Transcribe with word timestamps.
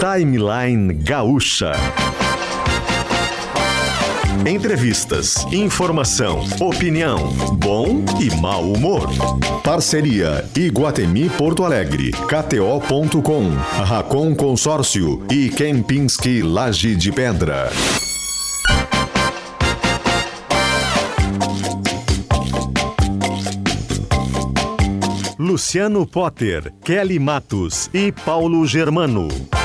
Timeline 0.00 0.94
Gaúcha. 0.94 1.72
Entrevistas, 4.46 5.44
informação, 5.52 6.44
opinião, 6.60 7.32
bom 7.54 8.04
e 8.20 8.30
mau 8.40 8.72
humor. 8.72 9.10
Parceria 9.64 10.48
Iguatemi 10.56 11.28
Porto 11.28 11.64
Alegre, 11.64 12.12
KTO.com, 12.12 13.50
Racon 13.84 14.36
Consórcio 14.36 15.26
e 15.28 15.48
Kempinski 15.48 16.42
Laje 16.42 16.94
de 16.94 17.10
Pedra. 17.10 17.68
Luciano 25.36 26.06
Potter, 26.06 26.72
Kelly 26.84 27.18
Matos 27.18 27.90
e 27.92 28.12
Paulo 28.12 28.64
Germano. 28.64 29.57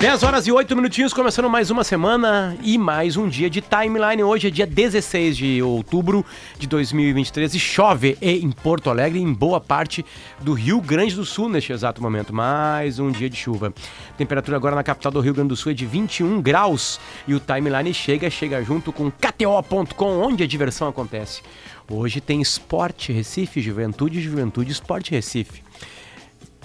10 0.00 0.22
horas 0.22 0.46
e 0.46 0.52
8 0.52 0.76
minutinhos, 0.76 1.12
começando 1.12 1.50
mais 1.50 1.72
uma 1.72 1.82
semana 1.82 2.56
e 2.62 2.78
mais 2.78 3.16
um 3.16 3.28
dia 3.28 3.50
de 3.50 3.60
timeline. 3.60 4.22
Hoje 4.22 4.46
é 4.46 4.50
dia 4.50 4.64
16 4.64 5.36
de 5.36 5.60
outubro 5.60 6.24
de 6.56 6.68
2023 6.68 7.52
e 7.56 7.58
chove 7.58 8.16
em 8.22 8.48
Porto 8.52 8.90
Alegre, 8.90 9.18
em 9.18 9.32
boa 9.32 9.60
parte 9.60 10.06
do 10.40 10.52
Rio 10.52 10.80
Grande 10.80 11.16
do 11.16 11.24
Sul 11.24 11.48
neste 11.48 11.72
exato 11.72 12.00
momento. 12.00 12.32
Mais 12.32 13.00
um 13.00 13.10
dia 13.10 13.28
de 13.28 13.36
chuva. 13.36 13.74
Temperatura 14.16 14.56
agora 14.56 14.76
na 14.76 14.84
capital 14.84 15.10
do 15.10 15.18
Rio 15.18 15.34
Grande 15.34 15.48
do 15.48 15.56
Sul 15.56 15.72
é 15.72 15.74
de 15.74 15.84
21 15.84 16.40
graus 16.40 17.00
e 17.26 17.34
o 17.34 17.40
timeline 17.40 17.92
chega, 17.92 18.30
chega 18.30 18.62
junto 18.62 18.92
com 18.92 19.10
KTO.com, 19.10 20.20
onde 20.22 20.44
a 20.44 20.46
diversão 20.46 20.86
acontece. 20.86 21.42
Hoje 21.90 22.20
tem 22.20 22.40
Esporte 22.40 23.12
Recife, 23.12 23.60
Juventude, 23.60 24.20
Juventude, 24.20 24.70
Esporte 24.70 25.10
Recife. 25.10 25.66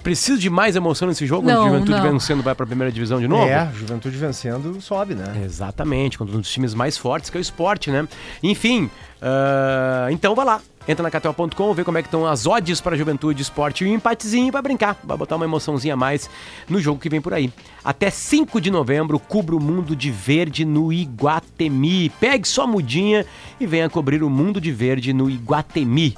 Preciso 0.04 0.38
de 0.38 0.50
mais 0.50 0.76
emoção 0.76 1.08
nesse 1.08 1.26
jogo? 1.26 1.48
Não, 1.48 1.64
Juventude 1.64 1.92
não. 1.92 2.12
vencendo 2.12 2.42
vai 2.42 2.54
pra 2.54 2.66
primeira 2.66 2.92
divisão 2.92 3.18
de 3.18 3.26
novo? 3.26 3.48
É, 3.48 3.68
Juventude 3.74 4.16
vencendo 4.18 4.78
sobe, 4.80 5.14
né? 5.14 5.42
Exatamente, 5.42 6.18
contra 6.18 6.36
um 6.36 6.40
dos 6.40 6.50
times 6.50 6.74
mais 6.74 6.98
fortes 6.98 7.30
que 7.30 7.38
é 7.38 7.40
o 7.40 7.42
esporte, 7.42 7.90
né? 7.90 8.06
Enfim, 8.42 8.90
ah, 9.22 10.08
então 10.10 10.34
vai 10.34 10.44
lá. 10.44 10.60
Entra 10.86 11.02
na 11.02 11.10
KTO.com, 11.10 11.72
vê 11.72 11.82
como 11.82 11.96
é 11.96 12.02
que 12.02 12.08
estão 12.08 12.26
as 12.26 12.46
odds 12.46 12.78
para 12.78 12.94
Juventude 12.94 13.40
Esporte 13.40 13.82
e 13.82 13.88
um 13.88 13.94
empatezinho 13.94 14.52
vai 14.52 14.60
brincar, 14.60 14.98
vai 15.02 15.16
botar 15.16 15.36
uma 15.36 15.46
emoçãozinha 15.46 15.94
a 15.94 15.96
mais 15.96 16.28
no 16.68 16.78
jogo 16.78 17.00
que 17.00 17.08
vem 17.08 17.22
por 17.22 17.32
aí. 17.32 17.50
Até 17.82 18.10
5 18.10 18.60
de 18.60 18.70
novembro, 18.70 19.18
cubra 19.18 19.56
o 19.56 19.60
mundo 19.60 19.96
de 19.96 20.10
verde 20.10 20.62
no 20.66 20.92
Iguatemi. 20.92 22.10
Pegue 22.20 22.46
sua 22.46 22.66
mudinha 22.66 23.24
e 23.58 23.66
venha 23.66 23.88
cobrir 23.88 24.22
o 24.22 24.28
mundo 24.28 24.60
de 24.60 24.70
verde 24.70 25.14
no 25.14 25.30
Iguatemi. 25.30 26.14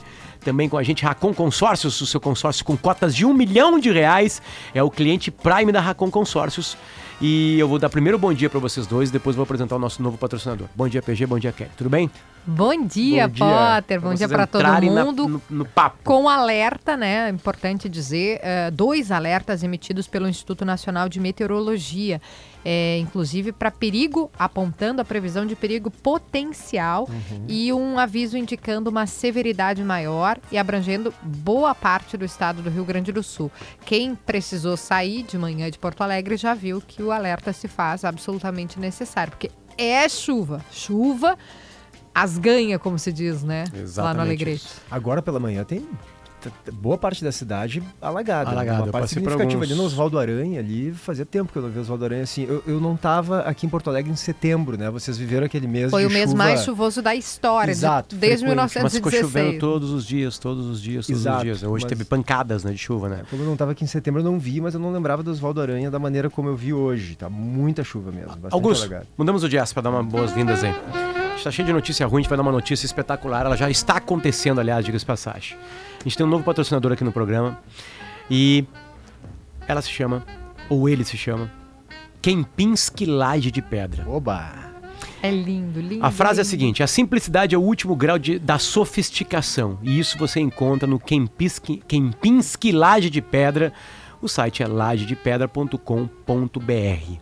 Também 0.46 0.68
com 0.68 0.78
a 0.78 0.82
gente, 0.84 1.04
Racon 1.04 1.34
Consórcios, 1.34 2.00
o 2.00 2.06
seu 2.06 2.20
consórcio 2.20 2.64
com 2.64 2.76
cotas 2.76 3.16
de 3.16 3.26
um 3.26 3.34
milhão 3.34 3.80
de 3.80 3.90
reais. 3.90 4.40
É 4.72 4.80
o 4.80 4.88
cliente 4.88 5.28
Prime 5.28 5.72
da 5.72 5.80
Racon 5.80 6.08
Consórcios. 6.08 6.76
E 7.20 7.58
eu 7.58 7.66
vou 7.66 7.80
dar 7.80 7.88
primeiro 7.88 8.16
bom 8.16 8.32
dia 8.32 8.48
para 8.48 8.60
vocês 8.60 8.86
dois, 8.86 9.10
depois 9.10 9.34
vou 9.34 9.42
apresentar 9.42 9.74
o 9.74 9.78
nosso 9.80 10.00
novo 10.00 10.16
patrocinador. 10.16 10.68
Bom 10.72 10.86
dia, 10.86 11.02
PG, 11.02 11.26
bom 11.26 11.36
dia, 11.40 11.50
Kelly. 11.50 11.72
Tudo 11.76 11.90
bem? 11.90 12.08
Bom 12.48 12.86
dia, 12.86 13.26
Bom 13.26 13.34
dia. 13.34 13.44
Potter. 13.44 14.00
Bom 14.00 14.14
dia 14.14 14.28
para 14.28 14.46
todo 14.46 14.60
entrarem 14.62 14.88
na- 14.90 15.04
mundo. 15.04 15.28
no, 15.28 15.42
no 15.50 15.64
papo. 15.64 15.98
Com 16.04 16.28
alerta, 16.28 16.96
né? 16.96 17.26
É 17.26 17.30
Importante 17.30 17.88
dizer, 17.88 18.38
eh, 18.42 18.70
dois 18.70 19.10
alertas 19.10 19.64
emitidos 19.64 20.06
pelo 20.06 20.28
Instituto 20.28 20.64
Nacional 20.64 21.08
de 21.08 21.18
Meteorologia, 21.18 22.20
é, 22.64 22.98
inclusive 22.98 23.50
para 23.50 23.70
perigo, 23.72 24.30
apontando 24.38 25.00
a 25.02 25.04
previsão 25.04 25.44
de 25.44 25.56
perigo 25.56 25.90
potencial 25.90 27.08
Uhum. 27.08 27.44
e 27.48 27.72
um 27.72 27.98
aviso 27.98 28.38
indicando 28.38 28.90
uma 28.90 29.06
severidade 29.06 29.82
maior 29.82 30.38
e 30.52 30.56
abrangendo 30.56 31.12
boa 31.22 31.74
parte 31.74 32.16
do 32.16 32.24
estado 32.24 32.62
do 32.62 32.70
Rio 32.70 32.84
Grande 32.84 33.10
do 33.10 33.22
Sul. 33.24 33.50
Quem 33.84 34.14
precisou 34.14 34.76
sair 34.76 35.24
de 35.24 35.36
manhã 35.36 35.68
de 35.70 35.78
Porto 35.80 36.02
Alegre 36.02 36.36
já 36.36 36.54
viu 36.54 36.80
que 36.80 37.02
o 37.02 37.10
alerta 37.10 37.52
se 37.52 37.66
faz 37.66 38.04
absolutamente 38.04 38.78
necessário, 38.78 39.32
porque 39.32 39.50
é 39.76 40.08
chuva, 40.08 40.64
chuva. 40.70 41.36
As 42.18 42.38
ganha, 42.38 42.78
como 42.78 42.98
se 42.98 43.12
diz, 43.12 43.42
né? 43.42 43.64
Lá 43.70 43.76
no 43.76 43.82
Exatamente 43.82 44.20
Alegrete. 44.22 44.66
Agora 44.90 45.20
pela 45.20 45.38
manhã 45.38 45.62
tem 45.64 45.86
boa 46.74 46.96
parte 46.96 47.24
da 47.24 47.32
cidade 47.32 47.82
alagada. 48.00 48.44
né? 48.50 48.56
Alagada, 48.56 48.78
eu 48.78 48.84
Uma 48.84 48.92
parte 48.92 49.08
significativa 49.08 49.52
alguns. 49.54 49.62
ali 49.70 49.74
no 49.74 49.82
Oswaldo 49.84 50.16
Aranha 50.18 50.60
ali. 50.60 50.92
Fazia 50.92 51.26
tempo 51.26 51.52
que 51.52 51.58
eu 51.58 51.62
não 51.62 51.68
vi 51.70 51.78
o 51.78 51.80
Oswaldo 51.82 52.04
Aranha 52.04 52.22
assim. 52.22 52.44
Eu, 52.48 52.62
eu 52.66 52.80
não 52.80 52.96
tava 52.96 53.40
aqui 53.40 53.66
em 53.66 53.68
Porto 53.68 53.90
Alegre 53.90 54.12
em 54.12 54.16
setembro, 54.16 54.78
né? 54.78 54.88
Vocês 54.88 55.18
viveram 55.18 55.44
aquele 55.44 55.66
mês 55.66 55.90
Foi 55.90 56.02
de 56.02 56.06
o 56.08 56.10
mês 56.10 56.30
chuva... 56.30 56.36
mais 56.44 56.62
chuvoso 56.64 57.02
da 57.02 57.14
história, 57.16 57.74
de- 57.74 57.80
Exato, 57.80 58.14
desde 58.16 58.46
frequente. 58.46 58.56
Mas 58.82 58.94
ficou 58.94 59.10
1916. 59.10 59.20
chovendo 59.20 59.58
todos 59.58 59.90
os 59.90 60.06
dias, 60.06 60.38
todos 60.38 60.66
os 60.66 60.80
dias, 60.80 61.06
todos 61.06 61.20
Exato, 61.20 61.36
os 61.38 61.42
dias. 61.42 61.62
Hoje 61.64 61.84
mas- 61.84 61.90
teve 61.90 62.04
pancadas 62.04 62.62
né, 62.64 62.70
de 62.72 62.78
chuva, 62.78 63.08
né? 63.08 63.22
Como 63.28 63.42
eu 63.42 63.46
não 63.48 63.56
tava 63.56 63.72
aqui 63.72 63.82
em 63.82 63.88
setembro, 63.88 64.20
eu 64.20 64.24
não 64.24 64.38
vi, 64.38 64.60
mas 64.60 64.72
eu 64.72 64.80
não 64.80 64.92
lembrava 64.92 65.22
do 65.22 65.30
Oswaldo 65.32 65.60
Aranha 65.60 65.90
da 65.90 65.98
maneira 65.98 66.30
como 66.30 66.48
eu 66.48 66.56
vi 66.56 66.72
hoje. 66.72 67.16
Tá 67.16 67.28
muita 67.28 67.82
chuva 67.82 68.10
mesmo, 68.12 68.28
bastante 68.36 68.52
Augusto, 68.54 68.82
alagado. 68.84 69.06
mudamos 69.18 69.42
o 69.42 69.48
jazz 69.48 69.72
para 69.72 69.82
dar 69.82 69.90
uma 69.90 70.02
boas-vindas 70.04 70.62
aí. 70.62 70.72
A 71.36 71.38
gente 71.38 71.44
tá 71.44 71.50
cheio 71.50 71.66
de 71.66 71.72
notícia 71.74 72.06
ruim, 72.06 72.20
a 72.20 72.22
gente 72.22 72.30
vai 72.30 72.36
dar 72.38 72.42
uma 72.42 72.50
notícia 72.50 72.86
espetacular. 72.86 73.44
Ela 73.44 73.58
já 73.58 73.68
está 73.68 73.98
acontecendo, 73.98 74.58
aliás, 74.58 74.82
diga-se 74.82 75.04
passagem. 75.04 75.54
A 76.00 76.04
gente 76.04 76.16
tem 76.16 76.24
um 76.24 76.28
novo 76.30 76.42
patrocinador 76.42 76.92
aqui 76.92 77.04
no 77.04 77.12
programa 77.12 77.58
e 78.30 78.64
ela 79.68 79.82
se 79.82 79.90
chama, 79.90 80.24
ou 80.70 80.88
ele 80.88 81.04
se 81.04 81.18
chama, 81.18 81.52
Kempinski 82.22 83.04
Laje 83.04 83.50
de 83.50 83.60
Pedra. 83.60 84.08
Oba! 84.08 84.50
É 85.22 85.30
lindo, 85.30 85.78
lindo. 85.78 86.06
A 86.06 86.10
frase 86.10 86.38
é 86.38 86.40
a 86.40 86.44
lindo. 86.44 86.50
seguinte: 86.50 86.82
a 86.82 86.86
simplicidade 86.86 87.54
é 87.54 87.58
o 87.58 87.62
último 87.62 87.94
grau 87.94 88.18
de- 88.18 88.38
da 88.38 88.58
sofisticação. 88.58 89.78
E 89.82 89.98
isso 89.98 90.16
você 90.16 90.40
encontra 90.40 90.88
no 90.88 90.98
Kempinski, 90.98 91.82
Kempinski 91.86 92.72
Laje 92.72 93.10
de 93.10 93.20
Pedra. 93.20 93.74
O 94.22 94.28
site 94.28 94.62
é 94.62 94.66
lajedepedra.com.br. 94.66 97.20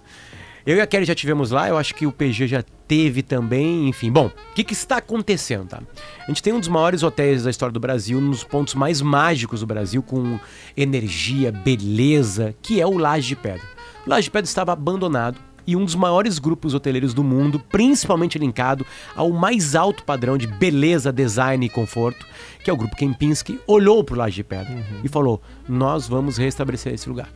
Eu 0.66 0.76
e 0.76 0.80
a 0.80 0.86
Kelly 0.86 1.04
já 1.04 1.14
tivemos 1.14 1.50
lá, 1.50 1.68
eu 1.68 1.76
acho 1.76 1.94
que 1.94 2.06
o 2.06 2.12
PG 2.12 2.46
já 2.46 2.62
teve 2.88 3.22
também, 3.22 3.86
enfim. 3.86 4.10
Bom, 4.10 4.28
o 4.28 4.54
que, 4.54 4.64
que 4.64 4.72
está 4.72 4.96
acontecendo, 4.96 5.68
tá? 5.68 5.82
A 6.22 6.26
gente 6.28 6.42
tem 6.42 6.54
um 6.54 6.60
dos 6.60 6.68
maiores 6.68 7.02
hotéis 7.02 7.44
da 7.44 7.50
história 7.50 7.72
do 7.72 7.78
Brasil, 7.78 8.18
um 8.18 8.30
dos 8.30 8.44
pontos 8.44 8.74
mais 8.74 9.02
mágicos 9.02 9.60
do 9.60 9.66
Brasil, 9.66 10.02
com 10.02 10.40
energia, 10.74 11.52
beleza, 11.52 12.54
que 12.62 12.80
é 12.80 12.86
o 12.86 12.96
Laje 12.96 13.28
de 13.28 13.36
Pedra. 13.36 13.66
O 14.06 14.10
Laje 14.10 14.24
de 14.24 14.30
Pedra 14.30 14.46
estava 14.46 14.72
abandonado 14.72 15.38
e 15.66 15.76
um 15.76 15.84
dos 15.84 15.94
maiores 15.94 16.38
grupos 16.38 16.72
hoteleiros 16.72 17.12
do 17.12 17.22
mundo, 17.22 17.60
principalmente 17.60 18.38
linkado 18.38 18.86
ao 19.14 19.30
mais 19.30 19.74
alto 19.74 20.02
padrão 20.02 20.38
de 20.38 20.46
beleza, 20.46 21.12
design 21.12 21.64
e 21.64 21.68
conforto, 21.68 22.26
que 22.62 22.70
é 22.70 22.72
o 22.72 22.76
grupo 22.76 22.96
Kempinski, 22.96 23.60
olhou 23.66 24.02
para 24.02 24.14
o 24.14 24.18
Laje 24.18 24.36
de 24.36 24.44
Pedra 24.44 24.82
e 25.02 25.08
falou: 25.08 25.42
Nós 25.68 26.08
vamos 26.08 26.38
restabelecer 26.38 26.94
esse 26.94 27.08
lugar. 27.08 27.28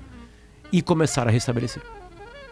E 0.73 0.81
começaram 0.81 1.29
a 1.29 1.33
restabelecer. 1.33 1.98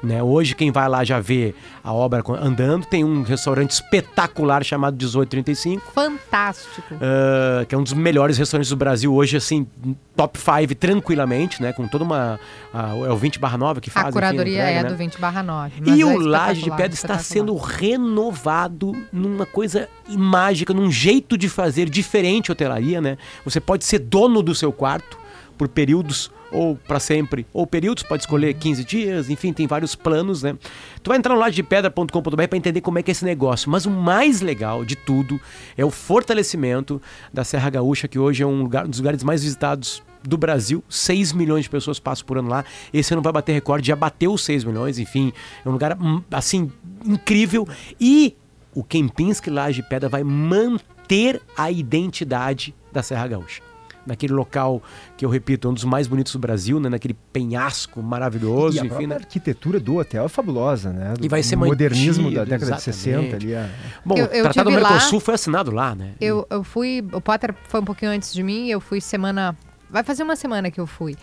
Né? 0.03 0.23
Hoje, 0.23 0.55
quem 0.55 0.71
vai 0.71 0.89
lá 0.89 1.05
já 1.05 1.21
vê 1.21 1.55
a 1.83 1.93
obra 1.93 2.23
andando. 2.41 2.85
Tem 2.87 3.03
um 3.03 3.23
restaurante 3.23 3.71
espetacular 3.71 4.63
chamado 4.65 4.95
1835. 4.95 5.93
Fantástico. 5.93 6.95
ah, 7.01 7.65
que 7.65 7.75
é 7.75 7.79
um 7.79 7.83
dos 7.83 7.93
melhores 7.93 8.37
restaurantes 8.37 8.71
do 8.71 8.77
Brasil 8.77 9.15
hoje, 9.15 9.37
assim, 9.37 9.67
top 10.15 10.39
5 10.39 10.75
tranquilamente, 10.75 11.63
né? 11.63 11.73
Com 11.73 11.89
toda 11.89 12.05
uma. 12.05 12.39
ah, 12.73 12.95
é 13.07 13.11
o 13.11 13.17
20 13.17 13.39
barra 13.39 13.57
9 13.57 13.81
que 13.81 13.91
faz. 13.91 14.07
a 14.07 14.09
enfim, 14.09 14.19
curadoria 14.19 14.59
entrega, 14.63 14.79
é 14.79 14.83
né? 14.83 14.89
do 14.89 14.97
20 14.97 15.19
barra 15.19 15.43
9. 15.43 15.83
E 15.87 16.05
o 16.05 16.19
Laje 16.19 16.63
de 16.63 16.71
Pedra 16.71 16.95
está 16.95 17.19
sendo 17.19 17.57
renovado 17.57 18.93
numa 19.13 19.47
coisa 19.47 19.89
mágica, 20.09 20.75
num 20.75 20.91
jeito 20.91 21.39
de 21.39 21.49
fazer 21.49 21.89
diferente 21.89 22.53
hotelaria, 22.53 23.01
né? 23.01 23.17
Você 23.45 23.61
pode 23.61 23.85
ser 23.85 24.01
dono 24.01 24.43
do 24.43 24.55
seu 24.55 24.73
quarto 24.73 25.26
por 25.57 25.69
períodos 25.69 26.31
ou 26.53 26.77
para 26.77 27.01
sempre, 27.01 27.47
ou 27.53 27.67
períodos, 27.67 28.03
pode 28.03 28.23
escolher 28.23 28.55
15 28.55 28.85
dias, 28.85 29.31
enfim, 29.31 29.53
tem 29.53 29.67
vários 29.67 29.95
planos, 29.95 30.43
né? 30.43 30.57
Tu 31.03 31.09
vai 31.09 31.19
entrar 31.19 31.35
no 31.35 31.41
lajedepedra.com.br 31.41 32.49
para 32.49 32.57
entender 32.57 32.81
como 32.81 32.99
é 32.99 33.03
que 33.03 33.11
é 33.11 33.13
esse 33.13 33.25
negócio, 33.25 33.71
mas 33.71 33.85
o 33.85 33.91
mais 33.91 34.41
legal 34.41 34.85
de 34.85 34.97
tudo 34.97 35.41
é 35.77 35.85
o 35.85 35.91
fortalecimento 35.91 37.03
da 37.33 37.45
Serra 37.45 37.71
Gaúcha, 37.71 38.07
que 38.07 38.19
hoje 38.19 38.43
é 38.43 38.47
um, 38.47 38.63
lugar, 38.63 38.87
um 38.87 38.89
dos 38.89 39.01
lugares 39.01 39.23
mais 39.23 39.43
visitados 39.43 40.03
do 40.23 40.37
Brasil, 40.37 40.83
6 40.89 41.33
milhões 41.33 41.65
de 41.65 41.71
pessoas 41.71 41.99
passam 41.99 42.27
por 42.27 42.39
ano 42.39 42.49
lá. 42.49 42.65
Esse 42.93 43.13
ano 43.13 43.23
vai 43.23 43.33
bater 43.33 43.53
recorde, 43.53 43.89
já 43.89 43.97
bateu 43.97 44.33
os 44.33 44.45
6 44.45 44.65
milhões, 44.65 44.99
enfim, 44.99 45.33
é 45.65 45.69
um 45.69 45.73
lugar 45.73 45.97
hum, 46.01 46.23
assim 46.31 46.71
incrível 47.05 47.67
e 48.01 48.37
o 48.75 48.85
Kempinski 48.85 49.51
Laje 49.51 49.83
Pedra 49.83 50.09
vai 50.09 50.23
manter 50.23 51.41
a 51.57 51.71
identidade 51.71 52.75
da 52.93 53.03
Serra 53.03 53.29
Gaúcha. 53.29 53.63
Naquele 54.07 54.33
local 54.33 54.81
que 55.17 55.25
eu 55.25 55.29
repito, 55.29 55.67
é 55.67 55.71
um 55.71 55.75
dos 55.75 55.85
mais 55.85 56.07
bonitos 56.07 56.33
do 56.33 56.39
Brasil, 56.39 56.79
né? 56.79 56.89
Naquele 56.89 57.15
penhasco 57.33 58.03
maravilhoso, 58.03 58.77
E 58.77 58.81
a 58.81 58.85
enfim, 58.85 59.07
né? 59.07 59.17
arquitetura 59.17 59.81
do 59.81 59.97
hotel 59.97 60.25
é 60.25 60.29
fabulosa, 60.29 60.93
né? 60.93 61.15
Do 61.19 61.25
E 61.25 61.29
vai 61.29 61.43
ser 61.43 61.57
modernismo 61.57 62.25
mantido, 62.25 62.41
da 62.41 62.45
década 62.45 62.73
de 62.73 62.89
exatamente. 62.89 63.31
60 63.33 63.37
ali. 63.37 63.53
é. 63.53 63.71
Bom, 64.05 64.17
Eu- 64.17 64.27
o 64.27 64.29
eu 64.29 64.43
Tratado 64.45 64.71
tive 64.71 64.81
lá- 64.81 64.91
Mercosul 64.91 65.19
foi 65.21 65.35
assinado 65.35 65.71
lá, 65.71 65.95
né? 65.95 66.13
Eu, 66.21 66.47
eu 66.49 66.63
fui. 66.63 67.05
O 67.13 67.21
Potter 67.21 67.55
foi 67.69 67.81
um 67.81 67.85
pouquinho 67.85 68.11
antes 68.13 68.33
de 68.33 68.43
mim, 68.43 68.69
eu 68.69 68.81
fui 68.81 69.01
semana. 69.01 69.57
Vai 69.91 70.03
fazer 70.05 70.23
uma 70.23 70.37
semana 70.37 70.71
que 70.71 70.81
eu 70.81 70.87
fui. 70.87 71.17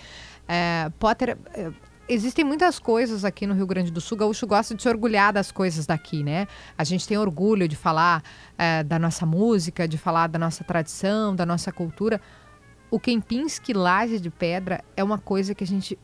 É, 0.47 0.89
Potter. 0.99 1.37
é, 1.53 1.71
existem 2.09 2.43
muitas 2.43 2.79
coisas 2.79 3.23
aqui 3.23 3.47
no 3.47 3.53
Rio 3.53 3.65
Grande 3.65 3.91
do 3.91 4.01
Sul. 4.01 4.15
O 4.15 4.19
gaúcho 4.19 4.45
gosta 4.45 4.75
de 4.75 4.81
se 4.83 4.89
orgulhar 4.89 5.31
das 5.31 5.51
coisas 5.51 5.85
daqui, 5.85 6.21
né? 6.23 6.47
A 6.77 6.83
gente 6.83 7.07
tem 7.07 7.17
orgulho 7.17 7.67
de 7.67 7.75
falar 7.77 8.21
é, 8.57 8.83
da 8.83 8.99
nossa 8.99 9.25
música, 9.25 9.87
de 9.87 9.97
falar 9.97 10.27
da 10.27 10.37
nossa 10.37 10.63
tradição, 10.63 11.33
da 11.35 11.45
nossa 11.45 11.71
cultura. 11.71 12.19
O 12.93 12.99
Kempinski 12.99 13.73
Laje 13.73 14.19
de 14.19 14.29
Pedra 14.29 14.83
é 14.95 15.03
uma 15.03 15.17
coisa 15.17 15.55
que 15.55 15.63
a 15.63 15.67
gente 15.67 15.97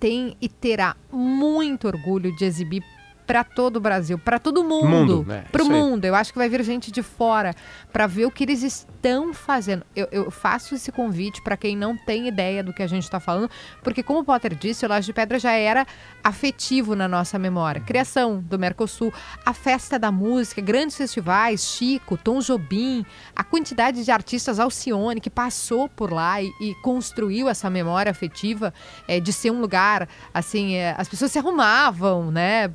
tem 0.00 0.34
e 0.40 0.48
terá 0.48 0.96
muito 1.12 1.86
orgulho 1.86 2.34
de 2.34 2.46
exibir 2.46 2.82
para 3.26 3.42
todo 3.42 3.76
o 3.76 3.80
Brasil, 3.80 4.18
para 4.18 4.38
todo 4.38 4.62
mundo, 4.62 4.86
Mundo, 4.86 5.24
né? 5.26 5.44
para 5.50 5.62
o 5.62 5.68
mundo. 5.68 6.04
Eu 6.04 6.14
acho 6.14 6.32
que 6.32 6.38
vai 6.38 6.48
vir 6.48 6.62
gente 6.62 6.90
de 6.90 7.02
fora 7.02 7.54
para 7.92 8.06
ver 8.06 8.26
o 8.26 8.30
que 8.30 8.44
eles 8.44 8.62
estão 8.62 9.32
fazendo. 9.32 9.84
Eu, 9.94 10.08
eu 10.10 10.30
faço 10.30 10.74
esse 10.74 10.92
convite 10.92 11.42
para 11.42 11.56
quem 11.56 11.76
não 11.76 11.96
tem 11.96 12.28
ideia 12.28 12.62
do 12.62 12.72
que 12.72 12.82
a 12.82 12.86
gente 12.86 13.04
está 13.04 13.20
falando, 13.20 13.50
porque 13.82 14.02
como 14.02 14.20
o 14.20 14.24
Potter 14.24 14.54
disse, 14.54 14.84
o 14.84 14.88
Laje 14.88 15.06
de 15.06 15.12
Pedra 15.12 15.38
já 15.38 15.52
era 15.52 15.86
afetivo 16.22 16.94
na 16.94 17.08
nossa 17.08 17.38
memória. 17.38 17.80
Criação 17.80 18.40
do 18.40 18.58
Mercosul, 18.58 19.12
a 19.44 19.52
festa 19.52 19.98
da 19.98 20.10
música, 20.10 20.60
grandes 20.60 20.96
festivais, 20.96 21.62
Chico, 21.64 22.16
Tom 22.16 22.40
Jobim, 22.40 23.04
a 23.34 23.44
quantidade 23.44 24.04
de 24.04 24.10
artistas 24.10 24.58
Alcione 24.58 25.20
que 25.20 25.30
passou 25.30 25.88
por 25.88 26.12
lá 26.12 26.42
e, 26.42 26.50
e 26.60 26.74
construiu 26.76 27.48
essa 27.48 27.68
memória 27.70 28.10
afetiva 28.10 28.72
é, 29.06 29.20
de 29.20 29.32
ser 29.32 29.50
um 29.50 29.60
lugar 29.60 30.08
assim, 30.32 30.74
é, 30.74 30.94
as 30.96 31.08
pessoas 31.08 31.32
se 31.32 31.38
arrumavam, 31.38 32.30
né? 32.30 32.68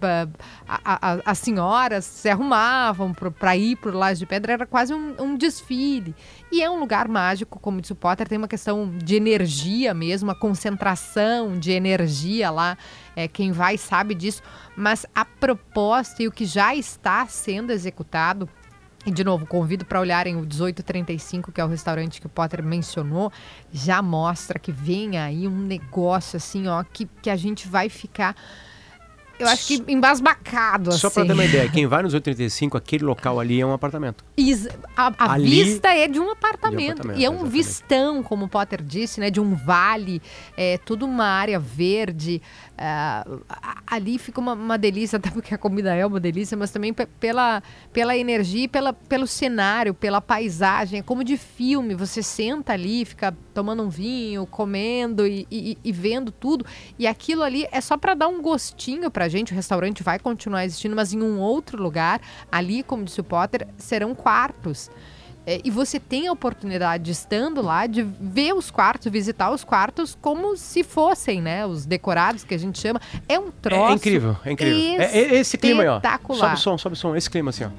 A- 0.67 0.79
a- 0.83 1.21
as 1.25 1.37
senhoras 1.39 2.05
se 2.05 2.29
arrumavam 2.29 3.13
para 3.13 3.55
ir 3.55 3.75
para 3.77 3.91
o 3.91 3.97
Laje 3.97 4.19
de 4.19 4.25
Pedra, 4.25 4.53
era 4.53 4.65
quase 4.65 4.93
um, 4.93 5.15
um 5.19 5.35
desfile. 5.37 6.15
E 6.51 6.61
é 6.61 6.69
um 6.69 6.79
lugar 6.79 7.07
mágico, 7.07 7.59
como 7.59 7.81
disse 7.81 7.93
o 7.93 7.95
Potter, 7.95 8.27
tem 8.27 8.37
uma 8.37 8.47
questão 8.47 8.89
de 8.97 9.15
energia 9.15 9.93
mesmo, 9.93 10.29
uma 10.29 10.35
concentração 10.35 11.57
de 11.57 11.71
energia 11.71 12.49
lá. 12.49 12.77
É, 13.15 13.27
quem 13.27 13.51
vai 13.51 13.77
sabe 13.77 14.15
disso. 14.15 14.41
Mas 14.75 15.05
a 15.13 15.25
proposta 15.25 16.23
e 16.23 16.27
o 16.27 16.31
que 16.31 16.45
já 16.45 16.73
está 16.75 17.25
sendo 17.27 17.71
executado 17.71 18.47
e, 19.05 19.11
de 19.11 19.23
novo, 19.23 19.45
convido 19.45 19.85
para 19.85 19.99
olharem 19.99 20.35
o 20.35 20.39
1835, 20.41 21.51
que 21.53 21.61
é 21.61 21.65
o 21.65 21.67
restaurante 21.67 22.19
que 22.19 22.27
o 22.27 22.29
Potter 22.29 22.61
mencionou, 22.61 23.31
já 23.71 24.01
mostra 24.01 24.59
que 24.59 24.71
vem 24.73 25.17
aí 25.17 25.47
um 25.47 25.57
negócio 25.57 26.35
assim, 26.35 26.67
ó, 26.67 26.83
que, 26.83 27.05
que 27.21 27.29
a 27.29 27.35
gente 27.37 27.67
vai 27.67 27.87
ficar, 27.87 28.35
eu 29.39 29.47
acho 29.47 29.65
que 29.67 29.83
embasbacado, 29.91 30.91
Só 30.91 31.07
assim. 31.07 31.13
pra 31.15 31.25
ter 31.25 31.33
uma 31.33 31.45
ideia, 31.45 31.69
quem 31.69 31.87
vai 31.87 32.03
nos 32.03 32.13
835, 32.13 32.77
aquele 32.77 33.03
local 33.05 33.39
ali 33.39 33.59
é 33.61 33.65
um 33.65 33.73
apartamento. 33.73 34.23
Is- 34.37 34.67
A, 34.95 35.13
a 35.17 35.31
Ali- 35.33 35.49
vista 35.49 35.87
é 35.89 36.07
de 36.07 36.19
um 36.19 36.29
apartamento. 36.31 36.91
apartamento, 36.91 37.19
e 37.19 37.25
é 37.25 37.29
um 37.29 37.33
exatamente. 37.35 37.53
vistão, 37.53 38.21
como 38.23 38.45
o 38.45 38.49
Potter 38.49 38.81
disse, 38.83 39.19
né? 39.19 39.29
De 39.31 39.39
um 39.39 39.55
vale, 39.55 40.21
é 40.57 40.77
toda 40.77 41.05
uma 41.05 41.25
área 41.25 41.57
verde. 41.59 42.41
A- 42.79 43.81
ali 43.87 44.17
fica 44.17 44.39
uma, 44.39 44.53
uma 44.53 44.77
delícia, 44.77 45.17
até 45.19 45.29
porque 45.29 45.53
a 45.53 45.57
comida 45.57 45.93
é 45.95 46.05
uma 46.05 46.19
delícia, 46.19 46.55
mas 46.57 46.71
também 46.71 46.93
pe- 46.93 47.05
pela, 47.05 47.61
pela 47.91 48.15
energia 48.17 48.67
pela, 48.69 48.93
pelo 48.93 49.27
cenário, 49.27 49.93
pela 49.93 50.21
paisagem. 50.21 50.99
É 50.99 51.03
como 51.03 51.23
de 51.23 51.37
filme. 51.37 51.93
Você 51.95 52.23
senta 52.23 52.73
ali, 52.73 53.05
fica 53.05 53.35
tomando 53.53 53.83
um 53.83 53.89
vinho, 53.89 54.45
comendo 54.45 55.27
e, 55.27 55.45
e- 55.51 55.77
e 55.83 55.91
vendo 55.91 56.31
tudo. 56.31 56.65
E 56.97 57.05
aquilo 57.05 57.43
ali 57.43 57.67
é 57.71 57.81
só 57.81 57.97
para 57.97 58.13
dar 58.13 58.27
um 58.27 58.41
gostinho 58.41 59.11
pra 59.11 59.27
gente. 59.27 59.51
O 59.51 59.55
restaurante 59.55 60.01
vai 60.03 60.17
continuar 60.19 60.65
existindo, 60.65 60.95
mas 60.95 61.13
em 61.13 61.21
um 61.21 61.39
outro 61.39 61.81
lugar. 61.81 62.21
Ali, 62.51 62.83
como 62.83 63.03
disse 63.03 63.19
o 63.19 63.23
Potter, 63.23 63.67
serão 63.77 64.15
quartos. 64.15 64.89
É, 65.49 65.59
e 65.63 65.71
você 65.71 65.99
tem 65.99 66.27
a 66.27 66.31
oportunidade, 66.31 67.09
estando 67.09 67.59
lá, 67.59 67.87
de 67.87 68.03
ver 68.03 68.53
os 68.53 68.69
quartos, 68.69 69.11
visitar 69.11 69.49
os 69.49 69.63
quartos 69.63 70.15
como 70.21 70.55
se 70.55 70.83
fossem, 70.83 71.41
né? 71.41 71.65
Os 71.65 71.87
decorados 71.87 72.43
que 72.43 72.53
a 72.53 72.57
gente 72.59 72.77
chama. 72.77 73.01
É 73.27 73.39
um 73.39 73.47
É, 73.47 73.51
troço. 73.59 73.91
é 73.91 73.95
incrível, 73.95 74.37
é 74.45 74.51
incrível. 74.51 75.01
É, 75.01 75.17
é 75.17 75.35
esse 75.39 75.57
clima 75.57 75.81
aí, 75.81 75.89
ó. 75.89 75.99
Sobe 76.35 76.53
o 76.53 76.57
som, 76.57 76.77
sobe 76.77 76.93
o 76.93 76.95
som. 76.95 77.15
Esse 77.15 77.31
clima 77.31 77.49
assim, 77.49 77.63
ó. 77.63 77.69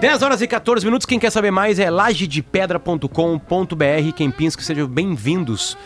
Dez 0.00 0.20
horas 0.20 0.42
e 0.42 0.48
14 0.48 0.84
minutos. 0.84 1.06
Quem 1.06 1.20
quer 1.20 1.30
saber 1.30 1.52
mais 1.52 1.78
é 1.78 1.88
lajedepedra.com.br. 1.88 4.12
Quem 4.16 4.32
pensa 4.32 4.56
que 4.56 4.64
sejam 4.64 4.88
bem-vindos 4.88 5.78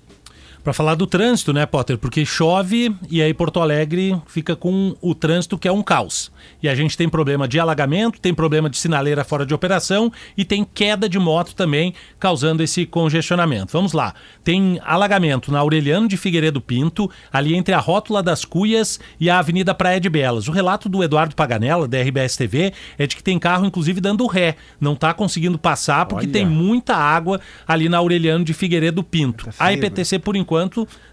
Para 0.63 0.73
falar 0.73 0.95
do 0.95 1.09
trânsito, 1.09 1.53
né, 1.53 1.67
Potter? 1.67 1.99
Porque 1.99 2.25
chove 2.25 2.95
e 3.11 3.21
aí 3.21 3.35
Porto 3.35 3.61
Alegre 3.61 4.17
fica 4.27 4.55
com 4.55 4.95
o 5.01 5.13
trânsito 5.13 5.59
que 5.59 5.67
é 5.67 5.73
um 5.73 5.83
caos. 5.83 6.31
E 6.63 6.69
a 6.69 6.75
gente 6.75 6.97
tem 6.97 7.09
problema 7.09 7.49
de 7.49 7.59
alagamento, 7.59 8.21
tem 8.21 8.33
problema 8.33 8.71
de 8.71 8.79
sinaleira 8.79 9.25
fora 9.25 9.45
de 9.45 9.53
operação 9.53 10.13
e 10.37 10.45
tem 10.45 10.65
queda 10.65 11.09
de 11.09 11.19
moto 11.19 11.57
também, 11.57 11.95
causando 12.19 12.63
esse 12.63 12.87
congestionamento. 12.87 13.73
Vamos 13.73 13.93
lá. 13.93 14.15
Tem 14.45 14.81
alagamento 14.85 15.51
na 15.51 15.59
Aureliano 15.59 16.07
de 16.07 16.17
Figueiredo 16.17 16.61
Pinto, 16.61 17.11
ali 17.33 17.57
entre 17.57 17.75
a 17.75 17.81
Rótula 17.81 18.23
das 18.23 18.45
Cuias 18.45 19.01
e 19.19 19.29
a 19.29 19.41
Avenida 19.41 19.75
Praia 19.75 19.99
de 19.99 20.09
Belas. 20.09 20.47
O 20.47 20.53
relato 20.53 20.89
do 20.89 21.03
Eduardo 21.03 21.35
Paganella, 21.35 21.89
da 21.89 22.01
RBS 22.01 22.37
TV, 22.37 22.73
é 22.97 23.05
de 23.05 23.17
que 23.17 23.23
tem 23.23 23.37
carro, 23.37 23.67
inclusive, 23.67 24.01
dando 24.01 24.25
ré. 24.29 24.55
Não 24.81 24.93
está 24.93 25.13
conseguindo 25.13 25.59
passar 25.59 26.07
porque 26.07 26.27
Olha. 26.27 26.33
tem 26.33 26.47
muita 26.47 26.95
água 26.95 27.41
ali 27.67 27.89
na 27.89 27.99
Aureliano 27.99 28.45
de 28.45 28.55
Figueiredo 28.55 29.03
Pinto. 29.03 29.47
Tá 29.47 29.51
a 29.59 29.67
feio, 29.67 29.79
IPTC, 29.79 30.21
por 30.21 30.37
enquanto, 30.37 30.52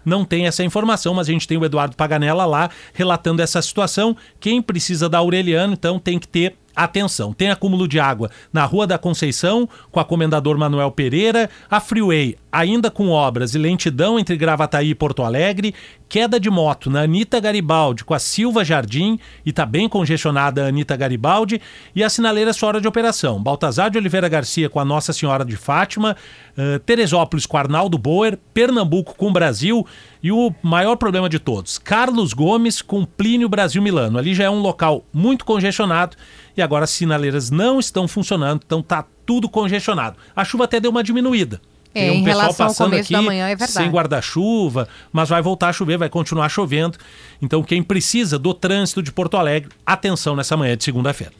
não 0.04 0.24
tem 0.24 0.46
essa 0.46 0.64
informação, 0.64 1.14
mas 1.14 1.28
a 1.28 1.32
gente 1.32 1.46
tem 1.46 1.58
o 1.58 1.64
Eduardo 1.64 1.96
Paganella 1.96 2.44
lá 2.44 2.70
relatando 2.92 3.42
essa 3.42 3.60
situação. 3.62 4.16
Quem 4.38 4.60
precisa 4.60 5.08
da 5.08 5.18
Aureliano, 5.18 5.72
então, 5.72 5.98
tem 5.98 6.18
que 6.18 6.28
ter 6.28 6.56
atenção, 6.84 7.32
tem 7.32 7.50
acúmulo 7.50 7.86
de 7.86 7.98
água 7.98 8.30
na 8.52 8.64
Rua 8.64 8.86
da 8.86 8.98
Conceição, 8.98 9.68
com 9.90 10.00
a 10.00 10.04
Comendador 10.04 10.56
Manuel 10.58 10.90
Pereira, 10.90 11.48
a 11.70 11.80
Freeway 11.80 12.36
ainda 12.52 12.90
com 12.90 13.08
obras 13.10 13.54
e 13.54 13.58
lentidão 13.58 14.18
entre 14.18 14.36
Gravataí 14.36 14.90
e 14.90 14.94
Porto 14.94 15.22
Alegre, 15.22 15.74
queda 16.08 16.40
de 16.40 16.50
moto 16.50 16.90
na 16.90 17.02
Anitta 17.02 17.38
Garibaldi 17.38 18.04
com 18.04 18.12
a 18.12 18.18
Silva 18.18 18.64
Jardim, 18.64 19.18
e 19.46 19.50
está 19.50 19.64
bem 19.64 19.88
congestionada 19.88 20.64
a 20.64 20.68
Anitta 20.68 20.96
Garibaldi, 20.96 21.60
e 21.94 22.02
as 22.02 22.12
sinaleiras 22.12 22.58
fora 22.58 22.80
de 22.80 22.88
operação, 22.88 23.40
Baltazar 23.40 23.90
de 23.90 23.98
Oliveira 23.98 24.28
Garcia 24.28 24.68
com 24.68 24.80
a 24.80 24.84
Nossa 24.84 25.12
Senhora 25.12 25.44
de 25.44 25.56
Fátima, 25.56 26.16
uh, 26.56 26.78
Teresópolis 26.80 27.46
com 27.46 27.56
Arnaldo 27.56 27.96
Boer, 27.96 28.38
Pernambuco 28.52 29.14
com 29.16 29.32
Brasil, 29.32 29.86
e 30.22 30.30
o 30.30 30.52
maior 30.62 30.96
problema 30.96 31.28
de 31.28 31.38
todos, 31.38 31.78
Carlos 31.78 32.32
Gomes 32.32 32.82
com 32.82 33.04
Plínio 33.04 33.48
Brasil 33.48 33.82
Milano. 33.82 34.18
Ali 34.18 34.34
já 34.34 34.44
é 34.44 34.50
um 34.50 34.60
local 34.60 35.04
muito 35.12 35.44
congestionado, 35.44 36.16
e 36.56 36.62
agora 36.62 36.84
as 36.84 36.90
sinaleiras 36.90 37.50
não 37.50 37.78
estão 37.80 38.06
funcionando, 38.06 38.62
então 38.64 38.80
está 38.80 39.04
tudo 39.24 39.48
congestionado. 39.48 40.16
A 40.34 40.44
chuva 40.44 40.64
até 40.64 40.80
deu 40.80 40.90
uma 40.90 41.02
diminuída. 41.02 41.60
É, 41.94 42.02
Tem 42.02 42.10
um 42.10 42.14
em 42.14 42.22
relação 42.22 42.68
ao 42.68 42.74
começo 42.74 43.02
aqui, 43.02 43.12
da 43.12 43.22
manhã, 43.22 43.46
é 43.46 43.56
verdade. 43.56 43.72
Sem 43.72 43.90
guarda-chuva, 43.90 44.88
mas 45.12 45.28
vai 45.28 45.42
voltar 45.42 45.68
a 45.68 45.72
chover, 45.72 45.98
vai 45.98 46.08
continuar 46.08 46.48
chovendo. 46.48 46.96
Então, 47.42 47.62
quem 47.62 47.82
precisa 47.82 48.38
do 48.38 48.54
trânsito 48.54 49.02
de 49.02 49.10
Porto 49.10 49.36
Alegre, 49.36 49.70
atenção 49.84 50.36
nessa 50.36 50.56
manhã 50.56 50.76
de 50.76 50.84
segunda-feira. 50.84 51.32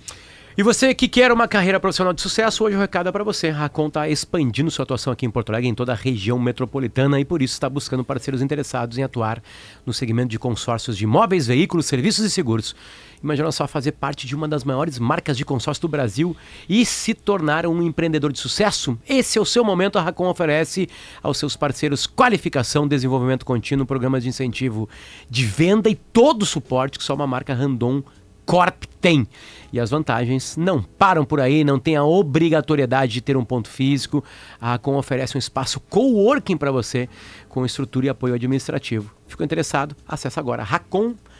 E 0.59 0.64
você 0.64 0.92
que 0.92 1.07
quer 1.07 1.30
uma 1.30 1.47
carreira 1.47 1.78
profissional 1.78 2.12
de 2.12 2.21
sucesso, 2.21 2.64
hoje 2.64 2.76
o 2.76 2.80
recado 2.80 3.09
é 3.09 3.12
para 3.12 3.23
você. 3.23 3.50
Racon 3.50 3.87
está 3.87 4.09
expandindo 4.09 4.69
sua 4.69 4.83
atuação 4.83 5.12
aqui 5.12 5.25
em 5.25 5.30
Porto 5.30 5.50
Alegre, 5.50 5.69
em 5.69 5.75
toda 5.75 5.92
a 5.92 5.95
região 5.95 6.40
metropolitana, 6.40 7.21
e 7.21 7.25
por 7.25 7.40
isso 7.40 7.54
está 7.54 7.71
buscando 7.71 8.02
parceiros 8.02 8.42
interessados 8.42 8.99
em 8.99 9.04
atuar 9.04 9.40
no 9.87 9.92
segmento 9.92 10.28
de 10.28 10.40
consórcios 10.40 10.97
de 10.97 11.04
imóveis, 11.04 11.47
veículos, 11.47 11.87
serviços 11.87 12.25
e 12.25 12.30
seguros. 12.30 12.75
Imagina 13.23 13.52
só 13.52 13.69
fazer 13.69 13.92
parte 13.92 14.26
de 14.26 14.35
uma 14.35 14.49
das 14.49 14.64
maiores 14.64 14.99
marcas 14.99 15.37
de 15.37 15.45
consórcio 15.45 15.83
do 15.83 15.88
Brasil 15.88 16.37
e 16.69 16.85
se 16.85 17.14
tornar 17.14 17.64
um 17.64 17.80
empreendedor 17.80 18.33
de 18.33 18.40
sucesso? 18.40 18.99
Esse 19.09 19.38
é 19.38 19.40
o 19.40 19.45
seu 19.45 19.62
momento. 19.62 19.99
A 19.99 20.02
Racon 20.02 20.28
oferece 20.28 20.88
aos 21.23 21.38
seus 21.38 21.54
parceiros 21.54 22.09
qualificação, 22.09 22.88
desenvolvimento 22.88 23.45
contínuo, 23.45 23.87
programas 23.87 24.25
de 24.25 24.30
incentivo 24.30 24.88
de 25.28 25.45
venda 25.45 25.88
e 25.88 25.95
todo 25.95 26.42
o 26.42 26.47
suporte 26.47 26.99
que 26.99 27.04
só 27.04 27.14
uma 27.14 27.26
marca 27.26 27.54
Randon 27.54 28.02
Corp 28.47 28.85
tem. 29.00 29.26
E 29.73 29.78
as 29.78 29.90
vantagens 29.90 30.56
não 30.56 30.82
param 30.82 31.25
por 31.25 31.40
aí, 31.40 31.62
não 31.62 31.78
tem 31.78 31.97
a 31.97 32.04
obrigatoriedade 32.04 33.12
de 33.12 33.20
ter 33.20 33.37
um 33.37 33.44
ponto 33.44 33.68
físico. 33.68 34.25
A 34.61 34.73
Racon 34.73 34.97
oferece 34.97 35.37
um 35.37 35.38
espaço 35.38 35.80
coworking 35.80 36.56
para 36.56 36.73
você 36.73 37.09
com 37.49 37.64
estrutura 37.64 38.06
e 38.06 38.09
apoio 38.09 38.35
administrativo. 38.35 39.14
Ficou 39.26 39.44
interessado? 39.44 39.97
Acesse 40.09 40.38
agora 40.38 40.62
racon.com 40.62 41.30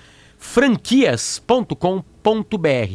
franquias.com.br, 0.41 2.03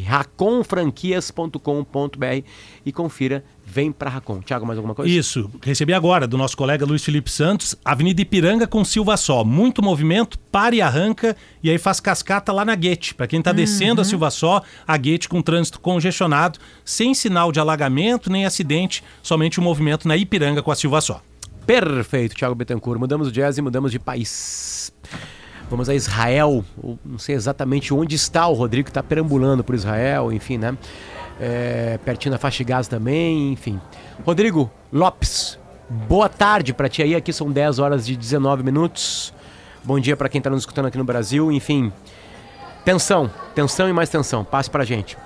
raconfranquias.com.br 0.04 2.46
e 2.84 2.92
confira, 2.92 3.44
vem 3.64 3.90
para 3.90 4.10
Racon. 4.10 4.40
Tiago, 4.40 4.64
mais 4.64 4.78
alguma 4.78 4.94
coisa? 4.94 5.12
Isso, 5.12 5.50
recebi 5.62 5.92
agora 5.92 6.26
do 6.26 6.38
nosso 6.38 6.56
colega 6.56 6.86
Luiz 6.86 7.04
Felipe 7.04 7.30
Santos, 7.30 7.76
Avenida 7.84 8.22
Ipiranga 8.22 8.66
com 8.66 8.84
Silva 8.84 9.16
Só, 9.16 9.44
muito 9.44 9.82
movimento, 9.82 10.38
para 10.50 10.74
e 10.74 10.80
arranca 10.80 11.36
e 11.62 11.70
aí 11.70 11.78
faz 11.78 12.00
cascata 12.00 12.52
lá 12.52 12.64
na 12.64 12.74
Guete. 12.74 13.14
Para 13.14 13.26
quem 13.26 13.40
está 13.40 13.50
uhum. 13.50 13.56
descendo 13.56 14.00
a 14.00 14.04
Silva 14.04 14.30
Só, 14.30 14.62
a 14.86 14.96
Guete 14.96 15.28
com 15.28 15.42
trânsito 15.42 15.80
congestionado, 15.80 16.58
sem 16.84 17.14
sinal 17.14 17.50
de 17.50 17.58
alagamento 17.58 18.30
nem 18.30 18.46
acidente, 18.46 19.02
somente 19.22 19.58
o 19.58 19.62
movimento 19.62 20.06
na 20.06 20.16
Ipiranga 20.16 20.62
com 20.62 20.70
a 20.70 20.76
Silva 20.76 21.00
Só. 21.00 21.20
Perfeito, 21.66 22.36
Thiago 22.36 22.54
Betancourt. 22.54 23.00
Mudamos 23.00 23.26
o 23.26 23.32
jazz 23.32 23.58
e 23.58 23.62
mudamos 23.62 23.90
de 23.90 23.98
país. 23.98 24.92
Vamos 25.68 25.88
a 25.88 25.94
Israel, 25.94 26.64
não 27.04 27.18
sei 27.18 27.34
exatamente 27.34 27.92
onde 27.92 28.14
está 28.14 28.46
o 28.46 28.52
Rodrigo, 28.52 28.84
que 28.84 28.90
está 28.90 29.02
perambulando 29.02 29.64
por 29.64 29.74
Israel, 29.74 30.32
enfim, 30.32 30.58
né? 30.58 30.76
É, 31.40 31.98
pertinho 32.04 32.32
da 32.32 32.38
faixa 32.38 32.58
de 32.58 32.64
gás 32.64 32.86
também, 32.86 33.52
enfim. 33.52 33.80
Rodrigo 34.24 34.70
Lopes, 34.92 35.58
boa 35.90 36.28
tarde 36.28 36.72
para 36.72 36.88
ti 36.88 37.02
aí, 37.02 37.16
aqui 37.16 37.32
são 37.32 37.50
10 37.50 37.80
horas 37.80 38.08
e 38.08 38.16
19 38.16 38.62
minutos. 38.62 39.34
Bom 39.82 39.98
dia 39.98 40.16
para 40.16 40.28
quem 40.28 40.38
está 40.38 40.48
nos 40.48 40.60
escutando 40.60 40.86
aqui 40.86 40.98
no 40.98 41.04
Brasil, 41.04 41.50
enfim. 41.50 41.92
Tensão, 42.84 43.28
tensão 43.52 43.88
e 43.88 43.92
mais 43.92 44.08
tensão, 44.08 44.44
passe 44.44 44.70
para 44.70 44.84
gente. 44.84 45.18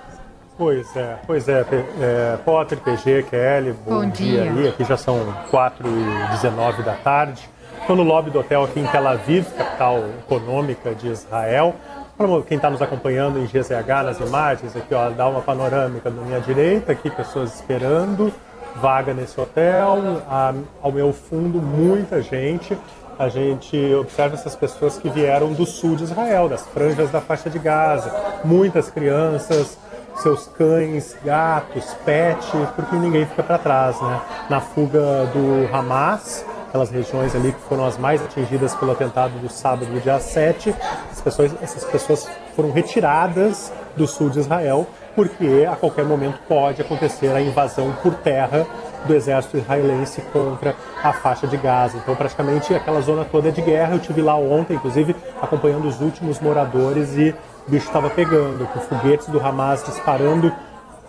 Pois 0.56 0.96
é, 0.96 1.18
pois 1.26 1.48
é, 1.48 1.66
é 2.00 2.38
Potter, 2.44 2.78
PG, 2.78 3.24
Kelly, 3.30 3.72
bom, 3.84 4.00
bom 4.00 4.10
dia. 4.10 4.42
dia 4.42 4.52
aí, 4.52 4.68
aqui 4.68 4.84
já 4.84 4.96
são 4.96 5.34
4 5.50 5.86
e 5.86 6.30
19 6.32 6.82
da 6.82 6.94
tarde. 6.94 7.48
Estou 7.80 7.96
no 7.96 8.02
lobby 8.02 8.30
do 8.30 8.38
hotel 8.38 8.64
aqui 8.64 8.78
em 8.78 8.86
Tel 8.86 9.08
Aviv, 9.08 9.46
capital 9.56 9.98
econômica 10.20 10.94
de 10.94 11.08
Israel. 11.08 11.74
Para 12.16 12.26
quem 12.42 12.56
está 12.56 12.70
nos 12.70 12.80
acompanhando 12.80 13.38
em 13.38 13.46
GZH 13.46 14.04
nas 14.04 14.20
imagens, 14.20 14.76
aqui 14.76 14.94
ó, 14.94 15.10
dá 15.10 15.26
uma 15.26 15.40
panorâmica 15.40 16.10
da 16.10 16.22
minha 16.22 16.40
direita, 16.40 16.92
aqui 16.92 17.10
pessoas 17.10 17.54
esperando 17.54 18.32
vaga 18.76 19.12
nesse 19.12 19.40
hotel. 19.40 20.22
A, 20.28 20.54
ao 20.82 20.92
meu 20.92 21.12
fundo, 21.12 21.60
muita 21.60 22.22
gente. 22.22 22.76
A 23.18 23.28
gente 23.28 23.76
observa 23.94 24.34
essas 24.34 24.54
pessoas 24.54 24.96
que 24.96 25.10
vieram 25.10 25.52
do 25.52 25.66
sul 25.66 25.96
de 25.96 26.04
Israel, 26.04 26.48
das 26.48 26.64
franjas 26.66 27.10
da 27.10 27.20
faixa 27.20 27.50
de 27.50 27.58
Gaza. 27.58 28.14
Muitas 28.44 28.90
crianças, 28.90 29.78
seus 30.16 30.46
cães, 30.46 31.16
gatos, 31.24 31.94
pet, 32.04 32.46
porque 32.76 32.96
ninguém 32.96 33.26
fica 33.26 33.42
para 33.42 33.58
trás, 33.58 34.00
né? 34.00 34.20
Na 34.48 34.60
fuga 34.60 35.26
do 35.32 35.74
Hamas, 35.74 36.44
aquelas 36.70 36.90
regiões 36.90 37.34
ali 37.34 37.52
que 37.52 37.60
foram 37.62 37.84
as 37.84 37.98
mais 37.98 38.22
atingidas 38.22 38.74
pelo 38.76 38.92
atentado 38.92 39.38
do 39.40 39.48
sábado, 39.50 39.86
do 39.86 40.00
dia 40.00 40.20
7. 40.20 40.72
As 41.10 41.20
pessoas, 41.20 41.52
essas 41.60 41.84
pessoas 41.84 42.30
foram 42.54 42.70
retiradas 42.70 43.72
do 43.96 44.06
sul 44.06 44.30
de 44.30 44.38
Israel 44.38 44.86
porque 45.16 45.66
a 45.70 45.74
qualquer 45.74 46.04
momento 46.04 46.38
pode 46.48 46.80
acontecer 46.80 47.34
a 47.34 47.40
invasão 47.42 47.92
por 48.00 48.14
terra 48.14 48.64
do 49.04 49.12
exército 49.12 49.58
israelense 49.58 50.20
contra 50.32 50.76
a 51.02 51.12
faixa 51.12 51.48
de 51.48 51.56
Gaza. 51.56 51.98
Então, 51.98 52.14
praticamente 52.14 52.72
aquela 52.72 53.00
zona 53.00 53.24
toda 53.24 53.48
é 53.48 53.50
de 53.50 53.60
guerra. 53.60 53.94
Eu 53.94 53.98
tive 53.98 54.22
lá 54.22 54.36
ontem, 54.36 54.74
inclusive, 54.74 55.16
acompanhando 55.42 55.88
os 55.88 56.00
últimos 56.00 56.38
moradores 56.38 57.16
e 57.16 57.34
o 57.66 57.70
bicho 57.70 57.86
estava 57.86 58.08
pegando, 58.08 58.64
com 58.68 58.78
foguetes 58.80 59.26
do 59.26 59.40
Hamas 59.44 59.82
disparando 59.84 60.52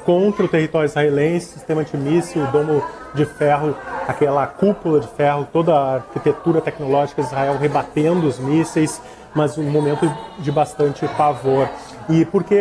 contra 0.06 0.46
o 0.46 0.48
território 0.48 0.86
israelense, 0.86 1.54
sistema 1.54 1.82
antimíssil, 1.82 2.46
domo 2.48 2.84
de 3.14 3.26
ferro, 3.26 3.76
aquela 4.08 4.48
cúpula 4.48 5.00
de 5.00 5.08
ferro, 5.08 5.48
toda 5.52 5.74
a 5.74 5.96
arquitetura 5.96 6.62
tecnológica 6.62 7.22
de 7.22 7.28
Israel 7.28 7.58
rebatendo 7.58 8.28
os 8.28 8.40
mísseis, 8.40 9.02
mas 9.34 9.58
um 9.58 9.64
momento 9.64 10.12
de 10.40 10.52
bastante 10.52 11.08
pavor. 11.18 11.70
E 12.10 12.26
por 12.26 12.44
que 12.44 12.58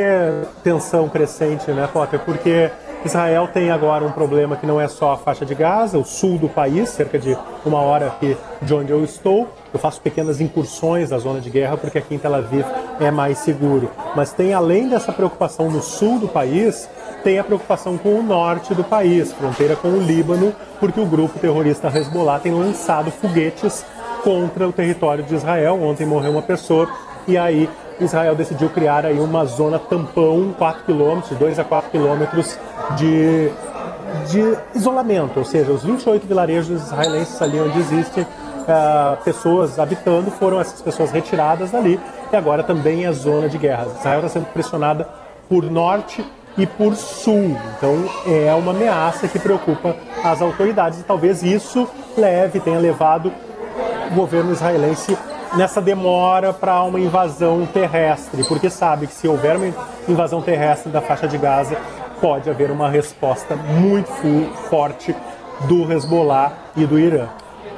tensão 0.63 1.09
crescente, 1.09 1.71
né, 1.73 1.89
Potter? 1.93 2.21
Porque 2.21 2.71
Israel 3.05 3.49
tem 3.49 3.71
agora 3.71 4.05
um 4.05 4.13
problema 4.13 4.57
que 4.57 4.67
não 4.67 4.79
é 4.79 4.87
só 4.87 5.13
a 5.13 5.17
faixa 5.17 5.47
de 5.47 5.55
Gaza, 5.55 5.99
o 5.99 6.05
sul 6.05 6.37
do 6.37 6.49
país, 6.49 6.91
cerca 6.91 7.19
de 7.19 7.37
uma 7.65 7.81
hora 7.81 8.09
aqui 8.09 8.37
de 8.61 8.75
onde 8.75 8.93
eu 8.93 9.03
estou. 9.03 9.49
Eu 9.73 9.81
faço 9.81 10.01
pequenas 10.03 10.41
incursões 10.41 11.11
na 11.11 11.19
zona 11.19 11.41
de 11.41 11.49
guerra 11.49 11.79
porque 11.79 11.97
aqui 11.97 12.15
em 12.15 12.19
Tel 12.19 12.35
Aviv 12.35 12.65
é 13.01 13.11
mais 13.11 13.39
seguro. 13.39 13.91
Mas 14.15 14.33
tem 14.33 14.53
além 14.53 14.89
dessa 14.89 15.13
preocupação 15.13 15.71
no 15.71 15.81
sul 15.81 16.19
do 16.19 16.29
país, 16.29 16.89
tem 17.23 17.39
a 17.39 17.45
preocupação 17.45 17.99
com 17.99 18.15
o 18.15 18.23
norte 18.23 18.75
do 18.75 18.83
país, 18.83 19.33
fronteira 19.33 19.77
com 19.77 19.89
o 19.89 20.01
Líbano, 20.01 20.55
porque 20.79 21.01
o 21.01 21.07
grupo 21.07 21.39
terrorista 21.39 21.89
Hezbollah 21.89 22.41
tem 22.41 22.53
lançado 22.53 23.11
foguetes 23.11 23.85
contra 24.23 24.69
o 24.69 24.73
território 24.73 25.25
de 25.25 25.35
Israel. 25.35 25.83
Ontem 25.83 26.07
morreu 26.07 26.33
uma 26.33 26.43
pessoa 26.43 26.89
e 27.27 27.37
aí 27.37 27.69
Israel 28.01 28.35
decidiu 28.35 28.71
criar 28.71 29.05
aí 29.05 29.19
uma 29.19 29.45
zona 29.45 29.79
tampão, 29.79 30.55
4 30.57 30.85
quilômetros, 30.85 31.39
2 31.39 31.59
a 31.59 31.65
4 31.65 31.91
quilômetros 31.91 32.59
de, 32.97 33.51
de 34.31 34.57
isolamento, 34.75 35.39
ou 35.39 35.45
seja, 35.45 35.71
os 35.71 35.85
28 35.85 36.27
vilarejos 36.27 36.83
israelenses 36.83 37.41
ali 37.43 37.61
onde 37.61 37.79
existem 37.79 38.25
uh, 38.25 39.23
pessoas 39.23 39.79
habitando, 39.79 40.31
foram 40.31 40.61
essas 40.61 40.81
pessoas 40.81 41.11
retiradas 41.11 41.71
dali 41.71 42.01
e 42.33 42.37
agora 42.37 42.63
também 42.63 43.05
é 43.05 43.13
zona 43.13 43.49
de 43.49 43.59
guerra. 43.59 43.87
Israel 43.99 44.21
está 44.21 44.31
sendo 44.31 44.47
pressionada 44.47 45.07
por 45.49 45.65
norte 45.65 46.25
e 46.61 46.67
por 46.67 46.95
sul. 46.95 47.57
Então 47.77 48.09
é 48.27 48.55
uma 48.55 48.73
ameaça 48.73 49.27
que 49.27 49.39
preocupa 49.39 49.97
as 50.23 50.43
autoridades 50.43 51.01
e 51.01 51.03
talvez 51.03 51.43
isso 51.43 51.89
leve, 52.17 52.61
tenha 52.61 52.79
levado 52.79 53.33
o 54.11 54.15
governo 54.15 54.53
israelense 54.53 55.17
nessa 55.57 55.81
demora 55.81 56.53
para 56.53 56.83
uma 56.83 57.01
invasão 57.01 57.67
terrestre, 57.67 58.45
porque 58.45 58.69
sabe 58.69 59.07
que 59.07 59.15
se 59.15 59.27
houver 59.27 59.57
uma 59.57 59.75
invasão 60.09 60.43
terrestre 60.43 60.93
da 60.93 61.01
faixa 61.01 61.27
de 61.27 61.39
Gaza, 61.39 61.77
pode 62.21 62.49
haver 62.51 62.71
uma 62.71 62.89
resposta 62.89 63.57
muito 63.57 64.53
forte 64.69 65.15
do 65.63 65.91
Hezbollah 65.91 66.53
e 66.77 66.87
do 66.87 66.99
Irã. 66.99 67.29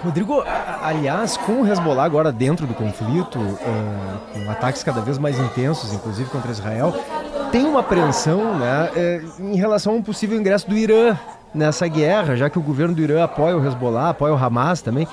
Rodrigo, 0.04 0.42
aliás, 0.82 1.36
com 1.36 1.62
o 1.62 1.66
Hezbollah 1.66 2.04
agora 2.04 2.32
dentro 2.32 2.66
do 2.66 2.74
conflito, 2.74 3.38
com 4.32 4.50
ataques 4.50 4.82
cada 4.82 5.00
vez 5.00 5.16
mais 5.16 5.38
intensos, 5.38 5.92
inclusive 5.92 6.28
contra 6.28 6.50
Israel, 6.50 6.92
tem 7.52 7.64
uma 7.64 7.80
apreensão 7.80 8.58
né, 8.58 8.90
uh, 8.90 9.42
em 9.42 9.56
relação 9.56 9.92
a 9.92 9.96
um 9.96 10.02
possível 10.02 10.36
ingresso 10.36 10.68
do 10.68 10.76
Irã 10.76 11.16
nessa 11.54 11.86
guerra, 11.86 12.34
já 12.34 12.50
que 12.50 12.58
o 12.58 12.62
governo 12.62 12.94
do 12.94 13.00
Irã 13.00 13.22
apoia 13.22 13.56
o 13.56 13.64
Hezbollah, 13.64 14.08
apoia 14.08 14.32
o 14.34 14.36
Hamas 14.36 14.82
também. 14.82 15.06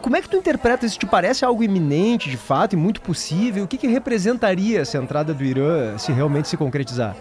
Como 0.00 0.14
é 0.16 0.22
que 0.22 0.28
tu 0.28 0.36
interpreta 0.36 0.86
isso? 0.86 0.98
Te 0.98 1.06
parece 1.06 1.44
algo 1.44 1.64
iminente, 1.64 2.30
de 2.30 2.36
fato, 2.36 2.74
e 2.74 2.76
muito 2.76 3.00
possível? 3.00 3.64
O 3.64 3.66
que, 3.66 3.76
que 3.76 3.88
representaria 3.88 4.80
essa 4.80 4.98
entrada 4.98 5.34
do 5.34 5.42
Irã 5.42 5.98
se 5.98 6.12
realmente 6.12 6.48
se 6.48 6.56
concretizar? 6.56 7.16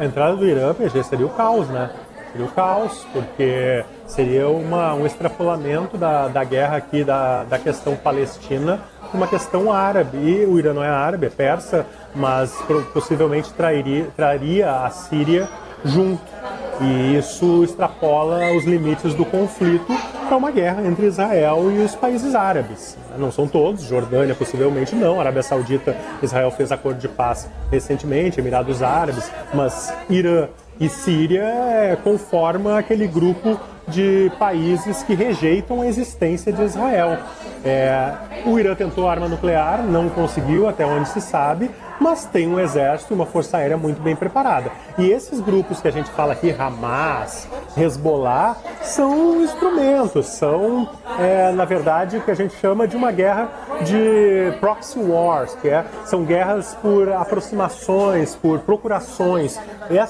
a 0.00 0.04
entrada 0.06 0.34
do 0.34 0.46
Irã, 0.46 0.72
PG, 0.72 1.02
seria 1.04 1.26
o 1.26 1.30
caos, 1.30 1.68
né? 1.68 1.90
Seria 2.32 2.46
o 2.46 2.50
caos, 2.50 3.06
porque 3.12 3.84
seria 4.10 4.48
uma, 4.48 4.94
um 4.94 5.06
extrapolamento 5.06 5.96
da, 5.96 6.28
da 6.28 6.44
guerra 6.44 6.76
aqui, 6.76 7.04
da, 7.04 7.44
da 7.44 7.58
questão 7.58 7.96
palestina, 7.96 8.80
uma 9.14 9.26
questão 9.26 9.72
árabe. 9.72 10.18
E 10.18 10.44
o 10.44 10.58
Irã 10.58 10.74
não 10.74 10.84
é 10.84 10.88
árabe, 10.88 11.26
é 11.26 11.30
persa, 11.30 11.86
mas 12.14 12.54
possivelmente 12.92 13.52
trairia, 13.52 14.08
traria 14.16 14.84
a 14.84 14.90
Síria 14.90 15.48
junto. 15.84 16.22
E 16.80 17.16
isso 17.16 17.62
extrapola 17.62 18.52
os 18.56 18.64
limites 18.64 19.14
do 19.14 19.24
conflito 19.24 19.92
para 20.26 20.36
uma 20.36 20.50
guerra 20.50 20.86
entre 20.86 21.06
Israel 21.06 21.70
e 21.70 21.82
os 21.82 21.94
países 21.94 22.34
árabes. 22.34 22.96
Não 23.18 23.30
são 23.30 23.46
todos, 23.46 23.82
Jordânia 23.82 24.34
possivelmente 24.34 24.94
não, 24.94 25.20
Arábia 25.20 25.42
Saudita, 25.42 25.96
Israel 26.22 26.50
fez 26.52 26.72
acordo 26.72 26.98
de 26.98 27.08
paz 27.08 27.50
recentemente, 27.70 28.40
Emirados 28.40 28.82
Árabes, 28.82 29.30
mas 29.52 29.92
Irã 30.08 30.48
e 30.80 30.88
Síria 30.88 31.42
é, 31.42 31.96
conforma 32.02 32.78
aquele 32.78 33.06
grupo 33.06 33.60
de 33.86 34.32
países 34.38 35.02
que 35.02 35.14
rejeitam 35.14 35.82
a 35.82 35.86
existência 35.86 36.50
de 36.52 36.62
Israel. 36.62 37.18
É, 37.62 38.14
o 38.46 38.58
Irã 38.58 38.74
tentou 38.74 39.08
arma 39.08 39.28
nuclear, 39.28 39.82
não 39.82 40.08
conseguiu, 40.08 40.68
até 40.68 40.86
onde 40.86 41.08
se 41.10 41.20
sabe, 41.20 41.70
mas 42.00 42.24
tem 42.24 42.48
um 42.48 42.58
exército 42.58 43.12
e 43.12 43.14
uma 43.14 43.26
força 43.26 43.58
aérea 43.58 43.76
muito 43.76 44.00
bem 44.00 44.16
preparada. 44.16 44.70
E 44.96 45.10
esses 45.10 45.40
grupos 45.40 45.80
que 45.80 45.88
a 45.88 45.90
gente 45.90 46.10
fala 46.10 46.32
aqui, 46.32 46.54
Hamas, 46.58 47.46
Hezbollah, 47.76 48.56
são 48.80 49.42
instrumentos, 49.42 50.26
são, 50.26 50.88
é, 51.18 51.52
na 51.52 51.66
verdade, 51.66 52.16
o 52.16 52.22
que 52.22 52.30
a 52.30 52.34
gente 52.34 52.54
chama 52.56 52.88
de 52.88 52.96
uma 52.96 53.12
guerra 53.12 53.50
de 53.84 54.58
proxy 54.60 54.98
wars, 54.98 55.54
que 55.60 55.68
é, 55.68 55.84
são 56.04 56.24
guerras 56.24 56.74
por 56.80 57.10
aproximações, 57.12 58.34
por 58.34 58.60
procurações. 58.60 59.58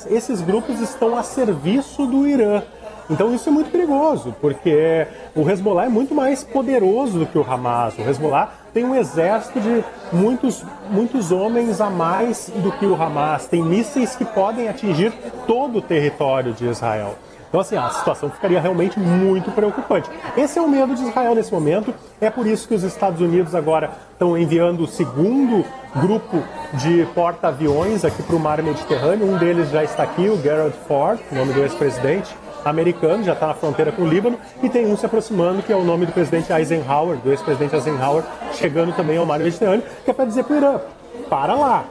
esses 0.08 0.40
grupos 0.40 0.80
estão 0.80 1.16
a 1.16 1.22
serviço 1.22 2.06
do 2.06 2.26
Irã. 2.26 2.62
Então 3.10 3.34
isso 3.34 3.48
é 3.48 3.52
muito 3.52 3.72
perigoso, 3.72 4.34
porque 4.40 5.04
o 5.34 5.48
Hezbollah 5.48 5.86
é 5.86 5.88
muito 5.88 6.14
mais 6.14 6.44
poderoso 6.44 7.18
do 7.18 7.26
que 7.26 7.36
o 7.36 7.42
Hamas. 7.42 7.98
O 7.98 8.02
Hezbollah 8.02 8.52
tem 8.72 8.84
um 8.84 8.94
exército 8.94 9.60
de 9.60 9.84
muitos, 10.12 10.64
muitos 10.88 11.32
homens 11.32 11.80
a 11.80 11.90
mais 11.90 12.52
do 12.54 12.70
que 12.70 12.86
o 12.86 12.94
Hamas. 12.94 13.48
Tem 13.48 13.64
mísseis 13.64 14.14
que 14.14 14.24
podem 14.24 14.68
atingir 14.68 15.12
todo 15.44 15.78
o 15.78 15.82
território 15.82 16.52
de 16.52 16.68
Israel. 16.68 17.16
Então, 17.50 17.60
assim, 17.60 17.76
a 17.76 17.90
situação 17.90 18.30
ficaria 18.30 18.60
realmente 18.60 18.98
muito 18.98 19.50
preocupante. 19.50 20.08
Esse 20.36 20.56
é 20.56 20.62
o 20.62 20.68
medo 20.68 20.94
de 20.94 21.02
Israel 21.02 21.34
nesse 21.34 21.52
momento. 21.52 21.92
É 22.20 22.30
por 22.30 22.46
isso 22.46 22.68
que 22.68 22.74
os 22.76 22.84
Estados 22.84 23.20
Unidos 23.20 23.56
agora 23.56 23.90
estão 24.12 24.38
enviando 24.38 24.84
o 24.84 24.86
segundo 24.86 25.64
grupo 25.96 26.44
de 26.74 27.04
porta-aviões 27.12 28.04
aqui 28.04 28.22
para 28.22 28.36
o 28.36 28.38
mar 28.38 28.62
Mediterrâneo. 28.62 29.28
Um 29.28 29.36
deles 29.36 29.68
já 29.70 29.82
está 29.82 30.04
aqui, 30.04 30.28
o 30.28 30.40
Gerald 30.40 30.76
Ford, 30.86 31.18
nome 31.32 31.52
do 31.52 31.60
ex-presidente 31.60 32.32
americano, 32.64 33.24
já 33.24 33.32
está 33.32 33.48
na 33.48 33.54
fronteira 33.54 33.90
com 33.90 34.02
o 34.02 34.06
Líbano, 34.06 34.38
e 34.62 34.68
tem 34.68 34.86
um 34.86 34.96
se 34.96 35.04
aproximando, 35.04 35.60
que 35.60 35.72
é 35.72 35.76
o 35.76 35.82
nome 35.82 36.06
do 36.06 36.12
presidente 36.12 36.52
Eisenhower, 36.52 37.16
do 37.16 37.30
ex-presidente 37.30 37.74
Eisenhower, 37.74 38.22
chegando 38.52 38.94
também 38.94 39.16
ao 39.16 39.26
mar 39.26 39.40
Mediterrâneo, 39.40 39.82
que 40.04 40.10
é 40.10 40.14
para 40.14 40.26
dizer 40.26 40.44
para 40.44 40.54
o 40.54 40.56
Irã, 40.56 40.80
para 41.28 41.54
lá, 41.54 41.84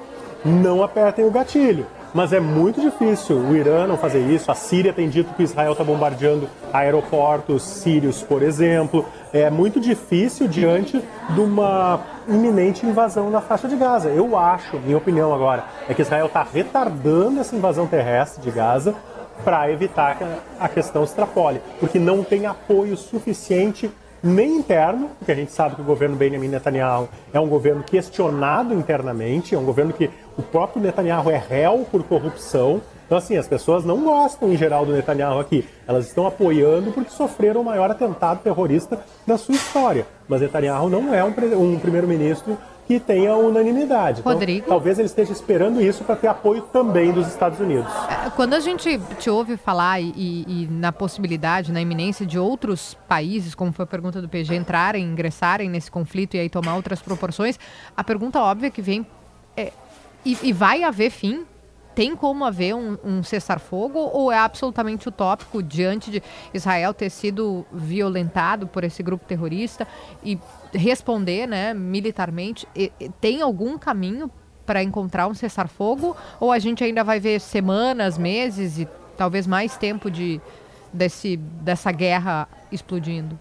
não 0.45 0.83
apertem 0.83 1.25
o 1.25 1.31
gatilho. 1.31 1.85
Mas 2.13 2.33
é 2.33 2.39
muito 2.39 2.81
difícil 2.81 3.37
o 3.37 3.55
Irã 3.55 3.85
não 3.85 3.97
fazer 3.97 4.19
isso. 4.19 4.51
A 4.51 4.55
Síria 4.55 4.91
tem 4.91 5.07
dito 5.07 5.33
que 5.35 5.43
Israel 5.43 5.73
está 5.73 5.83
bombardeando 5.83 6.49
aeroportos 6.73 7.63
sírios, 7.63 8.23
por 8.23 8.41
exemplo. 8.41 9.05
É 9.31 9.49
muito 9.49 9.79
difícil 9.79 10.47
diante 10.47 11.03
de 11.29 11.39
uma 11.39 11.99
iminente 12.27 12.85
invasão 12.85 13.29
na 13.29 13.41
faixa 13.41 13.67
de 13.67 13.75
Gaza. 13.75 14.09
Eu 14.09 14.37
acho, 14.37 14.77
minha 14.79 14.97
opinião 14.97 15.33
agora, 15.33 15.65
é 15.87 15.93
que 15.93 16.01
Israel 16.01 16.25
está 16.25 16.43
retardando 16.43 17.39
essa 17.39 17.55
invasão 17.55 17.85
terrestre 17.85 18.41
de 18.41 18.49
Gaza 18.49 18.95
para 19.43 19.71
evitar 19.71 20.17
que 20.17 20.25
a 20.59 20.67
questão 20.67 21.03
extrapole, 21.03 21.61
porque 21.79 21.99
não 21.99 22.23
tem 22.23 22.45
apoio 22.45 22.97
suficiente 22.97 23.89
nem 24.21 24.57
interno, 24.57 25.09
porque 25.17 25.31
a 25.31 25.35
gente 25.35 25.51
sabe 25.51 25.75
que 25.75 25.81
o 25.81 25.83
governo 25.85 26.15
Benjamin 26.15 26.47
Netanyahu 26.47 27.09
é 27.33 27.39
um 27.39 27.47
governo 27.47 27.83
questionado 27.83 28.73
internamente, 28.73 29.55
é 29.55 29.57
um 29.57 29.65
governo 29.65 29.93
que 29.93 30.09
o 30.37 30.41
próprio 30.41 30.81
Netanyahu 30.81 31.29
é 31.29 31.37
réu 31.37 31.85
por 31.89 32.03
corrupção. 32.03 32.81
Então, 33.05 33.17
assim, 33.17 33.37
as 33.37 33.47
pessoas 33.47 33.83
não 33.83 34.03
gostam 34.03 34.53
em 34.53 34.55
geral 34.55 34.85
do 34.85 34.93
Netanyahu 34.93 35.39
aqui. 35.39 35.67
Elas 35.87 36.07
estão 36.07 36.27
apoiando 36.27 36.91
porque 36.91 37.09
sofreram 37.09 37.61
o 37.61 37.65
maior 37.65 37.89
atentado 37.89 38.41
terrorista 38.43 38.99
da 39.25 39.37
sua 39.37 39.55
história. 39.55 40.05
Mas 40.27 40.41
Netanyahu 40.41 40.89
não 40.89 41.13
é 41.13 41.23
um, 41.23 41.33
um 41.59 41.79
primeiro-ministro 41.79 42.55
que 42.89 42.99
tenha 42.99 43.35
unanimidade. 43.35 44.21
Então, 44.21 44.33
Rodrigo? 44.33 44.65
talvez 44.67 44.97
ele 44.97 45.05
esteja 45.05 45.31
esperando 45.31 45.79
isso 45.79 46.03
para 46.03 46.15
ter 46.15 46.27
apoio 46.27 46.63
também 46.73 47.11
dos 47.11 47.27
Estados 47.27 47.59
Unidos. 47.59 47.85
É, 48.25 48.31
quando 48.31 48.55
a 48.55 48.59
gente 48.59 48.99
te 49.19 49.29
ouve 49.29 49.57
falar 49.57 50.01
e, 50.01 50.11
e, 50.15 50.67
na 50.71 50.91
possibilidade, 50.91 51.71
na 51.71 51.79
iminência 51.79 52.25
de 52.25 52.39
outros 52.39 52.97
países, 53.07 53.53
como 53.53 53.71
foi 53.71 53.83
a 53.83 53.87
pergunta 53.87 54.19
do 54.19 54.27
PG, 54.27 54.55
entrarem, 54.55 55.05
ingressarem 55.05 55.69
nesse 55.69 55.91
conflito 55.91 56.33
e 56.33 56.39
aí 56.39 56.49
tomar 56.49 56.75
outras 56.75 56.99
proporções, 56.99 57.59
a 57.95 58.03
pergunta 58.03 58.41
óbvia 58.41 58.71
que 58.71 58.81
vem 58.81 59.05
é: 59.55 59.71
e, 60.25 60.35
e 60.41 60.51
vai 60.51 60.81
haver 60.81 61.11
fim 61.11 61.45
tem 61.93 62.15
como 62.15 62.45
haver 62.45 62.73
um, 62.73 62.97
um 63.03 63.21
cessar-fogo 63.21 63.99
ou 63.99 64.31
é 64.31 64.37
absolutamente 64.37 65.09
utópico 65.09 65.61
diante 65.61 66.09
de 66.09 66.23
Israel 66.53 66.93
ter 66.93 67.09
sido 67.09 67.65
violentado 67.73 68.67
por 68.67 68.85
esse 68.85 69.03
grupo 69.03 69.25
terrorista 69.25 69.85
e 70.23 70.39
responder 70.73 71.47
né, 71.47 71.73
militarmente? 71.73 72.67
E, 72.75 72.91
tem 73.21 73.41
algum 73.41 73.77
caminho 73.77 74.31
para 74.65 74.83
encontrar 74.83 75.27
um 75.27 75.33
cessar-fogo 75.33 76.15
ou 76.39 76.51
a 76.51 76.59
gente 76.59 76.83
ainda 76.83 77.03
vai 77.03 77.19
ver 77.19 77.39
semanas, 77.39 78.17
meses 78.17 78.77
e 78.77 78.87
talvez 79.17 79.47
mais 79.47 79.75
tempo 79.75 80.11
de, 80.11 80.39
desse, 80.93 81.37
dessa 81.37 81.91
guerra 81.91 82.47
explodindo? 82.71 83.39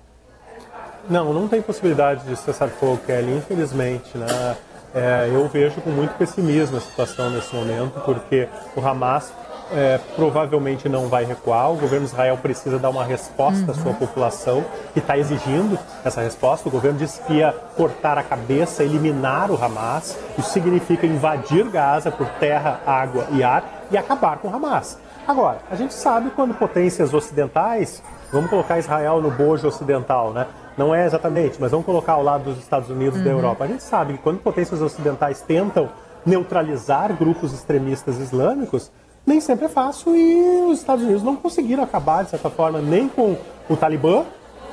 Não, 1.09 1.33
não 1.33 1.49
tem 1.49 1.63
possibilidade 1.63 2.25
de 2.25 2.37
cessar-fogo, 2.37 2.99
Kelly, 3.07 3.37
infelizmente. 3.37 4.17
Né? 4.17 4.57
É, 4.95 5.29
eu 5.33 5.47
vejo 5.49 5.81
com 5.81 5.91
muito 5.91 6.15
pessimismo 6.15 6.77
a 6.77 6.81
situação 6.81 7.31
nesse 7.31 7.55
momento, 7.55 8.01
porque 8.05 8.49
o 8.75 8.81
Hamas 8.81 9.33
é, 9.73 9.99
provavelmente 10.17 10.89
não 10.89 11.09
vai 11.09 11.25
recuar. 11.25 11.71
O 11.71 11.77
governo 11.77 12.07
de 12.07 12.13
Israel 12.13 12.39
precisa 12.39 12.79
dar 12.79 12.91
uma 12.91 13.05
resposta 13.05 13.65
uhum. 13.65 13.71
à 13.71 13.75
sua 13.75 13.95
população, 13.95 14.65
que 14.93 14.99
está 14.99 15.17
exigindo 15.19 15.79
essa 16.05 16.21
resposta. 16.21 16.69
O 16.69 16.73
governo 16.73 16.99
disse 16.99 17.21
que 17.23 17.35
ia 17.35 17.53
cortar 17.77 18.19
a 18.19 18.23
cabeça, 18.23 18.83
eliminar 18.83 19.51
o 19.51 19.63
Hamas. 19.63 20.17
Isso 20.39 20.51
significa 20.51 21.07
invadir 21.07 21.69
Gaza 21.69 22.11
por 22.11 22.27
terra, 22.41 22.81
água 22.87 23.27
e 23.33 23.43
ar 23.43 23.87
e 23.91 23.97
acabar 23.97 24.39
com 24.39 24.49
o 24.49 24.55
Hamas. 24.55 24.99
Agora, 25.27 25.59
a 25.71 25.75
gente 25.75 25.93
sabe 25.93 26.31
quando 26.31 26.55
potências 26.55 27.13
ocidentais, 27.13 28.03
vamos 28.33 28.49
colocar 28.49 28.79
Israel 28.79 29.21
no 29.21 29.31
bojo 29.31 29.69
ocidental, 29.69 30.33
né? 30.33 30.47
Não 30.77 30.95
é 30.95 31.05
exatamente, 31.05 31.61
mas 31.61 31.71
vamos 31.71 31.85
colocar 31.85 32.13
ao 32.13 32.23
lado 32.23 32.45
dos 32.45 32.59
Estados 32.59 32.89
Unidos 32.89 33.21
e 33.21 33.25
da 33.25 33.31
uhum. 33.31 33.37
Europa. 33.37 33.65
A 33.65 33.67
gente 33.67 33.83
sabe 33.83 34.15
que 34.15 34.21
quando 34.21 34.39
potências 34.39 34.81
ocidentais 34.81 35.43
tentam 35.43 35.91
neutralizar 36.25 37.13
grupos 37.13 37.53
extremistas 37.53 38.19
islâmicos, 38.19 38.91
nem 39.29 39.41
sempre 39.41 39.67
é 39.67 39.69
fácil 39.69 40.17
e 40.17 40.63
os 40.63 40.79
Estados 40.79 41.05
Unidos 41.05 41.23
não 41.23 41.37
conseguiram 41.37 41.85
acabar, 41.85 42.25
de 42.25 42.31
certa 42.31 42.49
forma, 42.49 42.81
nem 42.81 43.09
com 43.09 43.37
o 43.69 43.77
Talibã, 43.77 44.25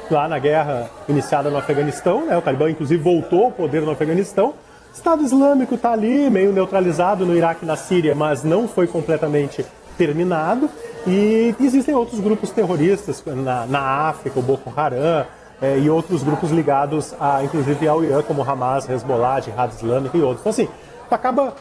lá 0.09 0.27
na 0.27 0.39
guerra 0.39 0.89
iniciada 1.09 1.49
no 1.49 1.57
Afeganistão. 1.57 2.25
Né? 2.25 2.37
O 2.37 2.41
Talibã, 2.41 2.69
inclusive, 2.69 3.03
voltou 3.03 3.45
ao 3.45 3.51
poder 3.51 3.81
no 3.81 3.91
Afeganistão. 3.91 4.49
O 4.49 4.95
Estado 4.95 5.23
Islâmico 5.23 5.75
está 5.75 5.91
ali, 5.91 6.29
meio 6.29 6.53
neutralizado 6.53 7.25
no 7.25 7.35
Iraque 7.35 7.65
e 7.65 7.67
na 7.67 7.75
Síria, 7.75 8.15
mas 8.15 8.45
não 8.45 8.65
foi 8.65 8.87
completamente 8.87 9.65
terminado. 9.97 10.69
E 11.05 11.53
existem 11.59 11.93
outros 11.93 12.21
grupos 12.21 12.49
terroristas 12.49 13.21
na, 13.25 13.65
na 13.65 13.81
África, 14.07 14.39
o 14.39 14.43
Boko 14.43 14.71
Haram, 14.75 15.25
é, 15.61 15.77
e 15.77 15.89
outros 15.89 16.23
grupos 16.23 16.49
ligados, 16.51 17.13
a, 17.19 17.43
inclusive 17.43 17.85
ao 17.87 18.03
Irã, 18.03 18.21
como 18.23 18.41
Hamas, 18.41 18.89
Hezbollah, 18.89 19.41
Jihad 19.41 19.73
Islâmica 19.73 20.17
e 20.17 20.21
outros. 20.21 20.39
Então, 20.41 20.49
assim, 20.51 20.69
acaba 21.11 21.53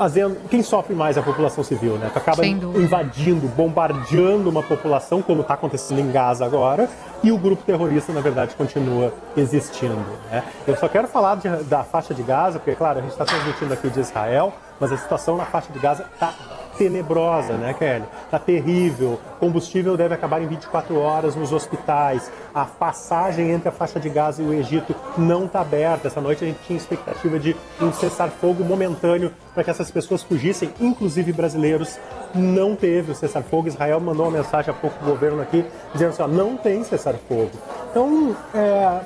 fazendo. 0.00 0.48
Quem 0.48 0.62
sofre 0.62 0.94
mais 0.94 1.18
é 1.18 1.20
a 1.20 1.22
população 1.22 1.62
civil, 1.62 1.98
né? 1.98 2.08
Tu 2.10 2.18
acaba 2.18 2.46
invadindo, 2.46 3.46
bombardeando 3.48 4.48
uma 4.48 4.62
população, 4.62 5.20
como 5.20 5.42
está 5.42 5.52
acontecendo 5.52 6.00
em 6.00 6.10
Gaza 6.10 6.42
agora, 6.42 6.88
e 7.22 7.30
o 7.30 7.36
grupo 7.36 7.62
terrorista, 7.62 8.10
na 8.10 8.22
verdade, 8.22 8.54
continua 8.54 9.12
existindo. 9.36 9.98
Né? 10.30 10.42
Eu 10.66 10.74
só 10.78 10.88
quero 10.88 11.06
falar 11.06 11.34
de, 11.34 11.50
da 11.64 11.84
faixa 11.84 12.14
de 12.14 12.22
Gaza, 12.22 12.58
porque, 12.58 12.74
claro, 12.74 13.00
a 13.00 13.02
gente 13.02 13.10
está 13.10 13.26
transmitindo 13.26 13.74
aqui 13.74 13.90
de 13.90 14.00
Israel, 14.00 14.54
mas 14.80 14.90
a 14.90 14.96
situação 14.96 15.36
na 15.36 15.44
faixa 15.44 15.70
de 15.70 15.78
Gaza 15.78 16.06
está 16.14 16.32
tenebrosa, 16.80 17.58
né, 17.58 17.74
Kelly? 17.74 18.06
Tá 18.30 18.38
terrível. 18.38 19.20
Combustível 19.38 19.98
deve 19.98 20.14
acabar 20.14 20.40
em 20.40 20.46
24 20.46 20.98
horas 20.98 21.36
nos 21.36 21.52
hospitais. 21.52 22.32
A 22.54 22.64
passagem 22.64 23.50
entre 23.50 23.68
a 23.68 23.72
faixa 23.72 24.00
de 24.00 24.08
Gaza 24.08 24.42
e 24.42 24.46
o 24.46 24.54
Egito 24.54 24.96
não 25.18 25.44
está 25.44 25.60
aberta. 25.60 26.08
Essa 26.08 26.22
noite 26.22 26.42
a 26.42 26.46
gente 26.46 26.60
tinha 26.66 26.78
expectativa 26.78 27.38
de 27.38 27.54
um 27.82 27.92
cessar-fogo 27.92 28.64
momentâneo 28.64 29.30
para 29.52 29.62
que 29.62 29.68
essas 29.68 29.90
pessoas 29.90 30.22
fugissem, 30.22 30.72
inclusive 30.80 31.34
brasileiros. 31.34 31.98
Não 32.34 32.74
teve 32.74 33.12
o 33.12 33.14
cessar-fogo. 33.14 33.68
Israel 33.68 34.00
mandou 34.00 34.24
uma 34.24 34.38
mensagem 34.38 34.70
há 34.70 34.74
pouco 34.74 34.96
o 35.04 35.06
governo 35.06 35.42
aqui 35.42 35.66
dizendo 35.92 36.10
assim: 36.10 36.22
ó, 36.22 36.28
não 36.28 36.56
tem 36.56 36.82
cessar-fogo. 36.82 37.50
Então, 37.90 38.34
é, 38.54 39.00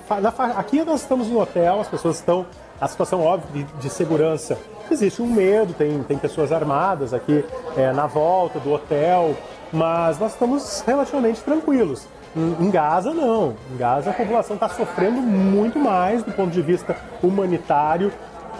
aqui 0.56 0.84
nós 0.84 1.00
estamos 1.00 1.26
no 1.26 1.40
hotel, 1.40 1.80
as 1.80 1.88
pessoas 1.88 2.16
estão. 2.16 2.46
A 2.80 2.88
situação 2.88 3.20
óbvia 3.20 3.64
de, 3.64 3.72
de 3.80 3.88
segurança 3.88 4.58
existe 4.94 5.20
um 5.20 5.26
medo, 5.26 5.74
tem, 5.74 6.02
tem 6.02 6.16
pessoas 6.16 6.52
armadas 6.52 7.12
aqui 7.12 7.44
é, 7.76 7.92
na 7.92 8.06
volta 8.06 8.58
do 8.58 8.72
hotel, 8.72 9.36
mas 9.72 10.18
nós 10.18 10.32
estamos 10.32 10.82
relativamente 10.86 11.40
tranquilos. 11.42 12.06
Em 12.36 12.68
Gaza, 12.70 13.14
não. 13.14 13.54
Em 13.72 13.76
Gaza, 13.76 14.10
a 14.10 14.12
população 14.12 14.54
está 14.54 14.68
sofrendo 14.68 15.20
muito 15.20 15.78
mais 15.78 16.22
do 16.22 16.32
ponto 16.32 16.50
de 16.50 16.62
vista 16.62 16.96
humanitário, 17.22 18.12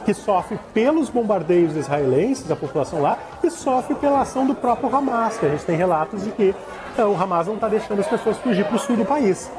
que 0.04 0.14
sofre 0.14 0.58
pelos 0.72 1.08
bombardeios 1.08 1.74
israelenses, 1.74 2.48
a 2.50 2.54
população 2.54 3.00
lá, 3.00 3.18
e 3.42 3.50
sofre 3.50 3.94
pela 3.96 4.20
ação 4.20 4.46
do 4.46 4.54
próprio 4.54 4.94
Hamas, 4.94 5.38
que 5.38 5.46
a 5.46 5.48
gente 5.48 5.64
tem 5.64 5.76
relatos 5.76 6.22
de 6.22 6.30
que 6.30 6.54
então, 6.94 7.12
o 7.12 7.20
Hamas 7.20 7.48
não 7.48 7.54
está 7.54 7.68
deixando 7.68 7.98
as 7.98 8.06
pessoas 8.06 8.38
fugir 8.38 8.64
para 8.64 8.76
o 8.76 8.78
sul 8.78 8.96
do 8.96 9.04
país. 9.04 9.50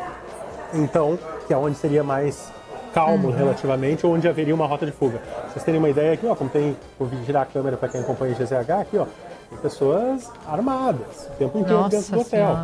Então, 0.74 1.20
que 1.46 1.54
é 1.54 1.58
onde 1.58 1.76
seria 1.76 2.02
mais 2.02 2.50
calmo 2.96 3.28
uhum. 3.28 3.36
relativamente, 3.36 4.08
onde 4.08 4.26
haveria 4.26 4.56
uma 4.56 4.66
rota 4.66 4.86
de 4.86 4.94
fuga. 4.94 5.18
Pra 5.18 5.50
vocês 5.50 5.66
terem 5.66 5.78
uma 5.78 5.90
ideia 5.90 6.14
aqui, 6.14 6.26
ó, 6.26 6.34
como 6.34 6.50
tem, 6.50 6.78
vou 6.98 7.10
girar 7.26 7.44
a 7.44 7.46
câmera 7.46 7.76
para 7.76 7.90
quem 7.90 8.00
acompanha 8.00 8.34
o 8.34 8.36
GZH 8.38 8.72
aqui, 8.72 8.98
ó, 8.98 9.06
tem 9.50 9.60
pessoas 9.60 10.32
armadas 10.48 11.28
o 11.28 11.38
tempo 11.38 11.60
inteiro 11.60 11.82
Nossa 11.82 11.98
dentro 11.98 12.12
do 12.14 12.22
hotel. 12.22 12.58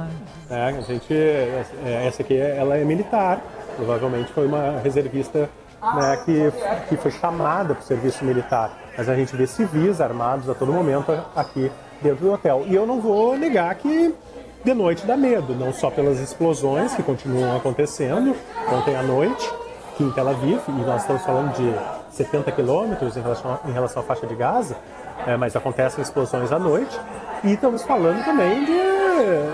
É, 0.49 0.63
a 0.63 0.81
gente, 0.81 1.13
é, 1.13 2.05
essa 2.07 2.21
aqui, 2.21 2.37
ela 2.37 2.77
é 2.77 2.85
militar, 2.85 3.41
provavelmente 3.75 4.31
foi 4.31 4.47
uma 4.47 4.79
reservista 4.79 5.49
né, 5.81 6.23
que, 6.23 6.53
que 6.87 6.95
foi 6.95 7.11
chamada 7.11 7.75
para 7.75 7.83
o 7.83 7.85
serviço 7.85 8.23
militar. 8.23 8.71
Mas 8.97 9.09
a 9.09 9.15
gente 9.15 9.35
vê 9.35 9.45
civis 9.45 9.99
armados 9.99 10.49
a 10.49 10.53
todo 10.53 10.71
momento 10.71 11.11
aqui 11.35 11.69
dentro 12.01 12.25
do 12.25 12.33
hotel. 12.33 12.63
E 12.67 12.75
eu 12.75 12.85
não 12.85 13.01
vou 13.01 13.37
negar 13.37 13.75
que 13.75 14.15
de 14.63 14.73
noite 14.73 15.05
dá 15.05 15.17
medo, 15.17 15.55
não 15.55 15.73
só 15.73 15.89
pelas 15.89 16.19
explosões 16.19 16.93
que 16.93 17.01
continuam 17.01 17.57
acontecendo 17.57 18.35
ontem 18.71 18.95
à 18.95 19.01
noite, 19.01 19.51
aqui 19.91 20.03
em 20.03 20.11
Tel 20.11 20.27
Aviv, 20.27 20.61
e 20.67 20.71
nós 20.71 21.01
estamos 21.01 21.21
falando 21.23 21.53
de 21.53 22.15
70 22.15 22.51
quilômetros 22.53 23.15
em 23.17 23.21
relação, 23.21 23.59
em 23.65 23.71
relação 23.71 24.01
à 24.01 24.05
faixa 24.05 24.25
de 24.25 24.35
Gaza, 24.35 24.75
é, 25.27 25.35
mas 25.35 25.55
acontecem 25.55 26.01
explosões 26.01 26.51
à 26.51 26.57
noite. 26.57 26.97
E 27.43 27.53
estamos 27.53 27.83
falando 27.83 28.23
também 28.23 28.65
de. 28.65 28.81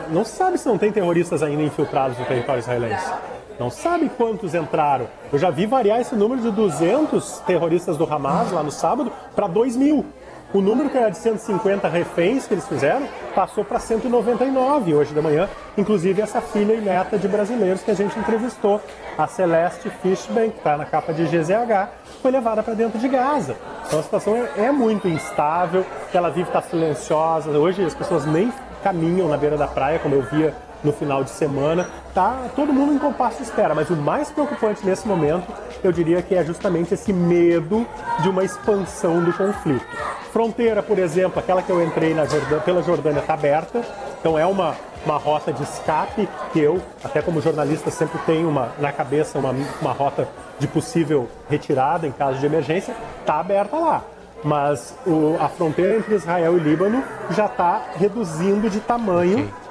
Não 0.09 0.23
se 0.23 0.31
sabe 0.31 0.57
se 0.57 0.67
não 0.67 0.77
tem 0.77 0.91
terroristas 0.91 1.43
ainda 1.43 1.63
infiltrados 1.63 2.17
no 2.17 2.25
território 2.25 2.59
israelense. 2.59 3.11
Não 3.59 3.71
sabe 3.71 4.09
quantos 4.09 4.53
entraram. 4.53 5.07
Eu 5.33 5.39
já 5.39 5.49
vi 5.49 5.65
variar 5.65 5.99
esse 5.99 6.15
número 6.15 6.41
de 6.41 6.51
200 6.51 7.39
terroristas 7.39 7.97
do 7.97 8.03
Hamas 8.03 8.51
lá 8.51 8.61
no 8.61 8.71
sábado 8.71 9.11
para 9.35 9.47
2 9.47 9.75
mil. 9.75 10.05
O 10.53 10.61
número 10.61 10.89
que 10.89 10.97
era 10.97 11.09
de 11.09 11.17
150 11.17 11.89
reféns 11.89 12.47
que 12.47 12.53
eles 12.53 12.65
fizeram 12.65 13.05
passou 13.35 13.65
para 13.65 13.79
199 13.79 14.95
hoje 14.95 15.13
de 15.13 15.19
manhã. 15.19 15.49
Inclusive 15.77 16.21
essa 16.21 16.39
filha 16.39 16.73
e 16.73 16.79
neta 16.79 17.17
de 17.17 17.27
brasileiros 17.27 17.81
que 17.81 17.91
a 17.91 17.93
gente 17.93 18.17
entrevistou, 18.17 18.81
a 19.17 19.27
Celeste 19.27 19.89
Fishbank, 20.01 20.51
que 20.51 20.57
está 20.59 20.77
na 20.77 20.85
capa 20.85 21.13
de 21.13 21.25
GZH, 21.25 21.89
foi 22.21 22.31
levada 22.31 22.63
para 22.63 22.73
dentro 22.73 22.97
de 22.97 23.09
Gaza. 23.09 23.57
Então 23.85 23.99
a 23.99 24.03
situação 24.03 24.35
é, 24.35 24.65
é 24.65 24.71
muito 24.71 25.07
instável, 25.07 25.85
ela 26.13 26.29
vive 26.29 26.47
está 26.47 26.61
silenciosa. 26.61 27.51
Hoje 27.51 27.83
as 27.83 27.93
pessoas 27.93 28.25
nem 28.25 28.51
caminham 28.81 29.27
na 29.27 29.35
beira 29.35 29.57
da 29.57 29.67
praia, 29.67 29.99
como 29.99 30.15
eu 30.15 30.21
via 30.21 30.53
no 30.83 30.91
final 30.91 31.23
de 31.23 31.29
semana. 31.29 31.89
Tá 32.13 32.45
todo 32.55 32.73
mundo 32.73 32.93
em 32.93 32.97
compasso 32.97 33.37
de 33.37 33.43
espera, 33.43 33.75
mas 33.75 33.89
o 33.89 33.95
mais 33.95 34.29
preocupante 34.29 34.85
nesse 34.85 35.07
momento, 35.07 35.51
eu 35.83 35.91
diria 35.91 36.21
que 36.21 36.35
é 36.35 36.43
justamente 36.43 36.93
esse 36.93 37.13
medo 37.13 37.85
de 38.21 38.29
uma 38.29 38.43
expansão 38.43 39.23
do 39.23 39.33
conflito. 39.33 39.85
Fronteira, 40.31 40.83
por 40.83 40.99
exemplo, 40.99 41.39
aquela 41.39 41.61
que 41.61 41.69
eu 41.69 41.83
entrei 41.83 42.13
Jordânia, 42.13 42.59
pela 42.59 42.83
Jordânia 42.83 43.19
está 43.19 43.33
aberta, 43.33 43.81
então 44.19 44.37
é 44.37 44.45
uma 44.45 44.75
uma 45.05 45.17
rota 45.17 45.53
de 45.53 45.63
escape 45.63 46.27
que 46.51 46.59
eu, 46.59 46.81
até 47.01 47.21
como 47.21 47.39
jornalista, 47.39 47.89
sempre 47.89 48.19
tenho 48.25 48.49
uma, 48.49 48.73
na 48.77 48.91
cabeça 48.91 49.39
uma, 49.39 49.55
uma 49.81 49.93
rota 49.93 50.27
de 50.59 50.67
possível 50.67 51.29
retirada 51.49 52.05
em 52.05 52.11
caso 52.11 52.39
de 52.39 52.45
emergência, 52.45 52.93
está 53.21 53.39
aberta 53.39 53.77
lá. 53.77 54.03
Mas 54.43 54.93
o, 55.05 55.37
a 55.39 55.47
fronteira 55.47 55.95
entre 55.95 56.13
Israel 56.13 56.57
e 56.57 56.59
Líbano 56.59 57.01
já 57.31 57.45
está 57.45 57.81
reduzindo 57.95 58.69
de 58.69 58.81
tamanho 58.81 59.45
okay 59.45 59.66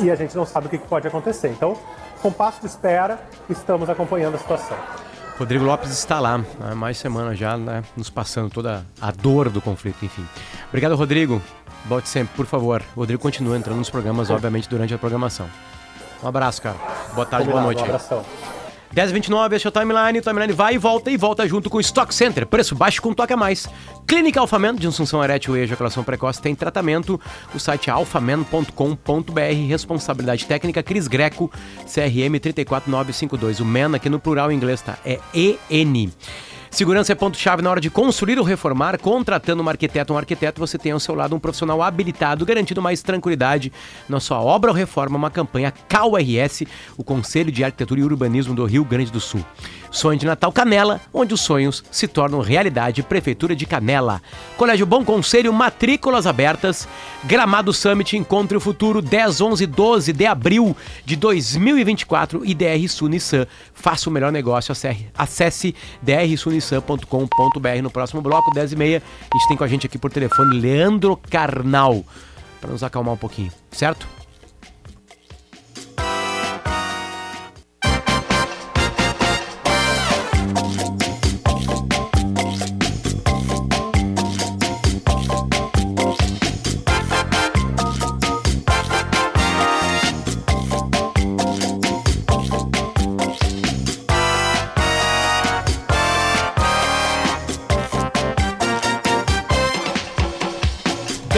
e 0.00 0.10
a 0.10 0.14
gente 0.14 0.36
não 0.36 0.46
sabe 0.46 0.66
o 0.66 0.70
que 0.70 0.78
pode 0.78 1.06
acontecer. 1.06 1.48
Então, 1.48 1.76
com 2.20 2.32
passo 2.32 2.60
de 2.60 2.66
espera, 2.66 3.20
estamos 3.48 3.88
acompanhando 3.88 4.34
a 4.34 4.38
situação. 4.38 4.76
Rodrigo 5.38 5.64
Lopes 5.64 5.90
está 5.90 6.20
lá 6.20 6.44
há 6.60 6.74
mais 6.74 6.98
semana 6.98 7.34
já, 7.34 7.56
né, 7.56 7.82
nos 7.96 8.10
passando 8.10 8.50
toda 8.50 8.84
a 9.00 9.10
dor 9.10 9.48
do 9.48 9.60
conflito, 9.60 10.04
enfim. 10.04 10.26
Obrigado, 10.68 10.94
Rodrigo. 10.94 11.42
Volte 11.86 12.08
sempre, 12.08 12.34
por 12.36 12.46
favor. 12.46 12.82
O 12.94 13.00
Rodrigo 13.00 13.20
continua 13.20 13.56
entrando 13.56 13.78
nos 13.78 13.90
programas, 13.90 14.30
obviamente, 14.30 14.68
durante 14.68 14.94
a 14.94 14.98
programação. 14.98 15.48
Um 16.22 16.28
abraço, 16.28 16.62
cara. 16.62 16.76
Boa 17.14 17.26
tarde, 17.26 17.46
Combinado, 17.46 17.50
boa 17.50 17.62
noite. 17.62 17.80
Um 17.80 17.84
abração. 17.84 18.24
1029, 18.94 19.56
esse 19.56 19.66
é 19.66 19.70
o 19.70 19.72
Timeline. 19.72 20.18
O 20.18 20.22
Timeline 20.22 20.52
vai 20.52 20.74
e 20.74 20.78
volta 20.78 21.10
e 21.10 21.16
volta 21.16 21.48
junto 21.48 21.70
com 21.70 21.78
o 21.78 21.80
Stock 21.80 22.14
Center. 22.14 22.46
Preço 22.46 22.74
baixo 22.74 23.00
com 23.00 23.14
toque 23.14 23.32
a 23.32 23.36
mais. 23.36 23.66
Clínica 24.06 24.38
Alfaman, 24.38 24.74
disfunção 24.74 25.24
erétil 25.24 25.56
e 25.56 25.60
ejaculação 25.60 26.04
precoce, 26.04 26.42
tem 26.42 26.54
tratamento. 26.54 27.18
O 27.54 27.58
site 27.58 27.88
é 27.88 27.92
alfaman.com.br. 27.92 29.40
Responsabilidade 29.66 30.44
técnica, 30.46 30.82
Cris 30.82 31.08
Greco, 31.08 31.50
CRM 31.86 32.38
34952. 32.38 33.60
O 33.60 33.64
MEN 33.64 33.94
aqui 33.94 34.10
no 34.10 34.20
plural 34.20 34.52
em 34.52 34.56
inglês, 34.56 34.82
tá? 34.82 34.98
É 35.04 35.18
EN. 35.34 36.10
Segurança 36.72 37.12
é 37.12 37.14
ponto-chave 37.14 37.60
na 37.60 37.70
hora 37.70 37.82
de 37.82 37.90
construir 37.90 38.38
ou 38.38 38.44
reformar. 38.44 38.98
Contratando 38.98 39.62
um 39.62 39.68
arquiteto, 39.68 40.14
um 40.14 40.16
arquiteto, 40.16 40.58
você 40.58 40.78
tem 40.78 40.90
ao 40.90 40.98
seu 40.98 41.14
lado 41.14 41.36
um 41.36 41.38
profissional 41.38 41.82
habilitado, 41.82 42.46
garantindo 42.46 42.80
mais 42.80 43.02
tranquilidade 43.02 43.70
na 44.08 44.18
sua 44.18 44.40
obra 44.40 44.70
ou 44.70 44.76
reforma. 44.76 45.18
Uma 45.18 45.30
campanha 45.30 45.70
CAURS, 45.70 46.62
o 46.96 47.04
Conselho 47.04 47.52
de 47.52 47.62
Arquitetura 47.62 48.00
e 48.00 48.04
Urbanismo 48.04 48.54
do 48.54 48.64
Rio 48.64 48.86
Grande 48.86 49.12
do 49.12 49.20
Sul. 49.20 49.44
Sonho 49.90 50.18
de 50.18 50.24
Natal 50.24 50.50
Canela, 50.50 51.02
onde 51.12 51.34
os 51.34 51.42
sonhos 51.42 51.84
se 51.90 52.08
tornam 52.08 52.40
realidade. 52.40 53.02
Prefeitura 53.02 53.54
de 53.54 53.66
Canela. 53.66 54.22
Colégio 54.56 54.86
Bom 54.86 55.04
Conselho, 55.04 55.52
matrículas 55.52 56.26
abertas. 56.26 56.88
Gramado 57.24 57.74
Summit, 57.74 58.16
Encontre 58.16 58.56
o 58.56 58.60
Futuro, 58.60 59.02
10, 59.02 59.42
11 59.42 59.66
12 59.66 60.12
de 60.14 60.24
abril 60.24 60.74
de 61.04 61.16
2024. 61.16 62.42
E 62.46 62.54
DR 62.54 62.88
Sunissan. 62.88 63.46
Faça 63.74 64.08
o 64.08 64.12
melhor 64.12 64.32
negócio. 64.32 64.74
Acesse 65.14 65.74
drsunissan.com.br. 66.00 66.61
No 67.82 67.90
próximo 67.90 68.22
bloco, 68.22 68.52
10 68.52 68.72
e 68.72 68.76
meia, 68.76 69.02
a 69.32 69.38
gente 69.38 69.48
tem 69.48 69.56
com 69.56 69.64
a 69.64 69.68
gente 69.68 69.86
aqui 69.86 69.98
por 69.98 70.10
telefone 70.10 70.60
Leandro 70.60 71.16
Carnal. 71.16 72.04
Para 72.60 72.70
nos 72.70 72.82
acalmar 72.82 73.14
um 73.14 73.18
pouquinho, 73.18 73.50
certo? 73.70 74.06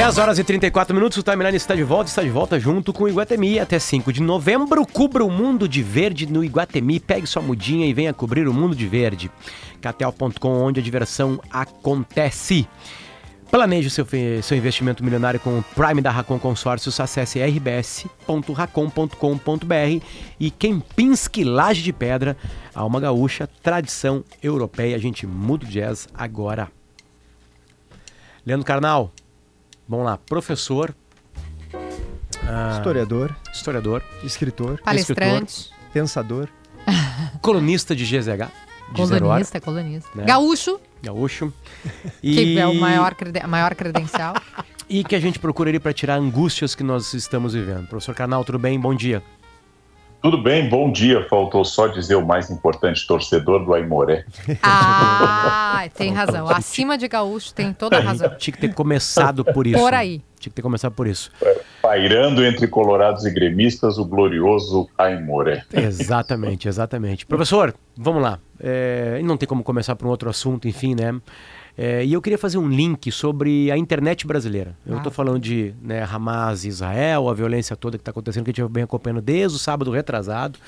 10 0.04 0.18
horas 0.18 0.38
e 0.38 0.44
34 0.44 0.94
minutos, 0.94 1.16
o 1.16 1.22
Timeline 1.22 1.56
está 1.56 1.74
de 1.74 1.82
volta, 1.82 2.10
está 2.10 2.22
de 2.22 2.28
volta 2.28 2.60
junto 2.60 2.92
com 2.92 3.04
o 3.04 3.08
Iguatemi 3.08 3.58
até 3.58 3.78
5 3.78 4.12
de 4.12 4.20
novembro. 4.20 4.84
Cubra 4.84 5.24
o 5.24 5.30
mundo 5.30 5.66
de 5.66 5.82
verde 5.82 6.30
no 6.30 6.44
Iguatemi. 6.44 7.00
Pegue 7.00 7.26
sua 7.26 7.40
mudinha 7.40 7.86
e 7.86 7.94
venha 7.94 8.12
cobrir 8.12 8.46
o 8.46 8.52
mundo 8.52 8.76
de 8.76 8.86
verde. 8.86 9.30
Catel.com, 9.80 10.62
onde 10.62 10.78
a 10.78 10.82
diversão 10.82 11.40
acontece. 11.50 12.68
Planeje 13.50 13.88
seu, 13.88 14.06
seu 14.42 14.58
investimento 14.58 15.02
milionário 15.02 15.40
com 15.40 15.60
o 15.60 15.64
Prime 15.74 16.02
da 16.02 16.10
Racon 16.10 16.38
Consórcios. 16.38 17.00
Acesse 17.00 17.38
rbs.racon.com.br 17.38 20.04
e 20.38 20.50
Kempinski 20.50 21.44
Laje 21.44 21.82
de 21.82 21.94
Pedra, 21.94 22.36
Alma 22.74 23.00
Gaúcha, 23.00 23.48
tradição 23.62 24.22
europeia. 24.42 24.96
A 24.96 25.00
gente 25.00 25.26
muda 25.26 25.64
o 25.64 25.68
jazz 25.68 26.06
agora. 26.12 26.70
Leandro 28.44 28.66
Carnal, 28.66 29.10
Vamos 29.88 30.06
lá, 30.06 30.16
professor. 30.16 30.94
Ah, 32.46 32.74
historiador. 32.76 33.36
Historiador. 33.52 34.02
Escritor. 34.22 34.80
Palestrante. 34.82 35.52
Escritor, 35.52 35.92
pensador. 35.92 36.48
colunista 37.42 37.94
de 37.94 38.04
GZH. 38.04 38.50
De 38.92 39.02
colunista, 39.02 39.60
colunista. 39.60 40.10
Né? 40.14 40.24
Gaúcho. 40.24 40.80
Gaúcho. 41.02 41.52
E... 42.22 42.34
Que 42.54 42.58
é 42.58 42.66
o 42.66 42.74
maior, 42.74 43.14
maior 43.48 43.74
credencial. 43.74 44.34
e 44.88 45.04
que 45.04 45.14
a 45.14 45.20
gente 45.20 45.38
procura 45.38 45.70
ali 45.70 45.78
para 45.78 45.92
tirar 45.92 46.16
angústias 46.16 46.74
que 46.74 46.82
nós 46.82 47.12
estamos 47.14 47.54
vivendo. 47.54 47.86
Professor 47.86 48.14
Canal, 48.14 48.44
tudo 48.44 48.58
bem? 48.58 48.78
Bom 48.78 48.94
dia. 48.94 49.22
Tudo 50.24 50.38
bem, 50.38 50.70
bom 50.70 50.90
dia. 50.90 51.22
Faltou 51.28 51.62
só 51.66 51.86
dizer 51.86 52.14
o 52.14 52.24
mais 52.24 52.50
importante, 52.50 53.06
torcedor 53.06 53.62
do 53.62 53.74
Aimoré. 53.74 54.24
Ah, 54.62 55.86
tem 55.94 56.14
razão. 56.14 56.48
Acima 56.48 56.96
de 56.96 57.06
Gaúcho 57.06 57.52
tem 57.52 57.74
toda 57.74 57.98
a 57.98 58.00
razão. 58.00 58.34
Tinha 58.38 58.54
que 58.54 58.58
ter 58.58 58.72
começado 58.72 59.44
por 59.44 59.66
isso. 59.66 59.78
Por 59.78 59.92
aí. 59.92 60.22
Tinha 60.40 60.50
que 60.50 60.56
ter 60.56 60.62
começado 60.62 60.92
por 60.92 61.06
isso. 61.06 61.30
Pairando 61.82 62.42
entre 62.42 62.66
colorados 62.66 63.26
e 63.26 63.30
gremistas, 63.30 63.98
o 63.98 64.04
glorioso 64.06 64.88
Aimoré. 64.96 65.62
Exatamente, 65.70 66.68
exatamente. 66.68 67.26
Professor, 67.26 67.74
vamos 67.94 68.22
lá. 68.22 68.38
É, 68.58 69.20
não 69.22 69.36
tem 69.36 69.46
como 69.46 69.62
começar 69.62 69.94
por 69.94 70.06
um 70.06 70.10
outro 70.10 70.30
assunto, 70.30 70.66
enfim, 70.66 70.94
né? 70.94 71.20
É, 71.76 72.04
e 72.04 72.12
eu 72.12 72.22
queria 72.22 72.38
fazer 72.38 72.56
um 72.56 72.68
link 72.68 73.10
sobre 73.10 73.70
a 73.70 73.76
internet 73.76 74.26
brasileira. 74.26 74.76
Eu 74.86 74.96
estou 74.96 75.10
ah. 75.10 75.14
falando 75.14 75.40
de 75.40 75.74
né, 75.82 76.04
Hamas 76.04 76.64
e 76.64 76.68
Israel, 76.68 77.28
a 77.28 77.34
violência 77.34 77.74
toda 77.74 77.98
que 77.98 78.02
está 78.02 78.12
acontecendo, 78.12 78.44
que 78.44 78.50
a 78.50 78.54
gente 78.54 78.72
vem 78.72 78.84
acompanhando 78.84 79.20
desde 79.20 79.56
o 79.56 79.58
sábado 79.58 79.90
retrasado, 79.90 80.58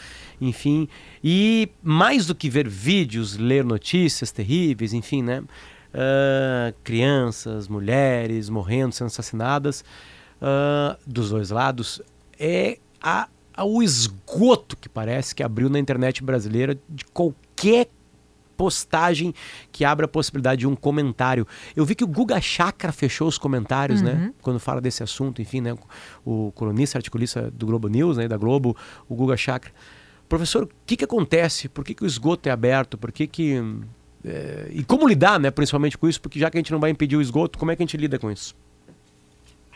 enfim. 0.41 0.89
E 1.23 1.69
mais 1.81 2.27
do 2.27 2.35
que 2.35 2.51
ver 2.51 2.69
vídeos, 2.69 3.37
ler 3.37 3.65
notícias 3.65 4.33
terríveis, 4.33 4.93
enfim, 4.93 5.23
né? 5.23 5.45
Uh, 5.95 6.75
crianças, 6.83 7.69
mulheres 7.69 8.51
morrendo, 8.51 8.93
sendo 8.93 9.07
assassinadas 9.07 9.85
uh, 10.43 10.99
dos 11.07 11.31
dois 11.31 11.51
lados, 11.51 12.03
é 12.39 12.79
a, 13.01 13.29
a, 13.55 13.65
o 13.65 13.83
esgoto 13.83 14.77
que 14.77 14.89
parece 14.89 15.35
que 15.35 15.43
abriu 15.43 15.71
na 15.71 15.79
internet 15.79 16.23
brasileira 16.23 16.77
de 16.89 17.05
qualquer 17.07 17.89
postagem 18.57 19.35
que 19.71 19.85
abra 19.85 20.07
a 20.07 20.09
possibilidade 20.09 20.61
de 20.61 20.67
um 20.67 20.75
comentário. 20.75 21.47
Eu 21.75 21.85
vi 21.85 21.95
que 21.95 22.05
o 22.05 22.07
Guga 22.07 22.41
Chakra 22.41 22.93
fechou 22.93 23.29
os 23.29 23.39
comentários, 23.39 24.03
né, 24.03 24.13
uhum. 24.13 24.19
né? 24.19 24.33
Quando 24.43 24.59
fala 24.59 24.81
desse 24.81 25.03
assunto, 25.03 25.43
enfim, 25.43 25.61
né? 25.61 25.75
O 26.25 26.53
colunista, 26.55 26.99
articulista 26.99 27.51
do 27.51 27.67
Globo 27.67 27.89
News, 27.89 28.17
né? 28.17 28.27
Da 28.27 28.37
Globo, 28.37 28.77
o 29.09 29.15
Guga 29.15 29.37
Chakra. 29.37 29.73
Professor, 30.29 30.65
o 30.65 30.69
que, 30.85 30.97
que 30.97 31.05
acontece? 31.05 31.69
Por 31.69 31.85
que, 31.85 31.95
que 31.95 32.03
o 32.03 32.07
esgoto 32.07 32.49
é 32.49 32.53
aberto? 32.53 32.99
Por 32.99 33.13
que 33.13 33.27
que... 33.27 33.63
É... 34.25 34.69
e 34.71 34.83
como 34.83 35.07
lidar, 35.07 35.39
né, 35.39 35.51
principalmente 35.51 35.97
com 35.97 36.09
isso? 36.09 36.21
Porque 36.21 36.39
já 36.39 36.51
que 36.51 36.57
a 36.57 36.61
gente 36.61 36.73
não 36.73 36.81
vai 36.81 36.91
impedir 36.91 37.17
o 37.17 37.23
esgoto, 37.23 37.59
como 37.59 37.71
é 37.71 37.77
que 37.77 37.83
a 37.83 37.87
gente 37.87 37.97
lida 37.97 38.19
com 38.19 38.31
isso? 38.31 38.57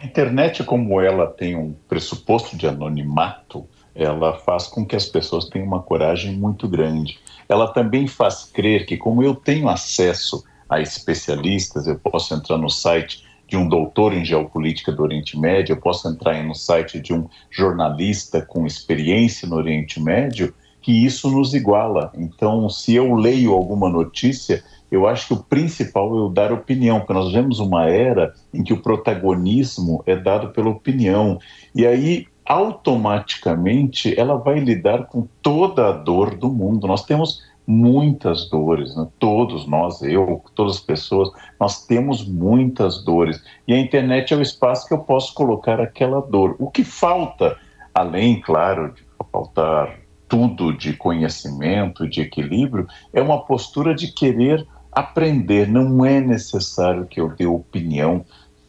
A 0.03 0.07
internet, 0.07 0.65
como 0.65 1.01
ela 1.01 1.27
tem 1.27 1.55
um 1.55 1.75
pressuposto 1.89 2.57
de 2.57 2.67
anonimato, 2.67 3.69
ela 4.01 4.33
faz 4.39 4.67
com 4.67 4.85
que 4.85 4.97
as 4.97 5.05
pessoas 5.05 5.45
tenham 5.45 5.67
uma 5.67 5.83
coragem 5.83 6.33
muito 6.37 6.67
grande. 6.67 7.19
Ela 7.47 7.69
também 7.69 8.07
faz 8.07 8.45
crer 8.45 8.87
que, 8.87 8.97
como 8.97 9.23
eu 9.23 9.35
tenho 9.35 9.69
acesso 9.69 10.43
a 10.69 10.81
especialistas, 10.81 11.87
eu 11.87 11.99
posso 11.99 12.35
entrar 12.35 12.57
no 12.57 12.71
site 12.71 13.25
de 13.47 13.57
um 13.57 13.69
doutor 13.69 14.15
em 14.15 14.25
geopolítica 14.25 14.91
do 14.93 15.03
Oriente 15.03 15.39
Médio, 15.39 15.75
eu 15.75 15.81
posso 15.81 16.09
entrar 16.09 16.43
no 16.43 16.55
site 16.55 17.01
de 17.01 17.13
um 17.13 17.29
jornalista 17.51 18.41
com 18.41 18.65
experiência 18.65 19.49
no 19.49 19.57
Oriente 19.57 20.01
Médio, 20.01 20.55
que 20.81 21.05
isso 21.05 21.29
nos 21.31 21.53
iguala. 21.53 22.11
Então, 22.15 22.71
se 22.71 22.95
eu 22.95 23.15
leio 23.15 23.53
alguma 23.53 23.91
notícia, 23.91 24.63
eu 24.91 25.07
acho 25.07 25.27
que 25.27 25.35
o 25.35 25.43
principal 25.43 26.17
é 26.17 26.21
eu 26.21 26.29
dar 26.31 26.53
opinião, 26.53 27.01
porque 27.01 27.13
nós 27.13 27.33
vemos 27.33 27.59
uma 27.59 27.87
era 27.87 28.33
em 28.55 28.63
que 28.63 28.73
o 28.73 28.81
protagonismo 28.81 30.03
é 30.07 30.17
dado 30.17 30.51
pela 30.51 30.71
opinião. 30.71 31.39
E 31.75 31.87
aí, 31.87 32.27
automaticamente, 32.51 34.19
ela 34.19 34.35
vai 34.35 34.59
lidar 34.59 35.07
com 35.07 35.29
toda 35.41 35.89
a 35.89 35.93
dor 35.93 36.35
do 36.35 36.51
mundo. 36.51 36.89
Nós 36.89 37.05
temos 37.05 37.45
muitas 37.65 38.51
dores, 38.51 38.97
né? 38.97 39.07
todos 39.21 39.69
nós, 39.69 40.03
eu, 40.03 40.43
todas 40.53 40.75
as 40.75 40.81
pessoas, 40.81 41.31
nós 41.61 41.87
temos 41.87 42.27
muitas 42.27 43.05
dores. 43.05 43.41
E 43.69 43.73
a 43.73 43.79
internet 43.79 44.35
é 44.35 44.37
o 44.37 44.43
espaço 44.43 44.89
que 44.89 44.93
eu 44.93 44.99
posso 44.99 45.33
colocar 45.33 45.81
aquela 45.81 46.21
dor. 46.21 46.57
O 46.59 46.69
que 46.69 46.83
falta, 46.83 47.57
além, 47.95 48.41
claro, 48.41 48.95
de 48.95 49.05
faltar 49.31 50.01
tudo 50.29 50.77
de 50.77 50.95
conhecimento, 50.95 52.09
de 52.09 52.21
equilíbrio, 52.21 52.89
é 53.13 53.23
uma 53.23 53.45
postura 53.45 53.95
de 53.95 54.09
querer 54.09 54.67
aprender. 54.91 55.69
Não 55.69 56.05
é 56.05 56.21
necessário 56.21 57.07
que 57.07 57.21
eu 57.21 57.29
dê 57.29 57.47
opinião 57.47 58.25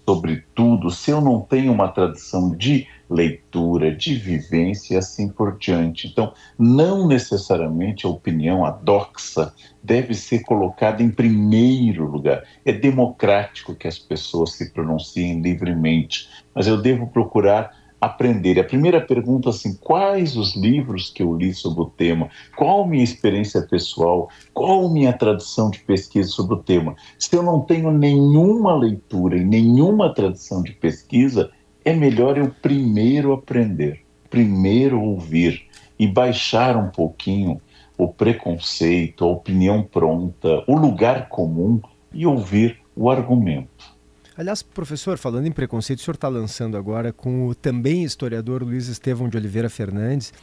sobre 0.05 0.43
tudo 0.53 0.91
se 0.91 1.09
eu 1.09 1.19
não 1.19 1.39
tenho 1.39 1.71
uma 1.71 1.87
tradição 1.87 2.55
de 2.55 2.87
leitura, 3.11 3.93
de 3.93 4.15
vivência 4.15 4.93
e 4.93 4.97
assim 4.97 5.27
por 5.27 5.57
diante. 5.57 6.07
Então, 6.07 6.33
não 6.57 7.07
necessariamente 7.07 8.05
a 8.05 8.09
opinião, 8.09 8.65
a 8.65 8.71
doxa, 8.71 9.53
deve 9.83 10.13
ser 10.13 10.39
colocada 10.43 11.03
em 11.03 11.11
primeiro 11.11 12.09
lugar. 12.09 12.43
É 12.63 12.71
democrático 12.71 13.75
que 13.75 13.87
as 13.87 13.99
pessoas 13.99 14.53
se 14.53 14.71
pronunciem 14.71 15.41
livremente, 15.41 16.29
mas 16.55 16.67
eu 16.67 16.81
devo 16.81 17.07
procurar 17.07 17.81
aprender. 18.01 18.59
A 18.59 18.63
primeira 18.63 18.99
pergunta 18.99 19.49
assim, 19.49 19.75
quais 19.75 20.35
os 20.35 20.55
livros 20.55 21.11
que 21.11 21.21
eu 21.21 21.37
li 21.37 21.53
sobre 21.53 21.83
o 21.83 21.85
tema? 21.85 22.29
Qual 22.57 22.87
minha 22.87 23.03
experiência 23.03 23.61
pessoal? 23.61 24.27
Qual 24.53 24.91
minha 24.91 25.13
tradição 25.13 25.69
de 25.69 25.79
pesquisa 25.79 26.29
sobre 26.29 26.55
o 26.55 26.63
tema? 26.63 26.95
Se 27.19 27.35
eu 27.35 27.43
não 27.43 27.61
tenho 27.61 27.91
nenhuma 27.91 28.75
leitura 28.75 29.37
e 29.37 29.45
nenhuma 29.45 30.11
tradição 30.11 30.63
de 30.63 30.71
pesquisa, 30.71 31.51
é 31.83 31.93
melhor 31.93 32.37
eu 32.37 32.49
primeiro 32.49 33.33
aprender, 33.33 34.01
primeiro 34.29 35.01
ouvir 35.01 35.67
e 35.97 36.07
baixar 36.07 36.77
um 36.77 36.89
pouquinho 36.89 37.61
o 37.97 38.07
preconceito, 38.07 39.23
a 39.23 39.27
opinião 39.27 39.83
pronta, 39.83 40.63
o 40.67 40.75
lugar 40.75 41.29
comum 41.29 41.79
e 42.11 42.25
ouvir 42.25 42.79
o 42.95 43.09
argumento. 43.09 44.01
Aliás, 44.35 44.63
professor, 44.63 45.17
falando 45.17 45.45
em 45.45 45.51
preconceito, 45.51 45.99
o 45.99 46.01
senhor 46.03 46.15
está 46.15 46.27
lançando 46.27 46.77
agora 46.77 47.13
com 47.13 47.47
o 47.47 47.53
também 47.53 48.03
historiador 48.03 48.63
Luiz 48.63 48.87
Estevão 48.87 49.29
de 49.29 49.37
Oliveira 49.37 49.69
Fernandes 49.69 50.33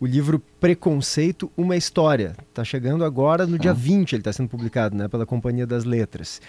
o 0.00 0.06
livro 0.06 0.38
Preconceito, 0.60 1.50
uma 1.56 1.76
História. 1.76 2.34
Está 2.48 2.64
chegando 2.64 3.04
agora 3.04 3.46
no 3.46 3.58
dia 3.58 3.72
20, 3.72 4.12
ele 4.12 4.20
está 4.20 4.32
sendo 4.32 4.48
publicado 4.48 4.96
né, 4.96 5.08
pela 5.08 5.24
Companhia 5.24 5.66
das 5.66 5.84
Letras. 5.84 6.40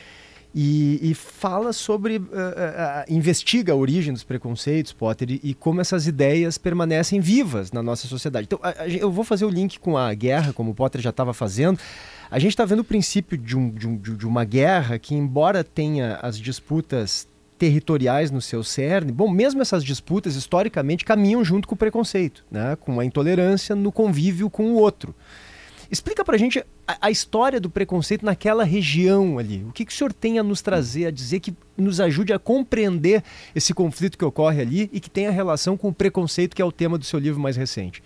E, 0.58 1.00
e 1.02 1.14
fala 1.14 1.74
sobre, 1.74 2.16
uh, 2.16 2.22
uh, 2.22 2.24
investiga 3.10 3.74
a 3.74 3.76
origem 3.76 4.14
dos 4.14 4.24
preconceitos, 4.24 4.94
Potter, 4.94 5.32
e, 5.32 5.42
e, 5.44 5.54
como 5.54 5.82
essas 5.82 6.08
ideias 6.08 6.58
permanecem 6.58 7.20
vivas 7.20 7.74
na 7.74 7.84
nossa 7.84 8.08
sociedade. 8.08 8.46
Então, 8.46 8.60
a, 8.64 8.84
a, 8.84 8.88
eu 8.88 9.12
vou 9.12 9.26
fazer 9.26 9.44
o 9.44 9.50
link 9.50 9.78
com 9.78 9.98
a 9.98 10.14
guerra, 10.14 10.54
como 10.54 10.72
o 10.72 10.74
Potter 10.74 11.02
já 11.02 11.10
estava 11.10 11.34
fazendo. 11.34 11.78
A 12.32 12.40
gente 12.40 12.52
está 12.52 12.64
vendo 12.64 12.80
o 12.80 12.86
princípio 12.86 13.38
de, 13.38 13.58
um, 13.58 13.70
de, 13.70 13.86
um, 13.86 13.98
de 13.98 14.26
uma 14.26 14.46
guerra 14.46 14.98
que, 14.98 15.14
embora 15.14 15.62
tenha 15.62 16.20
as 16.22 16.40
disputas 16.40 17.28
territoriais 17.58 18.32
no 18.32 18.42
seu 18.42 18.64
cerne, 18.64 19.12
bom, 19.12 19.30
mesmo 19.30 19.62
essas 19.62 19.84
disputas 19.84 20.36
historicamente 20.36 21.06
caminham 21.06 21.44
junto 21.44 21.68
com 21.68 21.76
o 21.76 21.78
preconceito, 21.78 22.46
né? 22.52 22.78
com 22.80 23.00
a 23.00 23.06
intolerância 23.06 23.76
no 23.76 23.92
convívio 23.92 24.50
com 24.50 24.72
o 24.72 24.76
outro. 24.76 25.14
Explica 25.90 26.24
pra 26.24 26.38
gente 26.38 26.64
a, 26.88 26.98
a, 27.02 27.12
história 27.12 27.60
do 27.60 27.70
preconceito 27.70 28.26
naquela 28.26 28.64
região 28.64 29.38
ali. 29.38 29.64
O 29.68 29.72
que, 29.72 29.86
que 29.86 29.92
o 29.92 29.96
senhor 29.96 30.12
tem 30.12 30.40
a 30.40 30.44
nos 30.44 30.62
trazer, 30.62 31.06
a 31.06 31.12
dizer 31.12 31.40
que 31.40 31.54
nos 31.78 32.00
ajude 32.00 32.34
a 32.34 32.40
compreender 32.40 33.24
esse 33.56 33.74
conflito 33.74 34.18
que 34.18 34.26
ocorre 34.26 34.62
ali 34.62 34.90
e 34.92 35.00
que 35.00 35.10
tem 35.10 35.28
a 35.28 35.32
relação 35.32 35.78
com 35.78 35.90
o 35.90 35.94
preconceito, 35.94 36.56
que 36.56 36.62
é 36.62 36.66
o 36.66 36.72
tema 36.72 36.98
do 36.98 37.06
seu 37.06 37.20
livro 37.20 37.40
mais 37.40 37.56
recente? 37.56 38.02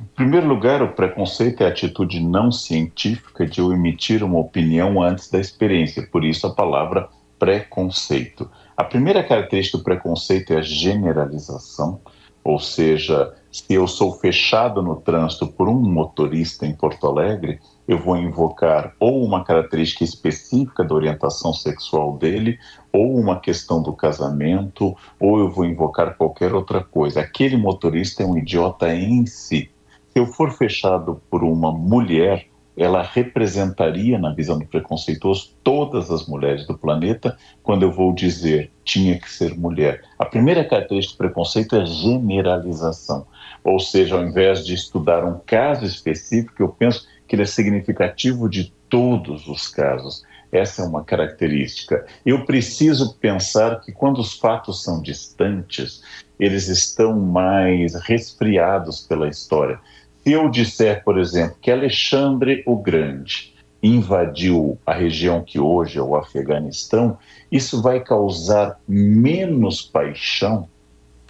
Em 0.00 0.06
primeiro 0.14 0.46
lugar, 0.46 0.82
o 0.82 0.92
preconceito 0.92 1.62
é 1.62 1.66
a 1.66 1.68
atitude 1.68 2.20
não 2.20 2.50
científica 2.50 3.46
de 3.46 3.60
eu 3.60 3.70
emitir 3.72 4.24
uma 4.24 4.38
opinião 4.38 5.02
antes 5.02 5.30
da 5.30 5.38
experiência, 5.38 6.06
por 6.10 6.24
isso 6.24 6.46
a 6.46 6.54
palavra 6.54 7.08
preconceito. 7.38 8.50
A 8.76 8.84
primeira 8.84 9.22
característica 9.22 9.76
do 9.76 9.84
preconceito 9.84 10.52
é 10.52 10.58
a 10.58 10.62
generalização, 10.62 12.00
ou 12.42 12.58
seja, 12.58 13.34
se 13.50 13.64
eu 13.68 13.86
sou 13.86 14.12
fechado 14.12 14.82
no 14.82 14.96
trânsito 14.96 15.46
por 15.46 15.68
um 15.68 15.80
motorista 15.80 16.66
em 16.66 16.74
Porto 16.74 17.06
Alegre, 17.06 17.58
eu 17.86 17.98
vou 17.98 18.16
invocar 18.16 18.94
ou 19.00 19.24
uma 19.24 19.44
característica 19.44 20.04
específica 20.04 20.84
da 20.84 20.94
orientação 20.94 21.52
sexual 21.52 22.16
dele, 22.16 22.58
ou 22.92 23.18
uma 23.18 23.40
questão 23.40 23.82
do 23.82 23.92
casamento, 23.92 24.96
ou 25.18 25.40
eu 25.40 25.50
vou 25.50 25.64
invocar 25.64 26.16
qualquer 26.16 26.54
outra 26.54 26.82
coisa. 26.82 27.20
Aquele 27.20 27.56
motorista 27.56 28.22
é 28.22 28.26
um 28.26 28.38
idiota 28.38 28.94
em 28.94 29.26
si. 29.26 29.70
Se 30.12 30.18
eu 30.18 30.26
for 30.26 30.50
fechado 30.52 31.20
por 31.30 31.44
uma 31.44 31.72
mulher, 31.72 32.46
ela 32.80 33.02
representaria, 33.02 34.18
na 34.18 34.32
visão 34.32 34.58
do 34.58 34.64
preconceituoso, 34.64 35.50
todas 35.62 36.10
as 36.10 36.26
mulheres 36.26 36.66
do 36.66 36.78
planeta, 36.78 37.36
quando 37.62 37.82
eu 37.82 37.92
vou 37.92 38.10
dizer 38.14 38.70
tinha 38.82 39.20
que 39.20 39.30
ser 39.30 39.54
mulher. 39.54 40.02
A 40.18 40.24
primeira 40.24 40.64
característica 40.64 41.14
do 41.14 41.18
preconceito 41.18 41.76
é 41.76 41.84
generalização. 41.84 43.26
Ou 43.62 43.78
seja, 43.78 44.16
ao 44.16 44.24
invés 44.24 44.64
de 44.64 44.72
estudar 44.72 45.26
um 45.26 45.38
caso 45.44 45.84
específico, 45.84 46.62
eu 46.62 46.70
penso 46.70 47.06
que 47.28 47.36
ele 47.36 47.42
é 47.42 47.46
significativo 47.46 48.48
de 48.48 48.72
todos 48.88 49.46
os 49.46 49.68
casos. 49.68 50.24
Essa 50.50 50.80
é 50.80 50.86
uma 50.86 51.04
característica. 51.04 52.06
Eu 52.24 52.46
preciso 52.46 53.14
pensar 53.16 53.82
que 53.82 53.92
quando 53.92 54.22
os 54.22 54.38
fatos 54.38 54.82
são 54.82 55.02
distantes, 55.02 56.02
eles 56.38 56.68
estão 56.68 57.20
mais 57.20 57.94
resfriados 57.94 59.00
pela 59.00 59.28
história. 59.28 59.78
Eu 60.24 60.50
disser, 60.50 61.02
por 61.02 61.18
exemplo, 61.18 61.56
que 61.60 61.70
Alexandre 61.70 62.62
o 62.66 62.76
Grande 62.76 63.54
invadiu 63.82 64.78
a 64.84 64.92
região 64.92 65.42
que 65.42 65.58
hoje 65.58 65.98
é 65.98 66.02
o 66.02 66.14
Afeganistão, 66.14 67.16
isso 67.50 67.80
vai 67.80 68.00
causar 68.00 68.78
menos 68.86 69.80
paixão 69.80 70.68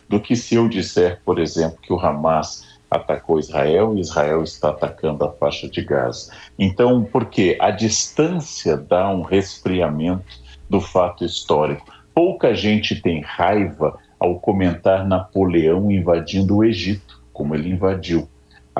do 0.08 0.18
que 0.18 0.34
se 0.34 0.56
eu 0.56 0.68
disser, 0.68 1.20
por 1.24 1.38
exemplo, 1.38 1.78
que 1.80 1.92
o 1.92 2.00
Hamas 2.00 2.68
atacou 2.90 3.38
Israel 3.38 3.96
e 3.96 4.00
Israel 4.00 4.42
está 4.42 4.70
atacando 4.70 5.24
a 5.24 5.30
faixa 5.30 5.68
de 5.68 5.82
Gaza. 5.82 6.32
Então, 6.58 7.04
porque 7.04 7.56
a 7.60 7.70
distância 7.70 8.76
dá 8.76 9.08
um 9.08 9.22
resfriamento 9.22 10.40
do 10.68 10.80
fato 10.80 11.24
histórico. 11.24 11.86
Pouca 12.12 12.52
gente 12.52 13.00
tem 13.00 13.20
raiva 13.20 13.96
ao 14.18 14.40
comentar 14.40 15.06
Napoleão 15.06 15.90
invadindo 15.90 16.56
o 16.56 16.64
Egito, 16.64 17.22
como 17.32 17.54
ele 17.54 17.70
invadiu. 17.70 18.28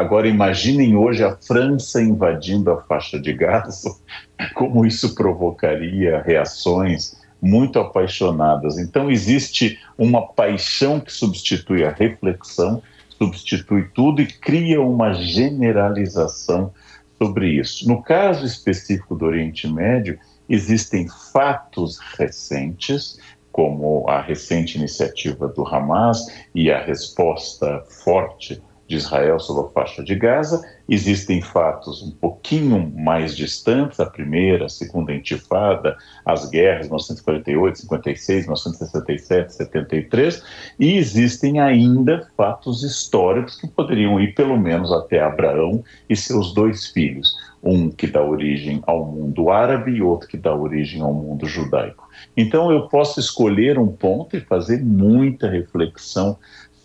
Agora 0.00 0.26
imaginem 0.26 0.96
hoje 0.96 1.22
a 1.22 1.36
França 1.36 2.00
invadindo 2.00 2.70
a 2.70 2.80
faixa 2.84 3.20
de 3.20 3.34
Gaza, 3.34 3.94
como 4.56 4.86
isso 4.86 5.14
provocaria 5.14 6.22
reações 6.22 7.20
muito 7.40 7.78
apaixonadas. 7.78 8.78
Então 8.78 9.10
existe 9.10 9.78
uma 9.98 10.26
paixão 10.26 11.00
que 11.00 11.12
substitui 11.12 11.84
a 11.84 11.90
reflexão, 11.90 12.82
substitui 13.10 13.90
tudo 13.94 14.22
e 14.22 14.26
cria 14.26 14.80
uma 14.80 15.12
generalização 15.12 16.72
sobre 17.18 17.50
isso. 17.50 17.86
No 17.86 18.02
caso 18.02 18.46
específico 18.46 19.14
do 19.14 19.26
Oriente 19.26 19.68
Médio, 19.68 20.18
existem 20.48 21.06
fatos 21.30 21.98
recentes, 22.16 23.18
como 23.52 24.08
a 24.08 24.18
recente 24.18 24.78
iniciativa 24.78 25.46
do 25.46 25.62
Hamas 25.66 26.24
e 26.54 26.70
a 26.70 26.82
resposta 26.82 27.84
forte 28.02 28.62
de 28.90 28.96
Israel 28.96 29.38
sobre 29.38 29.68
a 29.68 29.70
faixa 29.70 30.03
de 30.03 30.16
Gaza. 30.16 30.61
Existem 30.88 31.40
fatos 31.40 32.03
um 32.03 32.11
pouquinho 32.11 32.92
mais 32.96 33.37
distantes, 33.37 34.00
a 34.00 34.07
primeira, 34.07 34.66
a 34.66 34.68
segunda 34.68 35.14
intifada, 35.14 35.96
as 36.26 36.50
guerras 36.50 36.87
1948, 36.87 37.79
56, 37.79 38.42
1967, 38.46 39.55
73, 39.55 40.42
e 40.81 40.96
existem 40.96 41.61
ainda 41.61 42.29
fatos 42.37 42.83
históricos 42.83 43.57
que 43.61 43.68
poderiam 43.68 44.20
ir 44.20 44.35
pelo 44.35 44.59
menos 44.59 44.90
até 44.92 45.20
Abraão 45.20 45.85
e 46.09 46.16
seus 46.16 46.53
dois 46.53 46.87
filhos, 46.87 47.33
um 47.62 47.90
que 47.90 48.09
dá 48.09 48.24
origem 48.24 48.83
ao 48.88 49.07
mundo 49.07 49.50
árabe 49.50 49.92
e 49.92 50.03
outro 50.03 50.26
que 50.26 50.37
dá 50.37 50.53
origem 50.53 51.00
ao 51.00 51.14
mundo 51.14 51.46
judaico. 51.46 52.09
Então 52.37 52.72
eu 52.72 52.88
posso 52.88 53.20
escolher 53.20 53.79
um 53.79 53.87
ponto 53.87 54.37
e 54.37 54.40
fazer 54.40 54.85
muita 54.85 55.48
reflexão 55.48 56.37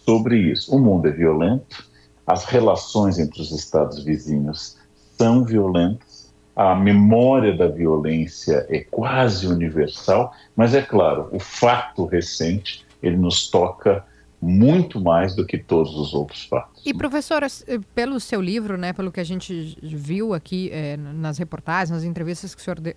sobre 0.06 0.38
isso. 0.38 0.74
O 0.76 0.80
mundo 0.80 1.08
é 1.08 1.12
violento, 1.12 1.95
as 2.26 2.46
relações 2.46 3.20
entre 3.20 3.42
os 3.42 3.52
estados 3.52 4.04
vizinhos 4.04 4.78
são 5.18 5.44
violentas, 5.44 6.34
a 6.56 6.74
memória 6.74 7.56
da 7.56 7.68
violência 7.68 8.66
é 8.70 8.80
quase 8.80 9.46
universal, 9.46 10.34
mas 10.56 10.74
é 10.74 10.82
claro, 10.82 11.28
o 11.32 11.40
fato 11.40 12.06
recente 12.06 12.86
ele 13.04 13.18
nos 13.18 13.50
toca 13.50 14.06
muito 14.42 15.02
mais 15.02 15.36
do 15.36 15.46
que 15.46 15.58
todos 15.58 15.96
os 15.96 16.14
outros 16.14 16.46
fatos. 16.46 16.82
E 16.86 16.94
professora, 16.94 17.48
pelo 17.94 18.20
seu 18.20 18.42
livro, 18.42 18.78
né, 18.78 18.94
pelo 18.94 19.12
que 19.12 19.20
a 19.20 19.24
gente 19.24 19.78
viu 19.82 20.34
aqui 20.34 20.70
é, 20.72 20.96
nas 20.98 21.38
reportagens, 21.38 21.90
nas 21.90 22.04
entrevistas 22.04 22.54
que 22.56 22.62
o 22.62 22.64
senhor, 22.64 22.80
de... 22.80 22.96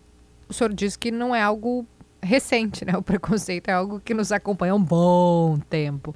o 0.48 0.52
senhor 0.52 0.72
diz 0.72 0.96
que 0.96 1.10
não 1.10 1.34
é 1.34 1.42
algo 1.42 1.86
recente, 2.22 2.84
né? 2.84 2.96
O 2.96 3.02
preconceito 3.02 3.68
é 3.68 3.72
algo 3.72 4.00
que 4.00 4.12
nos 4.12 4.32
acompanha 4.32 4.72
há 4.72 4.76
um 4.76 4.82
bom 4.82 5.58
tempo. 5.70 6.14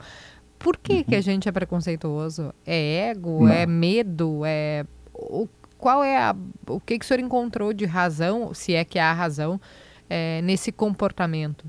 Por 0.63 0.77
que, 0.77 0.95
uhum. 0.95 1.05
que 1.05 1.15
a 1.15 1.19
uhum. 1.19 1.23
gente 1.23 1.49
é 1.49 1.53
preconceituoso? 1.53 2.55
É 2.65 3.11
ego? 3.11 3.45
Não. 3.45 3.53
É 3.53 3.67
medo? 3.67 4.43
É 4.45 4.85
o, 5.13 5.49
qual 5.79 6.05
é 6.05 6.17
a, 6.17 6.35
o 6.69 6.79
que, 6.79 6.99
que 6.99 7.05
o 7.05 7.09
senhor 7.09 7.21
encontrou 7.21 7.73
de 7.73 7.85
razão, 7.85 8.55
se 8.55 8.75
é 8.75 8.85
que 8.85 8.99
há 8.99 9.13
razão, 9.13 9.61
é, 10.09 10.41
nesse 10.43 10.71
comportamento? 10.71 11.65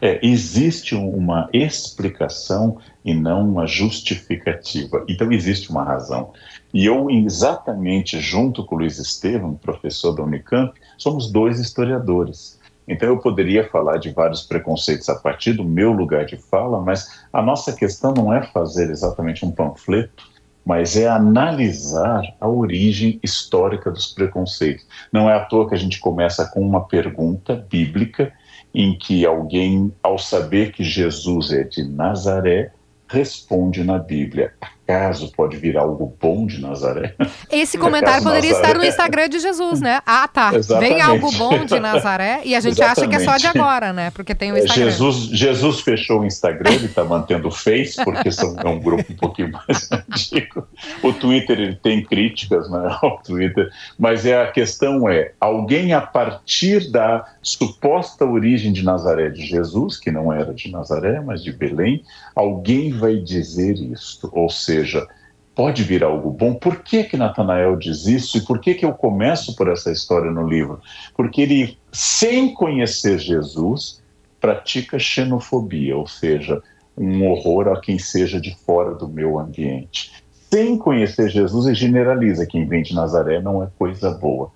É, 0.00 0.18
existe 0.22 0.94
uma 0.94 1.48
explicação 1.52 2.78
e 3.04 3.14
não 3.14 3.48
uma 3.48 3.66
justificativa. 3.66 5.04
Então 5.08 5.30
existe 5.30 5.70
uma 5.70 5.84
razão. 5.84 6.32
E 6.72 6.86
eu, 6.86 7.10
exatamente 7.10 8.18
junto 8.20 8.64
com 8.64 8.76
o 8.76 8.78
Luiz 8.78 8.98
Estevam, 8.98 9.54
professor 9.54 10.12
da 10.12 10.22
Unicamp, 10.22 10.72
somos 10.96 11.30
dois 11.30 11.58
historiadores. 11.58 12.58
Então, 12.90 13.08
eu 13.08 13.18
poderia 13.18 13.68
falar 13.70 13.98
de 13.98 14.10
vários 14.10 14.42
preconceitos 14.42 15.08
a 15.08 15.14
partir 15.14 15.52
do 15.52 15.62
meu 15.62 15.92
lugar 15.92 16.26
de 16.26 16.36
fala, 16.36 16.82
mas 16.82 17.24
a 17.32 17.40
nossa 17.40 17.72
questão 17.72 18.12
não 18.12 18.34
é 18.34 18.42
fazer 18.42 18.90
exatamente 18.90 19.46
um 19.46 19.52
panfleto, 19.52 20.28
mas 20.66 20.96
é 20.96 21.06
analisar 21.06 22.22
a 22.40 22.48
origem 22.48 23.20
histórica 23.22 23.92
dos 23.92 24.08
preconceitos. 24.08 24.84
Não 25.12 25.30
é 25.30 25.34
à 25.34 25.44
toa 25.44 25.68
que 25.68 25.74
a 25.76 25.78
gente 25.78 26.00
começa 26.00 26.44
com 26.46 26.60
uma 26.60 26.84
pergunta 26.84 27.54
bíblica 27.54 28.32
em 28.74 28.98
que 28.98 29.24
alguém, 29.24 29.92
ao 30.02 30.18
saber 30.18 30.72
que 30.72 30.82
Jesus 30.82 31.52
é 31.52 31.62
de 31.62 31.84
Nazaré, 31.84 32.72
responde 33.06 33.84
na 33.84 33.98
Bíblia: 33.98 34.52
acaso 34.90 35.32
pode 35.32 35.56
vir 35.56 35.76
algo 35.76 36.16
bom 36.20 36.46
de 36.46 36.60
Nazaré? 36.60 37.14
Esse 37.50 37.78
comentário 37.78 38.22
poderia 38.22 38.50
Nazaré... 38.50 38.68
estar 38.68 38.78
no 38.78 38.84
Instagram 38.84 39.28
de 39.28 39.38
Jesus, 39.38 39.80
né? 39.80 40.00
Ah, 40.04 40.28
tá. 40.28 40.52
Exatamente. 40.54 40.92
Vem 40.92 41.00
algo 41.00 41.30
bom 41.32 41.64
de 41.64 41.78
Nazaré 41.78 42.40
e 42.44 42.54
a 42.54 42.60
gente 42.60 42.80
Exatamente. 42.80 42.98
acha 42.98 43.08
que 43.08 43.16
é 43.16 43.18
só 43.20 43.36
de 43.36 43.46
agora, 43.46 43.92
né? 43.92 44.10
Porque 44.10 44.34
tem 44.34 44.52
o 44.52 44.58
Instagram. 44.58 44.84
Jesus, 44.84 45.16
Jesus 45.28 45.80
fechou 45.80 46.20
o 46.20 46.24
Instagram, 46.24 46.72
ele 46.72 46.86
está 46.86 47.04
mantendo 47.04 47.48
o 47.48 47.50
Face, 47.50 48.02
porque 48.04 48.28
é 48.28 48.68
um 48.68 48.80
grupo 48.80 49.12
um 49.12 49.16
pouquinho 49.16 49.52
mais 49.52 49.90
antigo. 49.92 50.66
O 51.02 51.12
Twitter, 51.12 51.58
ele 51.58 51.76
tem 51.76 52.02
críticas, 52.04 52.70
né? 52.70 52.80
O 53.02 53.22
Twitter. 53.22 53.70
Mas 53.98 54.24
é, 54.24 54.40
a 54.40 54.50
questão 54.50 55.08
é, 55.08 55.32
alguém 55.40 55.92
a 55.92 56.00
partir 56.00 56.90
da 56.90 57.24
suposta 57.42 58.24
origem 58.24 58.72
de 58.72 58.84
Nazaré 58.84 59.30
de 59.30 59.44
Jesus, 59.44 59.98
que 59.98 60.10
não 60.10 60.32
era 60.32 60.52
de 60.54 60.70
Nazaré, 60.70 61.20
mas 61.20 61.42
de 61.42 61.52
Belém, 61.52 62.02
alguém 62.34 62.92
vai 62.92 63.16
dizer 63.16 63.74
isto, 63.74 64.30
ou 64.32 64.48
seja, 64.48 64.79
seja, 64.80 65.06
pode 65.54 65.82
vir 65.82 66.02
algo 66.02 66.30
bom. 66.30 66.54
Por 66.54 66.82
que 66.82 67.04
que 67.04 67.16
Natanael 67.16 67.76
diz 67.76 68.06
isso 68.06 68.38
e 68.38 68.40
por 68.42 68.60
que 68.60 68.74
que 68.74 68.84
eu 68.84 68.92
começo 68.92 69.54
por 69.54 69.68
essa 69.68 69.90
história 69.90 70.30
no 70.30 70.48
livro? 70.48 70.80
Porque 71.14 71.42
ele, 71.42 71.78
sem 71.92 72.54
conhecer 72.54 73.18
Jesus, 73.18 74.02
pratica 74.40 74.98
xenofobia, 74.98 75.96
ou 75.96 76.06
seja, 76.06 76.62
um 76.96 77.28
horror 77.30 77.68
a 77.68 77.80
quem 77.80 77.98
seja 77.98 78.40
de 78.40 78.56
fora 78.64 78.94
do 78.94 79.08
meu 79.08 79.38
ambiente. 79.38 80.12
Sem 80.50 80.76
conhecer 80.76 81.30
Jesus, 81.30 81.66
ele 81.66 81.74
generaliza 81.74 82.46
quem 82.46 82.66
vem 82.66 82.82
de 82.82 82.94
Nazaré 82.94 83.40
não 83.40 83.62
é 83.62 83.68
coisa 83.78 84.10
boa. 84.10 84.50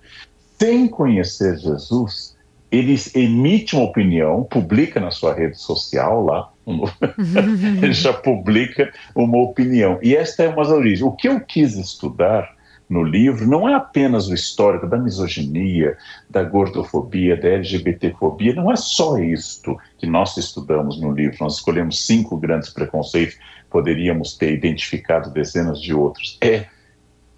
Sem 0.59 0.87
conhecer 0.87 1.57
Jesus, 1.57 2.34
ele 2.71 2.95
emite 3.13 3.75
uma 3.75 3.85
opinião, 3.85 4.43
publica 4.43 4.99
na 4.99 5.11
sua 5.11 5.33
rede 5.33 5.59
social 5.59 6.23
lá, 6.23 6.49
ele 7.81 7.93
já 7.93 8.11
publica 8.11 8.91
uma 9.15 9.37
opinião. 9.37 9.99
E 10.01 10.15
esta 10.15 10.43
é 10.43 10.47
uma 10.49 10.63
das 10.63 10.69
origens. 10.69 11.01
O 11.01 11.11
que 11.11 11.27
eu 11.27 11.39
quis 11.39 11.75
estudar 11.77 12.55
no 12.89 13.03
livro 13.03 13.47
não 13.47 13.67
é 13.67 13.73
apenas 13.73 14.27
o 14.27 14.33
histórico 14.33 14.87
da 14.87 14.97
misoginia, 14.97 15.97
da 16.29 16.43
gordofobia, 16.43 17.35
da 17.35 17.49
LGBTfobia, 17.49 18.53
não 18.53 18.71
é 18.71 18.75
só 18.75 19.17
isto 19.17 19.77
que 19.97 20.05
nós 20.05 20.37
estudamos 20.37 20.99
no 20.99 21.11
livro. 21.11 21.37
Nós 21.41 21.55
escolhemos 21.55 22.05
cinco 22.05 22.37
grandes 22.37 22.69
preconceitos, 22.69 23.37
poderíamos 23.69 24.37
ter 24.37 24.53
identificado 24.53 25.31
dezenas 25.31 25.81
de 25.81 25.93
outros. 25.93 26.37
É 26.41 26.65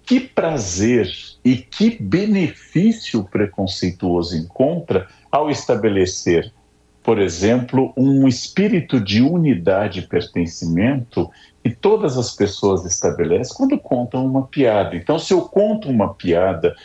que 0.08 0.18
prazer 0.18 1.06
e 1.44 1.56
que 1.56 2.02
benefício 2.02 3.22
preconceituoso 3.24 4.34
encontra 4.34 5.06
ao 5.30 5.50
estabelecer 5.50 6.50
por 7.08 7.18
exemplo, 7.18 7.94
um 7.96 8.28
espírito 8.28 9.00
de 9.00 9.22
unidade 9.22 10.00
e 10.00 10.06
pertencimento 10.06 11.30
que 11.64 11.70
todas 11.70 12.18
as 12.18 12.36
pessoas 12.36 12.84
estabelecem 12.84 13.56
quando 13.56 13.78
contam 13.78 14.26
uma 14.26 14.46
piada. 14.46 14.94
Então, 14.94 15.18
se 15.18 15.32
eu 15.32 15.40
conto 15.40 15.88
uma 15.88 16.12
piada 16.12 16.76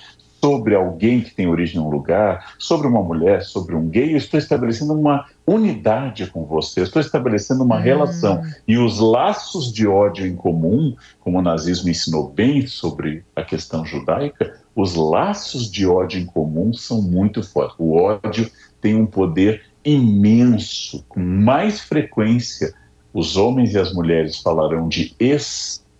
sobre 0.44 0.76
alguém 0.76 1.22
que 1.22 1.34
tem 1.34 1.48
origem 1.48 1.78
em 1.78 1.86
um 1.86 1.90
lugar, 1.90 2.56
sobre 2.60 2.86
uma 2.86 3.02
mulher, 3.02 3.44
sobre 3.44 3.78
um 3.78 3.88
gay, 3.88 4.12
eu 4.12 4.18
estou 4.18 4.38
estabelecendo 4.38 4.92
uma 4.94 5.26
unidade 5.48 6.28
com 6.28 6.44
você, 6.44 6.82
eu 6.82 6.84
estou 6.84 7.02
estabelecendo 7.02 7.64
uma 7.64 7.78
hum. 7.78 7.82
relação. 7.82 8.44
E 8.68 8.78
os 8.78 9.00
laços 9.00 9.72
de 9.72 9.88
ódio 9.88 10.28
em 10.28 10.36
comum, 10.36 10.98
como 11.22 11.40
o 11.40 11.42
nazismo 11.42 11.90
ensinou 11.90 12.28
bem 12.28 12.68
sobre 12.68 13.24
a 13.34 13.42
questão 13.42 13.86
judaica, 13.86 14.60
os 14.76 14.96
laços 14.96 15.72
de 15.72 15.88
ódio 15.88 16.20
em 16.20 16.26
comum 16.26 16.74
são 16.74 17.02
muito 17.02 17.42
fortes. 17.42 17.78
O 17.80 17.94
ódio 17.94 18.52
tem 18.82 18.96
um 18.96 19.06
poder 19.06 19.64
imenso, 19.86 21.06
com 21.08 21.22
mais 21.22 21.80
frequência, 21.80 22.74
os 23.14 23.38
homens 23.38 23.76
e 23.76 23.80
as 23.80 23.94
mulheres 23.94 24.40
falarão 24.40 24.90
de 24.90 25.16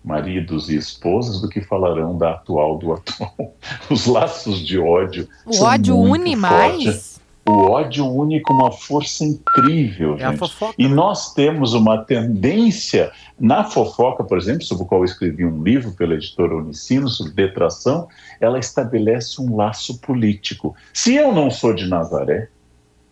ex-maridos 0.04 0.70
e 0.70 0.76
esposas 0.76 1.42
do 1.42 1.48
que 1.48 1.62
falarão 1.62 2.18
da 2.18 2.32
atual 2.32 2.78
do 2.78 2.94
atual. 2.94 3.56
Os 3.90 4.06
laços 4.06 4.60
de 4.60 4.78
ódio. 4.78 5.28
O 5.46 5.64
ódio 5.64 5.98
une 5.98 6.36
fortes. 6.36 6.40
mais? 6.40 7.14
O 7.46 7.72
ódio 7.72 8.06
une 8.06 8.42
com 8.42 8.54
uma 8.54 8.72
força 8.72 9.26
incrível, 9.26 10.16
é 10.16 10.32
gente. 10.32 10.56
e 10.78 10.88
né? 10.88 10.96
nós 10.96 11.34
temos 11.34 11.74
uma 11.74 11.98
tendência, 11.98 13.12
na 13.38 13.66
fofoca, 13.66 14.24
por 14.24 14.38
exemplo, 14.38 14.64
sobre 14.64 14.84
o 14.86 14.88
qual 14.88 15.02
eu 15.02 15.06
escrevi 15.06 15.46
um 15.46 15.62
livro 15.62 15.92
pela 15.92 16.14
editora 16.14 16.56
Unicino, 16.56 17.10
sobre 17.10 17.34
detração, 17.34 18.08
ela 18.40 18.58
estabelece 18.58 19.42
um 19.42 19.58
laço 19.58 20.00
político. 20.00 20.74
Se 20.94 21.16
eu 21.16 21.34
não 21.34 21.52
sou 21.52 21.74
de 21.74 21.86
Nazaré, 21.86 22.48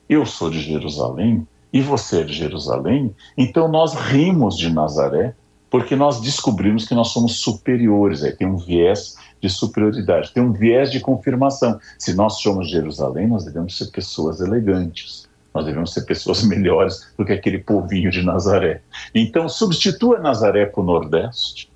eu 0.07 0.25
sou 0.25 0.49
de 0.49 0.61
Jerusalém 0.61 1.45
e 1.73 1.81
você 1.81 2.21
é 2.21 2.23
de 2.23 2.33
Jerusalém, 2.33 3.13
então 3.37 3.67
nós 3.67 3.93
rimos 3.93 4.57
de 4.57 4.71
Nazaré 4.71 5.35
porque 5.71 5.95
nós 5.95 6.19
descobrimos 6.19 6.85
que 6.85 6.93
nós 6.93 7.07
somos 7.07 7.39
superiores, 7.39 8.21
aí 8.23 8.33
tem 8.33 8.45
um 8.45 8.57
viés 8.57 9.15
de 9.39 9.49
superioridade, 9.49 10.33
tem 10.33 10.43
um 10.43 10.51
viés 10.51 10.91
de 10.91 10.99
confirmação. 10.99 11.79
Se 11.97 12.13
nós 12.13 12.41
somos 12.41 12.69
Jerusalém, 12.69 13.25
nós 13.25 13.45
devemos 13.45 13.77
ser 13.77 13.89
pessoas 13.89 14.41
elegantes, 14.41 15.29
nós 15.53 15.65
devemos 15.65 15.93
ser 15.93 16.01
pessoas 16.01 16.43
melhores 16.45 17.13
do 17.17 17.23
que 17.23 17.31
aquele 17.31 17.57
povinho 17.57 18.11
de 18.11 18.21
Nazaré. 18.21 18.81
Então, 19.15 19.47
substitua 19.47 20.19
Nazaré 20.19 20.69
o 20.75 20.83
Nordeste, 20.83 21.71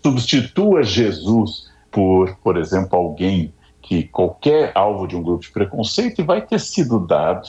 substitua 0.00 0.84
Jesus 0.84 1.68
por, 1.90 2.36
por 2.36 2.56
exemplo, 2.56 2.96
alguém 2.96 3.52
que 3.82 4.04
qualquer 4.04 4.70
alvo 4.76 5.08
de 5.08 5.16
um 5.16 5.22
grupo 5.22 5.42
de 5.42 5.50
preconceito 5.50 6.20
e 6.20 6.24
vai 6.24 6.40
ter 6.40 6.60
sido 6.60 7.00
dado 7.04 7.48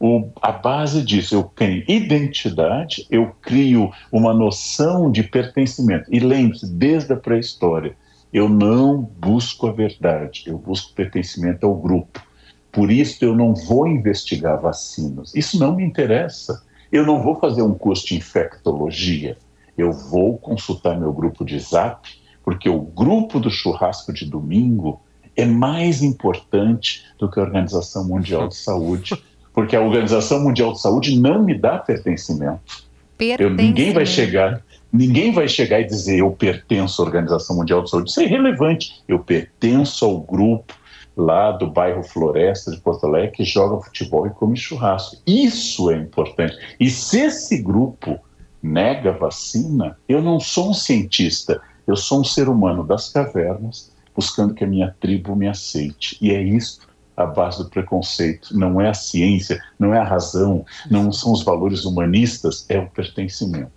o, 0.00 0.30
a 0.40 0.52
base 0.52 1.02
disso. 1.02 1.34
Eu 1.34 1.44
crio 1.44 1.84
identidade, 1.88 3.06
eu 3.10 3.32
crio 3.42 3.90
uma 4.12 4.32
noção 4.32 5.10
de 5.10 5.22
pertencimento. 5.22 6.12
E 6.12 6.20
lembre-se, 6.20 6.66
desde 6.66 7.12
a 7.12 7.16
pré-história, 7.16 7.96
eu 8.32 8.48
não 8.48 9.00
busco 9.02 9.66
a 9.66 9.72
verdade, 9.72 10.44
eu 10.46 10.58
busco 10.58 10.94
pertencimento 10.94 11.66
ao 11.66 11.74
grupo. 11.74 12.22
Por 12.70 12.90
isso 12.90 13.24
eu 13.24 13.34
não 13.34 13.54
vou 13.54 13.86
investigar 13.86 14.60
vacinas. 14.60 15.34
Isso 15.34 15.58
não 15.58 15.74
me 15.74 15.84
interessa. 15.84 16.62
Eu 16.92 17.04
não 17.04 17.22
vou 17.22 17.38
fazer 17.40 17.62
um 17.62 17.74
curso 17.74 18.06
de 18.06 18.16
infectologia. 18.16 19.36
Eu 19.76 19.92
vou 19.92 20.36
consultar 20.38 20.98
meu 20.98 21.12
grupo 21.12 21.44
de 21.44 21.58
zap, 21.58 22.08
porque 22.42 22.68
o 22.68 22.80
grupo 22.80 23.40
do 23.40 23.50
churrasco 23.50 24.12
de 24.12 24.26
domingo 24.26 25.00
é 25.36 25.46
mais 25.46 26.02
importante 26.02 27.04
do 27.18 27.30
que 27.30 27.38
a 27.38 27.42
Organização 27.42 28.04
Mundial 28.04 28.48
de 28.48 28.56
Saúde, 28.56 29.14
porque 29.58 29.74
a 29.74 29.80
Organização 29.80 30.44
Mundial 30.44 30.72
de 30.72 30.80
Saúde 30.80 31.18
não 31.18 31.42
me 31.42 31.52
dá 31.52 31.78
pertencimento. 31.78 32.86
Eu, 33.18 33.50
ninguém 33.50 33.92
vai 33.92 34.06
chegar, 34.06 34.62
ninguém 34.92 35.32
vai 35.32 35.48
chegar 35.48 35.80
e 35.80 35.84
dizer 35.84 36.20
eu 36.20 36.30
pertenço 36.30 37.02
à 37.02 37.04
Organização 37.04 37.56
Mundial 37.56 37.82
de 37.82 37.90
Saúde. 37.90 38.08
Isso 38.08 38.20
é 38.20 38.22
irrelevante. 38.22 39.02
Eu 39.08 39.18
pertenço 39.18 40.04
ao 40.04 40.20
grupo 40.20 40.72
lá 41.16 41.50
do 41.50 41.66
bairro 41.66 42.04
Floresta 42.04 42.70
de 42.70 42.76
Porto 42.76 43.04
Alegre 43.04 43.32
que 43.32 43.44
joga 43.44 43.84
futebol 43.84 44.28
e 44.28 44.30
come 44.30 44.56
churrasco. 44.56 45.16
Isso 45.26 45.90
é 45.90 45.96
importante. 45.96 46.56
E 46.78 46.88
se 46.88 47.18
esse 47.18 47.60
grupo 47.60 48.16
nega 48.62 49.10
vacina, 49.10 49.98
eu 50.08 50.22
não 50.22 50.38
sou 50.38 50.70
um 50.70 50.74
cientista, 50.74 51.60
eu 51.84 51.96
sou 51.96 52.20
um 52.20 52.24
ser 52.24 52.48
humano 52.48 52.86
das 52.86 53.08
cavernas 53.08 53.92
buscando 54.14 54.54
que 54.54 54.62
a 54.62 54.68
minha 54.68 54.94
tribo 55.00 55.34
me 55.34 55.48
aceite. 55.48 56.16
E 56.20 56.30
é 56.30 56.40
isso 56.40 56.86
a 57.18 57.26
base 57.26 57.58
do 57.58 57.68
preconceito. 57.68 58.56
Não 58.56 58.80
é 58.80 58.88
a 58.88 58.94
ciência, 58.94 59.62
não 59.78 59.92
é 59.92 59.98
a 59.98 60.04
razão, 60.04 60.64
não 60.90 61.10
são 61.12 61.32
os 61.32 61.42
valores 61.42 61.84
humanistas, 61.84 62.64
é 62.68 62.78
o 62.78 62.88
pertencimento. 62.88 63.72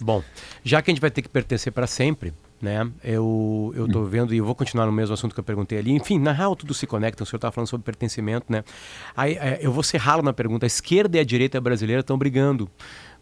Bom, 0.00 0.22
já 0.64 0.82
que 0.82 0.90
a 0.90 0.92
gente 0.92 1.00
vai 1.00 1.10
ter 1.10 1.22
que 1.22 1.28
pertencer 1.28 1.72
para 1.72 1.86
sempre, 1.86 2.34
né? 2.60 2.90
Eu 3.02 3.72
eu 3.76 3.88
tô 3.88 4.02
vendo 4.04 4.34
e 4.34 4.38
eu 4.38 4.44
vou 4.44 4.54
continuar 4.54 4.86
no 4.86 4.92
mesmo 4.92 5.14
assunto 5.14 5.32
que 5.34 5.40
eu 5.40 5.44
perguntei 5.44 5.78
ali. 5.78 5.92
Enfim, 5.92 6.18
na 6.18 6.32
real 6.32 6.56
tudo 6.56 6.74
se 6.74 6.86
conecta. 6.86 7.22
O 7.22 7.26
senhor 7.26 7.38
estava 7.38 7.52
falando 7.52 7.68
sobre 7.68 7.84
pertencimento, 7.84 8.46
né? 8.48 8.64
Aí 9.16 9.34
é, 9.34 9.60
eu 9.60 9.72
vou 9.72 9.84
ser 9.84 9.98
ralo 9.98 10.22
na 10.22 10.32
pergunta. 10.32 10.66
A 10.66 10.68
esquerda 10.68 11.16
e 11.16 11.20
a 11.20 11.24
direita 11.24 11.60
brasileira 11.60 12.00
estão 12.00 12.18
brigando 12.18 12.68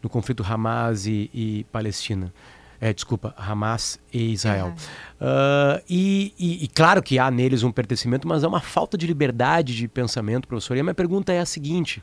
no 0.03 0.09
conflito 0.09 0.43
Hamas 0.43 1.07
e, 1.07 1.31
e 1.35 1.65
Palestina. 1.71 2.33
É, 2.81 2.95
desculpa, 2.95 3.35
Hamas 3.37 4.01
e 4.11 4.33
Israel. 4.33 4.75
Uh, 5.21 5.83
e, 5.89 6.33
e, 6.39 6.65
e, 6.65 6.69
claro 6.69 7.03
que 7.03 7.19
há 7.19 7.31
neles 7.31 7.63
um 7.63 7.71
pertencimento, 7.71 8.27
mas 8.27 8.43
há 8.43 8.49
uma 8.49 8.61
falta 8.61 8.97
de 8.97 9.07
liberdade 9.07 9.77
de 9.77 9.87
pensamento, 9.87 10.49
professor. 10.49 10.77
E 10.77 10.81
a 10.81 10.83
minha 10.83 10.95
pergunta 10.95 11.31
é 11.31 11.41
a 11.41 11.45
seguinte: 11.45 12.03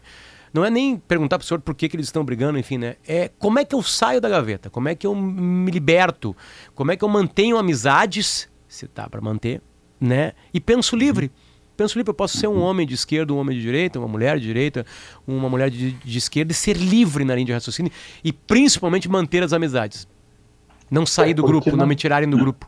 não 0.53 0.63
é 0.63 0.69
nem 0.69 0.97
perguntar 0.97 1.39
para 1.39 1.43
o 1.43 1.47
senhor 1.47 1.61
por 1.61 1.73
que, 1.73 1.89
que 1.89 1.95
eles 1.95 2.05
estão 2.05 2.23
brigando, 2.23 2.59
enfim, 2.59 2.77
né? 2.77 2.95
É 3.07 3.27
como 3.39 3.57
é 3.57 3.65
que 3.65 3.73
eu 3.73 3.81
saio 3.81 4.21
da 4.21 4.29
gaveta? 4.29 4.69
Como 4.69 4.87
é 4.87 4.93
que 4.93 5.07
eu 5.07 5.15
me 5.15 5.71
liberto? 5.71 6.35
Como 6.75 6.91
é 6.91 6.95
que 6.95 7.03
eu 7.03 7.09
mantenho 7.09 7.57
amizades, 7.57 8.47
se 8.67 8.87
tá 8.87 9.09
para 9.09 9.19
manter, 9.19 9.63
né? 9.99 10.33
E 10.53 10.59
penso 10.59 10.95
livre. 10.95 11.31
Penso 11.75 11.97
livre, 11.97 12.09
eu 12.09 12.15
posso 12.15 12.37
ser 12.37 12.47
um 12.47 12.59
homem 12.59 12.85
de 12.85 12.93
esquerda, 12.93 13.33
um 13.33 13.37
homem 13.37 13.55
de 13.55 13.63
direita, 13.63 13.99
uma 13.99 14.07
mulher 14.07 14.39
de 14.39 14.45
direita, 14.45 14.85
uma 15.27 15.47
mulher 15.49 15.69
de, 15.71 15.91
de 15.91 16.17
esquerda 16.17 16.51
e 16.51 16.55
ser 16.55 16.75
livre 16.75 17.23
na 17.23 17.33
linha 17.35 17.45
de 17.45 17.53
raciocínio 17.53 17.91
e 18.23 18.31
principalmente 18.31 19.07
manter 19.09 19.43
as 19.43 19.53
amizades. 19.53 20.07
Não 20.89 21.05
sair 21.05 21.33
do 21.33 21.43
grupo, 21.43 21.69
não, 21.71 21.77
não 21.77 21.87
me 21.87 21.95
tirarem 21.95 22.29
do 22.29 22.37
grupo. 22.37 22.67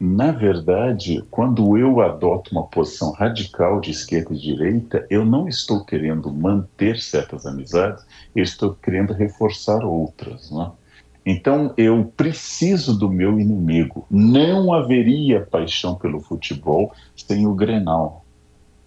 Na 0.00 0.32
verdade, 0.32 1.22
quando 1.30 1.76
eu 1.76 2.00
adoto 2.00 2.52
uma 2.52 2.66
posição 2.66 3.12
radical 3.12 3.82
de 3.82 3.90
esquerda 3.90 4.32
e 4.32 4.38
direita, 4.38 5.06
eu 5.10 5.26
não 5.26 5.46
estou 5.46 5.84
querendo 5.84 6.32
manter 6.32 6.98
certas 6.98 7.44
amizades, 7.44 8.02
eu 8.34 8.42
estou 8.42 8.74
querendo 8.74 9.12
reforçar 9.12 9.84
outras. 9.84 10.50
Né? 10.50 10.70
Então, 11.26 11.74
eu 11.76 12.10
preciso 12.16 12.98
do 12.98 13.10
meu 13.10 13.38
inimigo. 13.38 14.06
Não 14.10 14.72
haveria 14.72 15.42
paixão 15.42 15.94
pelo 15.94 16.20
futebol 16.20 16.94
sem 17.14 17.46
o 17.46 17.54
Grenal. 17.54 18.24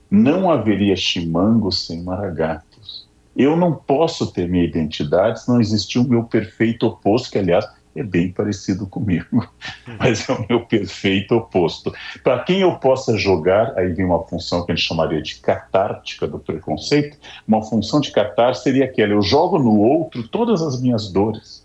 Não 0.09 0.49
haveria 0.49 0.95
chimango 0.95 1.71
sem 1.71 2.01
Maragatos. 2.01 3.07
Eu 3.35 3.55
não 3.55 3.73
posso 3.73 4.31
ter 4.31 4.49
minha 4.49 4.63
identidade 4.63 5.41
se 5.41 5.49
não 5.49 5.61
existir 5.61 5.99
o 5.99 6.07
meu 6.07 6.23
perfeito 6.23 6.87
oposto, 6.87 7.31
que, 7.31 7.37
aliás, 7.37 7.67
é 7.95 8.03
bem 8.03 8.31
parecido 8.31 8.87
comigo, 8.87 9.47
mas 9.99 10.27
é 10.27 10.33
o 10.33 10.45
meu 10.47 10.65
perfeito 10.65 11.35
oposto. 11.35 11.93
Para 12.23 12.43
quem 12.43 12.61
eu 12.61 12.75
possa 12.75 13.17
jogar, 13.17 13.77
aí 13.77 13.93
vem 13.93 14.05
uma 14.05 14.23
função 14.23 14.65
que 14.65 14.71
a 14.71 14.75
gente 14.75 14.87
chamaria 14.87 15.21
de 15.21 15.35
catártica 15.35 16.27
do 16.27 16.39
preconceito. 16.39 17.17
Uma 17.47 17.61
função 17.61 17.99
de 17.99 18.11
catar 18.11 18.55
seria 18.55 18.85
aquela: 18.85 19.13
eu 19.13 19.21
jogo 19.21 19.59
no 19.59 19.79
outro 19.79 20.27
todas 20.27 20.61
as 20.61 20.81
minhas 20.81 21.11
dores. 21.11 21.63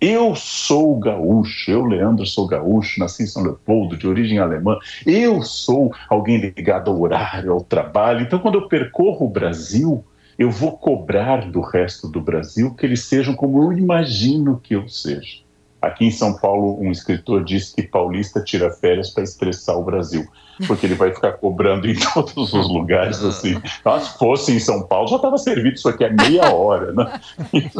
Eu 0.00 0.34
sou 0.34 0.98
gaúcho, 0.98 1.70
eu, 1.70 1.84
Leandro, 1.84 2.24
sou 2.24 2.46
gaúcho, 2.46 2.98
nasci 2.98 3.24
em 3.24 3.26
São 3.26 3.42
Leopoldo, 3.42 3.98
de 3.98 4.08
origem 4.08 4.38
alemã. 4.38 4.78
Eu 5.04 5.42
sou 5.42 5.92
alguém 6.08 6.38
ligado 6.38 6.90
ao 6.90 6.98
horário, 6.98 7.52
ao 7.52 7.60
trabalho. 7.60 8.22
Então, 8.22 8.38
quando 8.38 8.54
eu 8.54 8.66
percorro 8.66 9.26
o 9.26 9.30
Brasil, 9.30 10.02
eu 10.38 10.50
vou 10.50 10.78
cobrar 10.78 11.50
do 11.50 11.60
resto 11.60 12.08
do 12.08 12.18
Brasil 12.18 12.74
que 12.74 12.86
eles 12.86 13.04
sejam 13.04 13.34
como 13.34 13.62
eu 13.62 13.76
imagino 13.76 14.58
que 14.58 14.74
eu 14.74 14.88
seja. 14.88 15.42
Aqui 15.80 16.06
em 16.06 16.10
São 16.10 16.34
Paulo, 16.34 16.78
um 16.80 16.90
escritor 16.90 17.42
disse 17.42 17.74
que 17.74 17.82
paulista 17.82 18.42
tira 18.42 18.70
férias 18.70 19.10
para 19.10 19.22
estressar 19.22 19.78
o 19.78 19.84
Brasil, 19.84 20.26
porque 20.66 20.84
ele 20.84 20.94
vai 20.94 21.12
ficar 21.14 21.32
cobrando 21.32 21.88
em 21.88 21.94
todos 22.12 22.52
os 22.52 22.68
lugares 22.68 23.22
assim. 23.24 23.60
Ah, 23.84 23.98
se 23.98 24.18
fosse 24.18 24.52
em 24.52 24.60
São 24.60 24.86
Paulo, 24.86 25.08
já 25.08 25.16
estava 25.16 25.38
servido 25.38 25.76
isso 25.76 25.88
aqui 25.88 26.04
há 26.04 26.10
meia 26.10 26.52
hora, 26.52 26.92
né? 26.92 27.20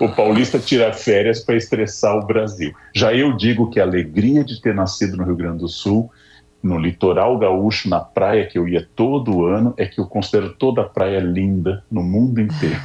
O 0.00 0.08
paulista 0.08 0.58
tira 0.58 0.92
férias 0.92 1.40
para 1.40 1.56
estressar 1.56 2.16
o 2.16 2.26
Brasil. 2.26 2.74
Já 2.94 3.12
eu 3.12 3.36
digo 3.36 3.70
que 3.70 3.80
a 3.80 3.84
alegria 3.84 4.44
de 4.44 4.60
ter 4.60 4.74
nascido 4.74 5.16
no 5.16 5.24
Rio 5.24 5.36
Grande 5.36 5.58
do 5.58 5.68
Sul 5.68 6.10
no 6.62 6.78
litoral 6.78 7.38
gaúcho, 7.38 7.88
na 7.88 8.00
praia 8.00 8.46
que 8.46 8.58
eu 8.58 8.68
ia 8.68 8.86
todo 8.94 9.46
ano, 9.46 9.74
é 9.76 9.86
que 9.86 10.00
eu 10.00 10.06
considero 10.06 10.52
toda 10.54 10.82
a 10.82 10.88
praia 10.88 11.18
linda 11.18 11.82
no 11.90 12.02
mundo 12.02 12.40
inteiro. 12.40 12.80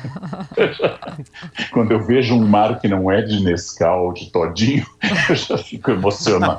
Quando 1.71 1.91
eu 1.91 2.05
vejo 2.05 2.35
um 2.35 2.47
mar 2.47 2.79
que 2.79 2.87
não 2.87 3.11
é 3.11 3.21
de 3.21 3.43
Nescau, 3.43 4.13
de 4.13 4.31
Todinho, 4.31 4.85
eu 5.29 5.35
já 5.35 5.57
fico 5.57 5.91
emocionado. 5.91 6.57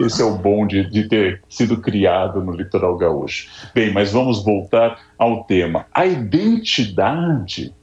esse, 0.00 0.22
é 0.22 0.24
o 0.24 0.36
bom 0.36 0.66
de, 0.66 0.88
de 0.88 1.08
ter 1.08 1.42
sido 1.48 1.78
criado 1.78 2.42
no 2.42 2.52
litoral 2.52 2.96
gaúcho. 2.96 3.48
Bem, 3.74 3.92
mas 3.92 4.12
vamos 4.12 4.44
voltar 4.44 4.98
ao 5.18 5.44
tema. 5.44 5.86
A 5.92 6.06
identidade 6.06 7.74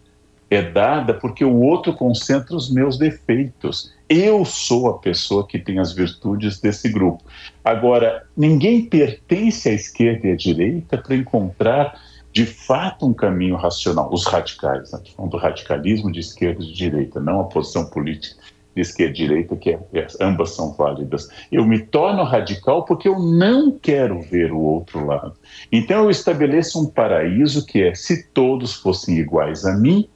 é 0.50 0.62
dada 0.62 1.14
porque 1.14 1.43
o 1.43 1.60
outro 1.60 1.93
concentra 1.93 2.56
os 2.56 2.70
meus 2.70 2.98
defeitos. 2.98 3.93
Eu 4.10 4.45
sou 4.45 4.88
a 4.88 4.98
pessoa 5.00 5.45
que 5.45 5.60
tem 5.60 5.80
as 5.80 5.91
virtudes 5.91 6.60
desse 6.60 6.89
grupo. 6.89 7.24
Agora, 7.64 8.26
ninguém 8.36 8.86
pertence 8.86 9.68
à 9.68 9.74
esquerda 9.74 10.28
e 10.28 10.32
à 10.32 10.36
direita 10.36 10.98
para 10.98 11.16
encontrar 11.16 12.00
de 12.32 12.45
fato 12.45 13.06
um 13.06 13.14
caminho 13.14 13.56
racional. 13.56 14.10
Os 14.14 14.26
radicais, 14.26 14.91
né? 14.91 15.00
do 15.18 15.38
radicalismo 15.38 16.12
de 16.12 16.20
esquerda 16.20 16.64
e 16.64 16.68
de 16.68 16.74
direita, 16.74 17.20
não 17.20 17.41
a 17.41 17.45
posição 17.45 17.89
política 17.89 18.38
de 18.76 18.82
esquerda 18.82 19.12
e 19.12 19.16
direita, 19.16 19.56
que 19.56 19.72
é, 19.72 19.80
é, 19.93 20.08
ambas 20.22 20.52
são 20.52 20.72
válidas. 20.72 21.28
Eu 21.52 21.66
me 21.66 21.80
torno 21.80 22.24
radical 22.24 22.86
porque 22.86 23.08
eu 23.10 23.20
não 23.20 23.72
quero 23.72 24.22
ver 24.22 24.52
o 24.52 24.60
outro 24.60 25.06
lado. 25.06 25.34
Então 25.72 26.04
eu 26.04 26.12
estabeleço 26.12 26.80
um 26.80 26.86
paraíso 26.86 27.66
que 27.66 27.82
é: 27.82 27.95
se 27.95 28.28
todos 28.28 28.76
fossem 28.76 29.18
iguais 29.18 29.66
a 29.66 29.76
mim, 29.76 30.08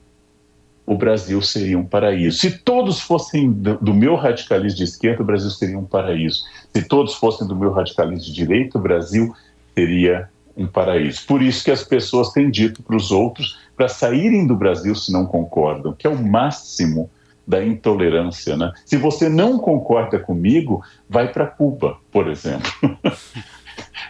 o 0.85 0.95
Brasil 0.95 1.41
seria 1.41 1.77
um 1.77 1.85
paraíso. 1.85 2.39
Se 2.39 2.59
todos 2.59 2.99
fossem 2.99 3.51
do, 3.51 3.93
meu 3.93 4.15
radicalismo 4.15 4.77
de 4.77 4.83
esquerda, 4.83 5.21
o 5.21 5.25
Brasil 5.25 5.49
seria 5.49 5.77
um 5.77 5.85
paraíso. 5.85 6.43
Se 6.73 6.83
todos 6.83 7.13
fossem 7.15 7.47
do 7.47 7.55
meu 7.55 7.71
radicalismo 7.71 8.25
de 8.25 8.33
direita, 8.33 8.77
o 8.77 8.81
Brasil 8.81 9.33
seria 9.75 10.29
um 10.55 10.67
paraíso. 10.67 11.25
Por 11.25 11.41
isso 11.41 11.63
que 11.63 11.71
as 11.71 11.83
pessoas 11.83 12.31
têm 12.31 12.49
dito 12.49 12.83
para 12.83 12.95
os 12.95 13.11
outros 13.11 13.59
para 13.75 13.87
saírem 13.87 14.45
do 14.45 14.55
Brasil 14.55 14.93
se 14.95 15.11
não 15.11 15.25
concordam, 15.25 15.93
que 15.93 16.05
é 16.05 16.09
o 16.09 16.21
máximo 16.21 17.09
da 17.47 17.63
intolerância, 17.63 18.55
né? 18.55 18.71
Se 18.85 18.97
você 18.97 19.27
não 19.27 19.57
concorda 19.57 20.19
comigo, 20.19 20.83
vai 21.09 21.31
para 21.31 21.47
Cuba, 21.47 21.97
por 22.11 22.27
exemplo. 22.27 22.71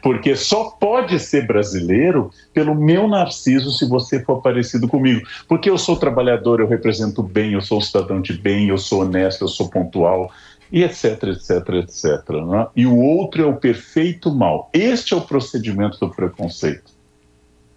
porque 0.02 0.36
só 0.36 0.72
pode 0.72 1.20
ser 1.20 1.48
brasileiro 1.48 2.32
pelo 2.54 2.76
meu 2.76 3.08
narciso 3.08 3.72
se 3.72 3.88
você 3.88 4.24
for 4.24 4.42
parecido 4.42 4.88
comigo. 4.88 5.26
Porque 5.48 5.70
eu 5.70 5.78
sou 5.78 5.96
trabalhador, 5.96 6.60
eu 6.60 6.68
represento 6.68 7.22
bem, 7.24 7.54
eu 7.54 7.62
sou 7.62 7.80
um 7.80 7.82
cidadão 7.82 8.22
de 8.22 8.34
bem, 8.34 8.70
eu 8.70 8.78
sou 8.78 9.02
honesto, 9.02 9.44
eu 9.44 9.48
sou 9.48 9.70
pontual, 9.70 10.32
e 10.72 10.84
etc, 10.84 11.24
etc, 11.24 11.70
etc. 11.76 12.30
Né? 12.48 12.68
E 12.76 12.86
o 12.86 12.98
outro 12.98 13.44
é 13.44 13.46
o 13.46 13.58
perfeito 13.58 14.34
mal. 14.34 14.70
Este 14.74 15.14
é 15.14 15.18
o 15.18 15.22
procedimento 15.22 16.00
do 16.00 16.10
preconceito. 16.10 16.92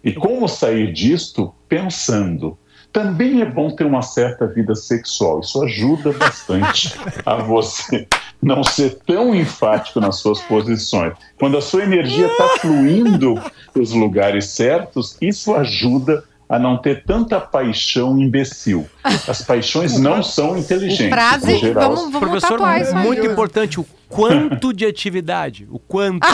E 0.03 0.13
como 0.13 0.47
sair 0.47 0.93
disto? 0.93 1.53
Pensando. 1.67 2.57
Também 2.95 3.41
é 3.41 3.45
bom 3.45 3.69
ter 3.69 3.85
uma 3.85 4.01
certa 4.01 4.47
vida 4.47 4.73
sexual. 4.73 5.41
Isso 5.41 5.61
ajuda 5.61 6.13
bastante 6.13 6.95
a 7.25 7.35
você 7.35 8.07
não 8.41 8.63
ser 8.63 8.99
tão 9.05 9.35
enfático 9.35 9.99
nas 9.99 10.15
suas 10.15 10.39
posições. 10.39 11.11
Quando 11.37 11.57
a 11.57 11.61
sua 11.61 11.83
energia 11.83 12.27
está 12.27 12.47
fluindo 12.59 13.35
para 13.73 13.81
os 13.81 13.91
lugares 13.91 14.45
certos, 14.45 15.17
isso 15.21 15.53
ajuda 15.53 16.23
a 16.47 16.57
não 16.57 16.77
ter 16.77 17.03
tanta 17.03 17.37
paixão 17.37 18.17
imbecil. 18.17 18.87
As 19.03 19.41
paixões 19.41 19.99
não 19.99 20.23
são 20.23 20.57
inteligentes. 20.57 21.09
Frase, 21.09 21.51
em 21.51 21.59
geral. 21.59 21.95
vamos, 21.95 22.13
vamos 22.13 22.29
Professor, 22.29 22.51
tatuar 22.51 22.81
isso 22.81 22.95
aí. 22.95 23.03
muito 23.03 23.25
importante, 23.25 23.77
o 23.77 23.85
quanto 24.07 24.71
de 24.71 24.85
atividade, 24.85 25.67
o 25.69 25.79
quanto, 25.79 26.25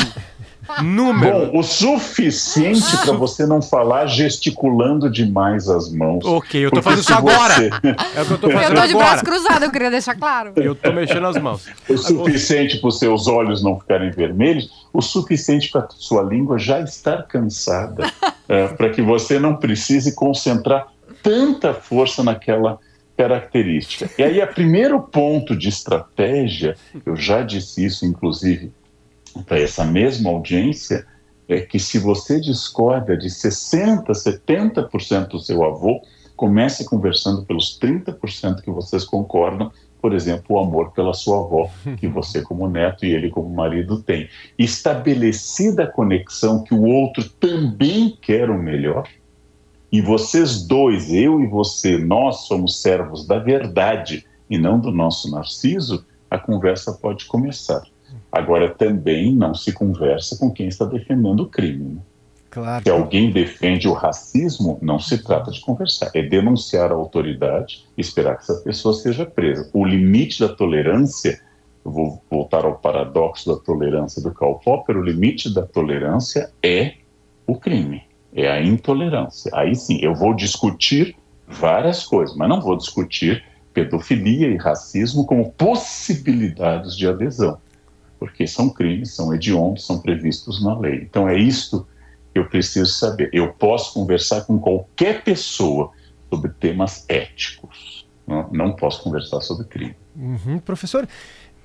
número. 0.83 1.47
Bom, 1.51 1.59
o 1.59 1.63
suficiente 1.63 2.97
para 3.03 3.13
você 3.13 3.45
não 3.45 3.61
falar 3.61 4.05
gesticulando 4.07 5.09
demais 5.09 5.67
as 5.69 5.91
mãos. 5.91 6.23
Ok, 6.25 6.65
eu 6.65 6.71
tô 6.71 6.81
fazendo 6.81 7.01
isso 7.01 7.13
agora. 7.13 7.53
você- 7.55 7.69
É 8.15 8.21
o 8.21 8.25
que 8.25 8.31
eu 8.33 8.37
tô 8.37 8.47
Eu 8.49 8.53
fazendo 8.59 8.81
tô 8.81 8.87
de 8.87 8.93
braço 8.93 9.11
agora. 9.13 9.25
cruzado, 9.25 9.63
eu 9.65 9.71
queria 9.71 9.91
deixar 9.91 10.15
claro. 10.15 10.53
Eu 10.55 10.75
tô 10.75 10.91
mexendo 10.91 11.25
as 11.27 11.37
mãos. 11.37 11.65
o 11.89 11.97
suficiente 11.97 12.77
para 12.79 12.87
os 12.89 12.99
seus 12.99 13.27
olhos 13.27 13.63
não 13.63 13.79
ficarem 13.79 14.11
vermelhos, 14.11 14.69
o 14.93 15.01
suficiente 15.01 15.69
para 15.71 15.87
sua 15.97 16.21
língua 16.23 16.57
já 16.59 16.79
estar 16.81 17.23
cansada, 17.27 18.11
para 18.77 18.89
que 18.89 19.01
você 19.01 19.39
não 19.39 19.55
precise 19.55 20.13
concentrar 20.15 20.87
tanta 21.23 21.73
força 21.73 22.23
naquela 22.23 22.79
característica. 23.17 24.09
E 24.17 24.23
aí, 24.23 24.41
o 24.41 24.47
primeiro 24.47 24.99
ponto 25.01 25.55
de 25.55 25.69
estratégia, 25.69 26.75
eu 27.05 27.15
já 27.15 27.41
disse 27.43 27.85
isso, 27.85 28.05
inclusive, 28.05 28.71
para 29.45 29.59
essa 29.59 29.85
mesma 29.85 30.29
audiência, 30.29 31.05
é 31.47 31.61
que 31.61 31.79
se 31.79 31.99
você 31.99 32.39
discorda 32.39 33.17
de 33.17 33.27
60%, 33.27 34.05
70% 34.07 35.27
do 35.27 35.39
seu 35.39 35.63
avô, 35.63 36.01
comece 36.35 36.85
conversando 36.85 37.43
pelos 37.43 37.77
30% 37.79 38.61
que 38.61 38.71
vocês 38.71 39.03
concordam, 39.03 39.71
por 40.01 40.13
exemplo, 40.13 40.55
o 40.55 40.59
amor 40.59 40.91
pela 40.91 41.13
sua 41.13 41.39
avó, 41.39 41.69
que 41.97 42.07
você 42.07 42.41
como 42.41 42.67
neto 42.67 43.05
e 43.05 43.13
ele 43.13 43.29
como 43.29 43.49
marido 43.49 44.01
tem. 44.01 44.27
Estabelecida 44.57 45.83
a 45.83 45.87
conexão 45.87 46.63
que 46.63 46.73
o 46.73 46.83
outro 46.83 47.29
também 47.29 48.17
quer 48.21 48.49
o 48.49 48.57
melhor, 48.57 49.07
e 49.91 50.01
vocês 50.01 50.65
dois, 50.65 51.11
eu 51.11 51.41
e 51.41 51.47
você, 51.47 51.97
nós 51.97 52.47
somos 52.47 52.81
servos 52.81 53.27
da 53.27 53.37
verdade 53.37 54.25
e 54.49 54.57
não 54.57 54.79
do 54.79 54.89
nosso 54.89 55.29
narciso, 55.29 56.05
a 56.29 56.39
conversa 56.39 56.93
pode 56.93 57.25
começar. 57.25 57.83
Agora, 58.31 58.73
também 58.73 59.33
não 59.33 59.53
se 59.53 59.73
conversa 59.73 60.37
com 60.37 60.51
quem 60.51 60.67
está 60.67 60.85
defendendo 60.85 61.41
o 61.41 61.49
crime. 61.49 61.95
né? 61.95 62.01
Claro. 62.51 62.83
Se 62.83 62.89
alguém 62.89 63.31
defende 63.31 63.87
o 63.87 63.93
racismo, 63.93 64.77
não 64.81 64.99
se 64.99 65.23
trata 65.23 65.51
de 65.51 65.61
conversar, 65.61 66.11
é 66.13 66.21
denunciar 66.21 66.91
a 66.91 66.95
autoridade 66.95 67.85
e 67.97 68.01
esperar 68.01 68.35
que 68.35 68.43
essa 68.43 68.55
pessoa 68.55 68.93
seja 68.93 69.25
presa. 69.25 69.69
O 69.73 69.85
limite 69.85 70.41
da 70.41 70.49
tolerância, 70.49 71.39
eu 71.83 71.91
vou 71.91 72.21
voltar 72.29 72.65
ao 72.65 72.75
paradoxo 72.75 73.53
da 73.53 73.61
tolerância 73.61 74.21
do 74.21 74.33
Karl 74.33 74.55
Popper, 74.55 74.97
o 74.97 75.03
limite 75.03 75.53
da 75.53 75.61
tolerância 75.61 76.51
é 76.61 76.95
o 77.47 77.55
crime, 77.55 78.03
é 78.33 78.51
a 78.51 78.61
intolerância. 78.61 79.49
Aí 79.53 79.73
sim, 79.73 79.99
eu 80.01 80.13
vou 80.13 80.33
discutir 80.33 81.15
várias 81.47 82.05
coisas, 82.05 82.35
mas 82.35 82.49
não 82.49 82.59
vou 82.59 82.75
discutir 82.75 83.45
pedofilia 83.73 84.47
e 84.47 84.57
racismo 84.57 85.25
como 85.25 85.51
possibilidades 85.51 86.97
de 86.97 87.07
adesão, 87.07 87.57
porque 88.21 88.45
são 88.45 88.69
crimes, 88.69 89.15
são 89.15 89.33
hediondos, 89.33 89.83
são 89.83 89.99
previstos 89.99 90.63
na 90.63 90.77
lei. 90.77 91.07
Então 91.09 91.27
é 91.27 91.35
isto 91.35 91.87
que 92.31 92.37
eu 92.37 92.45
preciso 92.45 92.91
saber. 92.91 93.31
Eu 93.33 93.51
posso 93.51 93.95
conversar 93.95 94.41
com 94.41 94.59
qualquer 94.59 95.23
pessoa 95.23 95.91
sobre 96.29 96.51
temas 96.51 97.03
éticos, 97.09 98.07
não, 98.27 98.47
não 98.51 98.75
posso 98.75 99.01
conversar 99.01 99.41
sobre 99.41 99.65
crime. 99.65 99.95
Uhum. 100.15 100.59
Professor, 100.59 101.07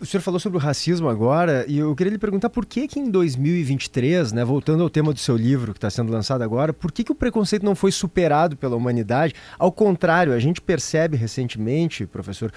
o 0.01 0.07
senhor 0.07 0.23
falou 0.23 0.41
sobre 0.41 0.57
o 0.57 0.61
racismo 0.61 1.11
agora 1.11 1.67
e 1.69 1.79
eu 1.79 1.95
queria 1.95 2.13
lhe 2.13 2.19
perguntar 2.19 2.49
por 2.49 2.65
que 2.65 2.89
que 2.89 2.99
em 2.99 3.11
2023, 3.11 4.33
né, 4.33 4.43
voltando 4.43 4.83
ao 4.83 4.89
tema 4.89 5.13
do 5.13 5.19
seu 5.19 5.37
livro 5.37 5.75
que 5.75 5.79
está 5.79 5.91
sendo 5.91 6.11
lançado 6.11 6.41
agora, 6.41 6.73
por 6.73 6.91
que 6.91 7.05
que 7.05 7.13
o 7.13 7.15
preconceito 7.15 7.65
não 7.65 7.75
foi 7.75 7.93
superado 7.93 8.57
pela 8.57 8.77
humanidade? 8.77 9.35
Ao 9.59 9.71
contrário, 9.71 10.33
a 10.33 10.39
gente 10.39 10.63
percebe 10.63 11.19
recentemente, 11.19 12.07
professor, 12.07 12.51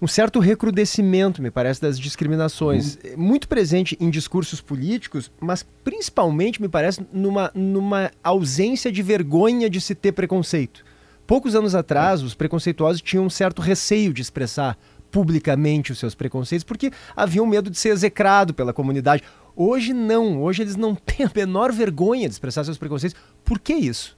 um 0.00 0.06
certo 0.06 0.38
recrudescimento, 0.38 1.42
me 1.42 1.50
parece, 1.50 1.80
das 1.82 1.98
discriminações, 1.98 2.98
muito 3.16 3.48
presente 3.48 3.96
em 4.00 4.10
discursos 4.10 4.60
políticos, 4.60 5.30
mas 5.40 5.66
principalmente, 5.82 6.62
me 6.62 6.68
parece, 6.68 7.04
numa, 7.12 7.50
numa 7.54 8.10
ausência 8.22 8.92
de 8.92 9.02
vergonha 9.02 9.68
de 9.68 9.80
se 9.80 9.94
ter 9.94 10.12
preconceito. 10.12 10.84
Poucos 11.26 11.54
anos 11.54 11.74
atrás, 11.74 12.22
os 12.22 12.34
preconceituosos 12.34 13.02
tinham 13.02 13.26
um 13.26 13.30
certo 13.30 13.60
receio 13.60 14.14
de 14.14 14.22
expressar 14.22 14.78
publicamente 15.10 15.90
os 15.90 15.98
seus 15.98 16.14
preconceitos, 16.14 16.64
porque 16.64 16.92
haviam 17.16 17.46
medo 17.46 17.70
de 17.70 17.78
ser 17.78 17.90
execrado 17.90 18.54
pela 18.54 18.72
comunidade. 18.72 19.22
Hoje 19.56 19.92
não, 19.92 20.40
hoje 20.40 20.62
eles 20.62 20.76
não 20.76 20.94
têm 20.96 21.26
a 21.26 21.30
menor 21.34 21.72
vergonha 21.72 22.28
de 22.28 22.34
expressar 22.34 22.64
seus 22.64 22.78
preconceitos. 22.78 23.20
Por 23.44 23.58
que 23.58 23.74
isso? 23.74 24.16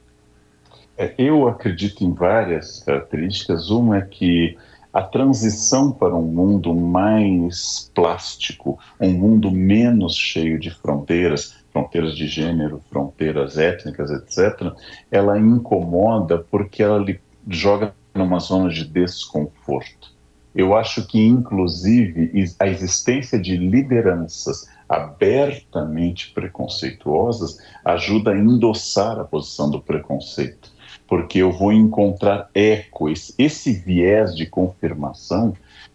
É, 0.97 1.15
eu 1.17 1.47
acredito 1.47 2.03
em 2.03 2.13
várias 2.13 2.83
características. 2.83 3.69
Uma 3.69 3.97
é 3.97 4.01
que 4.01 4.57
a 4.93 5.01
transição 5.01 5.91
para 5.91 6.15
um 6.15 6.23
mundo 6.23 6.73
mais 6.73 7.89
plástico, 7.95 8.77
um 8.99 9.11
mundo 9.11 9.49
menos 9.49 10.15
cheio 10.15 10.59
de 10.59 10.69
fronteiras, 10.69 11.55
fronteiras 11.71 12.15
de 12.15 12.27
gênero, 12.27 12.81
fronteiras 12.89 13.57
étnicas, 13.57 14.11
etc., 14.11 14.73
ela 15.09 15.39
incomoda 15.39 16.39
porque 16.39 16.83
ela 16.83 16.97
lhe 16.97 17.19
joga 17.47 17.93
numa 18.13 18.39
zona 18.39 18.69
de 18.69 18.85
desconforto. 18.85 20.11
Eu 20.53 20.75
acho 20.75 21.07
que, 21.07 21.25
inclusive, 21.25 22.53
a 22.59 22.67
existência 22.67 23.39
de 23.39 23.55
lideranças 23.55 24.69
abertamente 24.89 26.33
preconceituosas 26.33 27.57
ajuda 27.85 28.31
a 28.31 28.37
endossar 28.37 29.17
a 29.17 29.23
posição 29.23 29.71
do 29.71 29.81
preconceito 29.81 30.69
porque 31.11 31.39
eu 31.39 31.51
vou 31.51 31.73
encontrar 31.73 32.49
eco, 32.55 33.09
esse, 33.09 33.35
esse 33.37 33.73
viés 33.73 34.33
de 34.33 34.45
confirmação, 34.45 35.49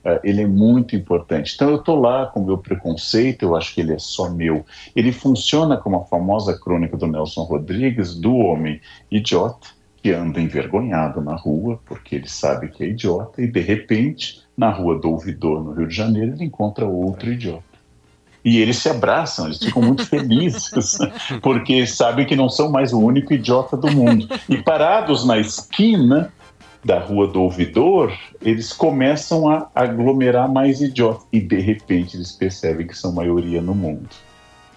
uh, 0.05 0.21
ele 0.23 0.43
é 0.43 0.47
muito 0.47 0.95
importante. 0.95 1.55
Então 1.55 1.71
eu 1.71 1.77
estou 1.77 1.99
lá 1.99 2.27
com 2.27 2.41
o 2.41 2.45
meu 2.45 2.59
preconceito, 2.59 3.43
eu 3.43 3.57
acho 3.57 3.75
que 3.75 3.81
ele 3.81 3.95
é 3.95 3.99
só 3.99 4.29
meu. 4.29 4.63
Ele 4.95 5.13
funciona 5.13 5.79
como 5.79 5.97
a 5.97 6.05
famosa 6.05 6.53
crônica 6.61 6.99
do 6.99 7.07
Nelson 7.07 7.45
Rodrigues, 7.45 8.15
do 8.15 8.35
homem 8.35 8.79
idiota, 9.11 9.69
que 10.03 10.13
anda 10.13 10.39
envergonhado 10.39 11.23
na 11.23 11.35
rua, 11.35 11.81
porque 11.87 12.17
ele 12.17 12.29
sabe 12.29 12.69
que 12.69 12.85
é 12.85 12.89
idiota, 12.89 13.41
e 13.41 13.47
de 13.47 13.61
repente, 13.61 14.43
na 14.55 14.69
rua 14.69 14.99
do 14.99 15.11
ouvidor, 15.11 15.65
no 15.65 15.73
Rio 15.73 15.89
de 15.89 15.97
Janeiro, 15.97 16.35
ele 16.35 16.45
encontra 16.45 16.85
outro 16.85 17.33
idiota 17.33 17.65
e 18.47 18.61
eles 18.61 18.79
se 18.79 18.89
abraçam, 18.89 19.47
eles 19.47 19.59
ficam 19.59 19.83
muito 19.83 20.07
felizes, 20.07 20.71
porque 21.43 21.85
sabem 21.85 22.25
que 22.25 22.37
não 22.37 22.49
são 22.49 22.71
mais 22.71 22.93
o 22.93 23.01
único 23.01 23.35
idiota 23.35 23.77
do 23.77 23.91
mundo. 23.91 24.29
E 24.49 24.63
parados 24.63 25.27
na 25.27 25.37
esquina 25.37 26.33
da 26.85 27.01
Rua 27.01 27.27
do 27.27 27.43
Ouvidor, 27.43 28.17
eles 28.41 28.73
começam 28.73 29.49
a 29.49 29.69
aglomerar 29.75 30.49
mais 30.49 30.81
idiotas 30.81 31.27
e 31.33 31.41
de 31.41 31.59
repente 31.59 32.17
eles 32.17 32.31
percebem 32.31 32.87
que 32.87 32.97
são 32.97 33.11
maioria 33.11 33.61
no 33.61 33.75
mundo. 33.75 34.09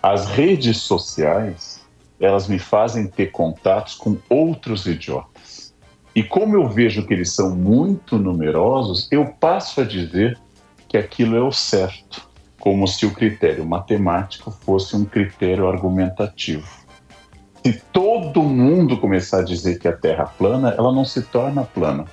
As 0.01 0.25
redes 0.25 0.77
sociais, 0.77 1.79
elas 2.19 2.47
me 2.47 2.57
fazem 2.57 3.05
ter 3.05 3.27
contatos 3.27 3.93
com 3.93 4.17
outros 4.27 4.87
idiotas. 4.87 5.75
E 6.15 6.23
como 6.23 6.55
eu 6.55 6.67
vejo 6.67 7.05
que 7.05 7.13
eles 7.13 7.31
são 7.31 7.55
muito 7.55 8.17
numerosos, 8.17 9.07
eu 9.11 9.27
passo 9.39 9.81
a 9.81 9.83
dizer 9.83 10.39
que 10.87 10.97
aquilo 10.97 11.35
é 11.35 11.41
o 11.41 11.51
certo 11.51 12.28
como 12.59 12.87
se 12.87 13.05
o 13.05 13.11
critério 13.11 13.65
matemático 13.65 14.51
fosse 14.51 14.95
um 14.95 15.05
critério 15.05 15.67
argumentativo. 15.67 16.67
Se 17.65 17.73
todo 17.91 18.43
mundo 18.43 18.97
começar 18.97 19.39
a 19.39 19.43
dizer 19.43 19.79
que 19.79 19.87
a 19.87 19.95
Terra 19.95 20.23
é 20.23 20.37
plana, 20.37 20.75
ela 20.77 20.93
não 20.93 21.05
se 21.05 21.21
torna 21.21 21.63
plana. 21.63 22.05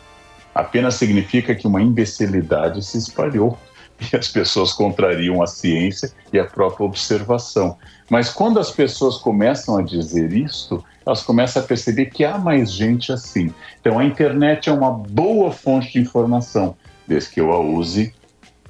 Apenas 0.54 0.94
significa 0.94 1.54
que 1.54 1.66
uma 1.66 1.82
imbecilidade 1.82 2.82
se 2.84 2.96
espalhou 2.98 3.58
e 4.00 4.16
as 4.16 4.28
pessoas 4.28 4.72
contrariam 4.72 5.42
a 5.42 5.46
ciência 5.46 6.12
e 6.32 6.38
a 6.38 6.44
própria 6.44 6.86
observação. 6.86 7.76
Mas 8.08 8.30
quando 8.30 8.58
as 8.58 8.70
pessoas 8.70 9.18
começam 9.18 9.76
a 9.76 9.82
dizer 9.82 10.32
isto, 10.32 10.82
elas 11.04 11.22
começam 11.22 11.62
a 11.62 11.66
perceber 11.66 12.06
que 12.06 12.24
há 12.24 12.38
mais 12.38 12.72
gente 12.72 13.12
assim. 13.12 13.52
Então 13.80 13.98
a 13.98 14.04
internet 14.04 14.68
é 14.68 14.72
uma 14.72 14.90
boa 14.90 15.52
fonte 15.52 15.92
de 15.92 16.00
informação, 16.00 16.76
desde 17.06 17.30
que 17.30 17.40
eu 17.40 17.52
a 17.52 17.60
use 17.60 18.12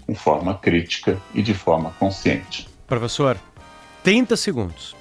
de 0.09 0.15
forma 0.15 0.55
crítica 0.55 1.19
e 1.35 1.43
de 1.43 1.55
forma 1.55 1.93
consciente. 1.99 2.69
Professor, 2.87 3.37
30 4.03 4.37
segundos. 4.37 4.97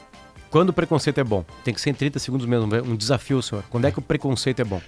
Quando 0.49 0.69
o 0.69 0.73
preconceito 0.73 1.19
é 1.19 1.23
bom? 1.23 1.43
Tem 1.63 1.73
que 1.73 1.81
ser 1.81 1.89
em 1.89 1.93
30 1.93 2.17
segundos 2.19 2.45
mesmo, 2.45 2.73
um 2.75 2.95
desafio, 2.95 3.41
senhor. 3.41 3.63
Quando 3.69 3.85
é 3.85 3.91
que 3.91 3.99
o 3.99 4.01
preconceito 4.01 4.61
é 4.61 4.63
bom? 4.63 4.81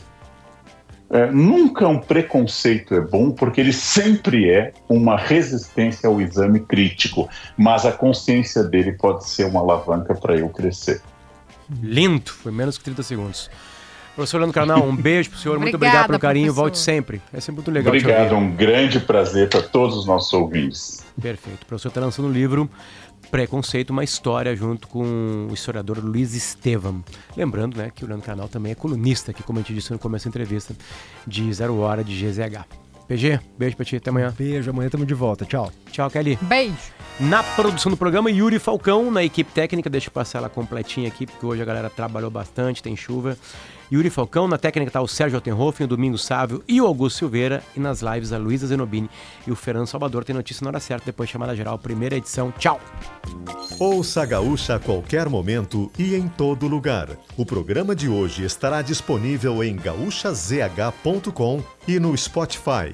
É, 1.10 1.32
nunca 1.32 1.88
um 1.88 2.00
preconceito 2.00 2.94
é 2.94 3.00
bom, 3.00 3.32
porque 3.32 3.62
ele 3.62 3.72
sempre 3.72 4.50
é 4.50 4.74
uma 4.90 5.16
resistência 5.18 6.10
ao 6.10 6.20
exame 6.20 6.60
crítico, 6.60 7.30
mas 7.56 7.86
a 7.86 7.92
consciência 7.94 8.64
dele 8.64 8.92
pode 8.94 9.28
ser 9.28 9.46
uma 9.46 9.62
alavanca 9.62 10.14
para 10.14 10.36
eu 10.36 10.50
crescer. 10.50 11.02
Lindo, 11.82 12.32
foi 12.32 12.52
menos 12.52 12.78
que 12.78 12.84
30 12.84 13.04
segundos. 13.04 13.50
Professor 14.18 14.40
Leandro 14.40 14.56
Carnal, 14.56 14.84
um 14.84 14.96
beijo 14.96 15.30
pro 15.30 15.38
senhor. 15.38 15.60
muito 15.60 15.76
Obrigada, 15.76 16.06
obrigado 16.06 16.08
pelo 16.08 16.20
carinho. 16.20 16.46
professor. 16.46 16.64
Volte 16.64 16.80
sempre. 16.80 17.22
É 17.32 17.40
sempre 17.40 17.58
muito 17.58 17.70
legal 17.70 17.94
Obrigado, 17.94 18.36
um 18.36 18.50
grande 18.50 19.00
prazer 19.00 19.48
para 19.48 19.62
todos 19.62 19.96
os 19.96 20.08
nossos 20.08 20.34
ouvintes. 20.34 21.06
Perfeito. 21.22 21.62
O 21.62 21.66
professor 21.68 21.90
está 21.90 22.02
lançando 22.02 22.28
um 22.28 22.32
livro 22.32 22.68
Preconceito, 23.30 23.92
uma 23.92 24.04
história, 24.04 24.56
junto 24.56 24.88
com 24.88 25.48
o 25.52 25.54
historiador 25.54 26.00
Luiz 26.04 26.34
Estevam. 26.34 27.04
Lembrando 27.36 27.78
né, 27.78 27.92
que 27.94 28.04
o 28.04 28.08
Leandro 28.08 28.26
Canal 28.26 28.48
também 28.48 28.72
é 28.72 28.76
colunista, 28.76 29.30
aqui, 29.30 29.44
como 29.44 29.60
a 29.60 29.62
gente 29.62 29.76
disse 29.76 29.92
no 29.92 30.00
começo 30.00 30.26
da 30.26 30.30
entrevista, 30.30 30.74
de 31.28 31.54
Zero 31.54 31.78
Hora 31.78 32.04
de 32.04 32.16
GZH. 32.16 32.66
PG, 33.08 33.40
beijo 33.56 33.76
pra 33.76 33.86
ti, 33.86 33.98
até 33.98 34.10
amanhã. 34.10 34.34
Beijo, 34.36 34.72
amanhã 34.72 34.88
estamos 34.88 35.06
de 35.06 35.14
volta. 35.14 35.46
Tchau. 35.46 35.72
Tchau, 35.92 36.10
Kelly. 36.10 36.40
Beijo. 36.42 36.76
Na 37.20 37.44
produção 37.44 37.92
do 37.92 37.98
programa, 37.98 38.32
Yuri 38.32 38.58
Falcão, 38.58 39.12
na 39.12 39.24
equipe 39.24 39.52
técnica, 39.52 39.92
deixa 39.92 40.08
eu 40.08 40.12
passar 40.12 40.40
ela 40.40 40.50
completinha 40.50 41.08
aqui, 41.08 41.28
porque 41.28 41.46
hoje 41.46 41.62
a 41.62 41.66
galera 41.66 41.90
trabalhou 41.90 42.32
bastante, 42.32 42.82
tem 42.82 42.96
chuva. 42.96 43.38
Yuri 43.92 44.10
Falcão, 44.10 44.48
na 44.48 44.58
técnica 44.58 44.92
tá 44.92 45.02
o 45.02 45.08
Sérgio 45.08 45.38
Altenhofen, 45.38 45.86
o 45.86 45.88
Domingos 45.88 46.26
Sávio 46.26 46.64
e 46.68 46.82
o 46.82 46.86
Augusto 46.86 47.20
Silveira, 47.20 47.64
e 47.76 47.80
nas 47.80 48.02
lives 48.02 48.34
a 48.34 48.38
Luísa 48.38 48.68
Zenobini 48.68 49.10
e 49.46 49.52
o 49.52 49.56
Fernando 49.56 49.88
Salvador. 49.88 50.24
Tem 50.24 50.36
notícia 50.36 50.64
na 50.64 50.70
hora 50.70 50.80
certa, 50.80 51.06
depois 51.06 51.30
chamada 51.30 51.56
geral, 51.56 51.78
primeira 51.78 52.16
edição. 52.16 52.52
Tchau! 52.58 52.80
Ouça 53.80 54.24
a 54.24 54.26
Gaúcha 54.26 54.76
a 54.76 54.80
qualquer 54.80 55.30
momento 55.30 55.92
e 55.98 56.16
em 56.16 56.28
todo 56.28 56.68
lugar. 56.68 57.10
O 57.38 57.46
programa 57.46 57.96
de 57.96 58.10
hoje 58.10 58.44
estará 58.44 58.82
disponível 58.82 59.64
em 59.64 59.76
gaúchazh.com 59.76 61.64
e 61.88 62.00
no 62.00 62.18
Spotify. 62.18 62.92